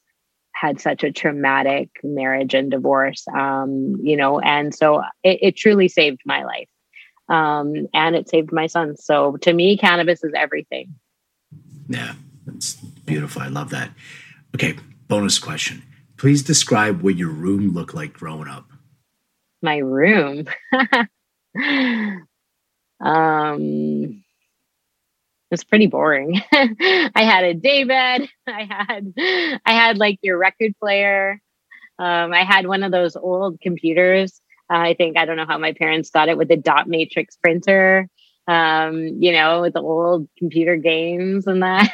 had 0.53 0.79
such 0.81 1.03
a 1.03 1.11
traumatic 1.11 1.89
marriage 2.03 2.53
and 2.53 2.71
divorce, 2.71 3.25
um, 3.33 3.95
you 4.01 4.17
know, 4.17 4.39
and 4.39 4.73
so 4.73 5.01
it, 5.23 5.39
it 5.41 5.57
truly 5.57 5.87
saved 5.87 6.21
my 6.25 6.43
life. 6.43 6.69
Um, 7.29 7.87
and 7.93 8.15
it 8.15 8.27
saved 8.27 8.51
my 8.51 8.67
son. 8.67 8.97
So 8.97 9.37
to 9.37 9.53
me, 9.53 9.77
cannabis 9.77 10.23
is 10.23 10.33
everything. 10.35 10.95
Yeah, 11.87 12.13
that's 12.45 12.73
beautiful. 13.05 13.41
I 13.41 13.47
love 13.47 13.69
that. 13.69 13.91
Okay, 14.55 14.77
bonus 15.07 15.37
question. 15.37 15.83
Please 16.19 16.43
describe 16.43 17.01
what 17.01 17.15
your 17.15 17.29
room 17.29 17.73
looked 17.73 17.95
like 17.95 18.11
growing 18.11 18.49
up. 18.49 18.65
My 19.61 19.77
room. 19.77 20.45
um 23.01 24.23
was 25.49 25.63
pretty 25.63 25.87
boring. 25.87 26.41
I 26.51 27.11
had 27.15 27.45
a 27.45 27.53
daybed. 27.53 28.29
I 28.47 28.63
had 28.69 29.13
I 29.17 29.71
had 29.71 29.97
like 29.97 30.19
your 30.21 30.37
record 30.37 30.73
player. 30.77 31.41
Um, 31.97 32.33
I 32.33 32.43
had 32.43 32.67
one 32.67 32.83
of 32.83 32.91
those 32.91 33.15
old 33.15 33.61
computers. 33.61 34.41
Uh, 34.69 34.77
I 34.77 34.95
think 34.95 35.17
I 35.17 35.23
don't 35.25 35.37
know 35.37 35.47
how 35.47 35.57
my 35.57 35.71
parents 35.71 36.09
got 36.09 36.27
it 36.27 36.37
with 36.37 36.49
the 36.49 36.57
dot 36.57 36.87
matrix 36.87 37.37
printer. 37.37 38.09
Um, 38.45 39.21
you 39.21 39.31
know, 39.31 39.61
with 39.61 39.73
the 39.73 39.81
old 39.81 40.27
computer 40.37 40.75
games 40.75 41.47
and 41.47 41.63
that. 41.63 41.93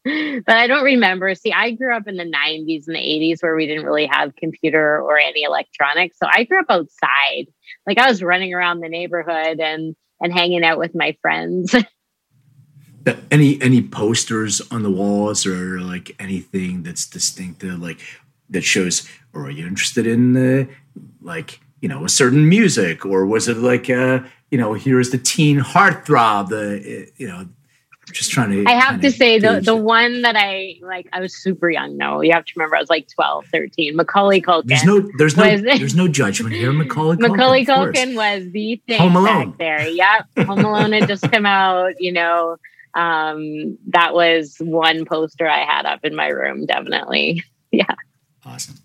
but 0.04 0.56
I 0.56 0.66
don't 0.66 0.84
remember. 0.84 1.34
See, 1.34 1.52
I 1.52 1.72
grew 1.72 1.94
up 1.94 2.06
in 2.06 2.16
the 2.16 2.24
90s 2.24 2.86
and 2.86 2.96
the 2.96 3.00
80s 3.00 3.42
where 3.42 3.56
we 3.56 3.66
didn't 3.66 3.84
really 3.84 4.06
have 4.06 4.36
computer 4.36 5.00
or 5.00 5.18
any 5.18 5.42
electronics. 5.42 6.18
So 6.18 6.28
I 6.30 6.44
grew 6.44 6.60
up 6.60 6.66
outside. 6.68 7.46
Like 7.86 7.98
I 7.98 8.08
was 8.08 8.22
running 8.22 8.54
around 8.54 8.80
the 8.80 8.88
neighborhood 8.88 9.60
and 9.60 9.94
and 10.20 10.32
hanging 10.32 10.64
out 10.64 10.78
with 10.78 10.94
my 10.94 11.16
friends. 11.22 11.74
any 13.30 13.60
any 13.62 13.82
posters 13.82 14.60
on 14.70 14.82
the 14.82 14.90
walls 14.90 15.46
or 15.46 15.80
like 15.80 16.14
anything 16.18 16.82
that's 16.82 17.06
distinctive 17.06 17.80
like 17.80 18.00
that 18.50 18.62
shows 18.62 19.08
or 19.32 19.46
are 19.46 19.50
you 19.50 19.66
interested 19.66 20.06
in 20.06 20.36
uh, 20.36 20.64
like 21.22 21.60
you 21.80 21.88
know 21.88 22.04
a 22.04 22.08
certain 22.08 22.48
music 22.48 23.06
or 23.06 23.24
was 23.24 23.48
it 23.48 23.56
like 23.56 23.88
uh 23.88 24.20
you 24.50 24.58
know 24.58 24.74
here's 24.74 25.10
the 25.10 25.18
teen 25.18 25.58
heartthrob 25.58 26.48
the 26.48 27.10
you 27.16 27.26
know 27.26 27.48
just 28.12 28.30
trying 28.30 28.50
to 28.50 28.64
i 28.66 28.72
have 28.72 29.00
to 29.00 29.10
say 29.10 29.38
the, 29.38 29.60
the 29.60 29.76
one 29.76 30.22
that 30.22 30.36
i 30.36 30.74
like 30.82 31.08
i 31.12 31.20
was 31.20 31.34
super 31.36 31.70
young 31.70 31.96
no 31.96 32.20
you 32.20 32.32
have 32.32 32.44
to 32.44 32.52
remember 32.56 32.76
i 32.76 32.80
was 32.80 32.90
like 32.90 33.08
12 33.08 33.46
13 33.46 33.96
macaulay 33.96 34.40
culkin 34.40 34.66
there's 34.66 34.84
no 34.84 35.08
there's 35.18 35.36
no 35.36 35.50
was, 35.50 35.62
there's 35.62 35.94
no 35.94 36.08
judgment 36.08 36.54
here. 36.54 36.72
Macaulay 36.78 37.16
culkin, 37.16 37.30
macaulay 37.30 37.64
culkin 37.64 38.14
was 38.16 38.50
the 38.52 38.80
thing 38.86 39.00
home 39.00 39.16
alone. 39.16 39.54
there. 39.58 39.86
Yep. 39.88 40.46
Home 40.46 40.64
alone 40.64 40.92
had 40.92 41.08
just 41.08 41.30
come 41.30 41.46
out 41.46 41.94
you 42.00 42.12
know. 42.12 42.56
Um, 42.94 43.78
that 43.88 44.14
was 44.14 44.56
one 44.60 45.04
poster 45.04 45.46
I 45.46 45.64
had 45.64 45.86
up 45.86 46.04
in 46.04 46.16
my 46.16 46.28
room, 46.28 46.66
definitely. 46.66 47.44
yeah. 47.70 47.84
Awesome. 48.44 48.76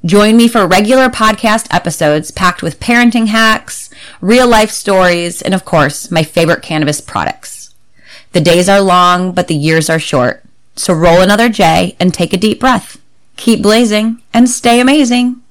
Join 0.03 0.35
me 0.35 0.49
for 0.49 0.67
regular 0.67 1.07
podcast 1.07 1.73
episodes 1.73 2.31
packed 2.31 2.61
with 2.61 2.81
parenting 2.81 3.27
hacks, 3.27 3.89
real 4.19 4.47
life 4.47 4.71
stories, 4.71 5.41
and 5.41 5.53
of 5.53 5.63
course, 5.63 6.11
my 6.11 6.23
favorite 6.23 6.61
cannabis 6.61 6.99
products. 6.99 7.62
The 8.33 8.41
days 8.41 8.67
are 8.67 8.81
long, 8.81 9.31
but 9.31 9.47
the 9.47 9.55
years 9.55 9.89
are 9.89 9.99
short. 9.99 10.43
So 10.75 10.93
roll 10.93 11.21
another 11.21 11.49
J 11.49 11.95
and 11.99 12.11
take 12.11 12.33
a 12.33 12.37
deep 12.37 12.59
breath. 12.59 12.99
Keep 13.37 13.61
blazing 13.61 14.21
and 14.33 14.49
stay 14.49 14.79
amazing. 14.79 15.42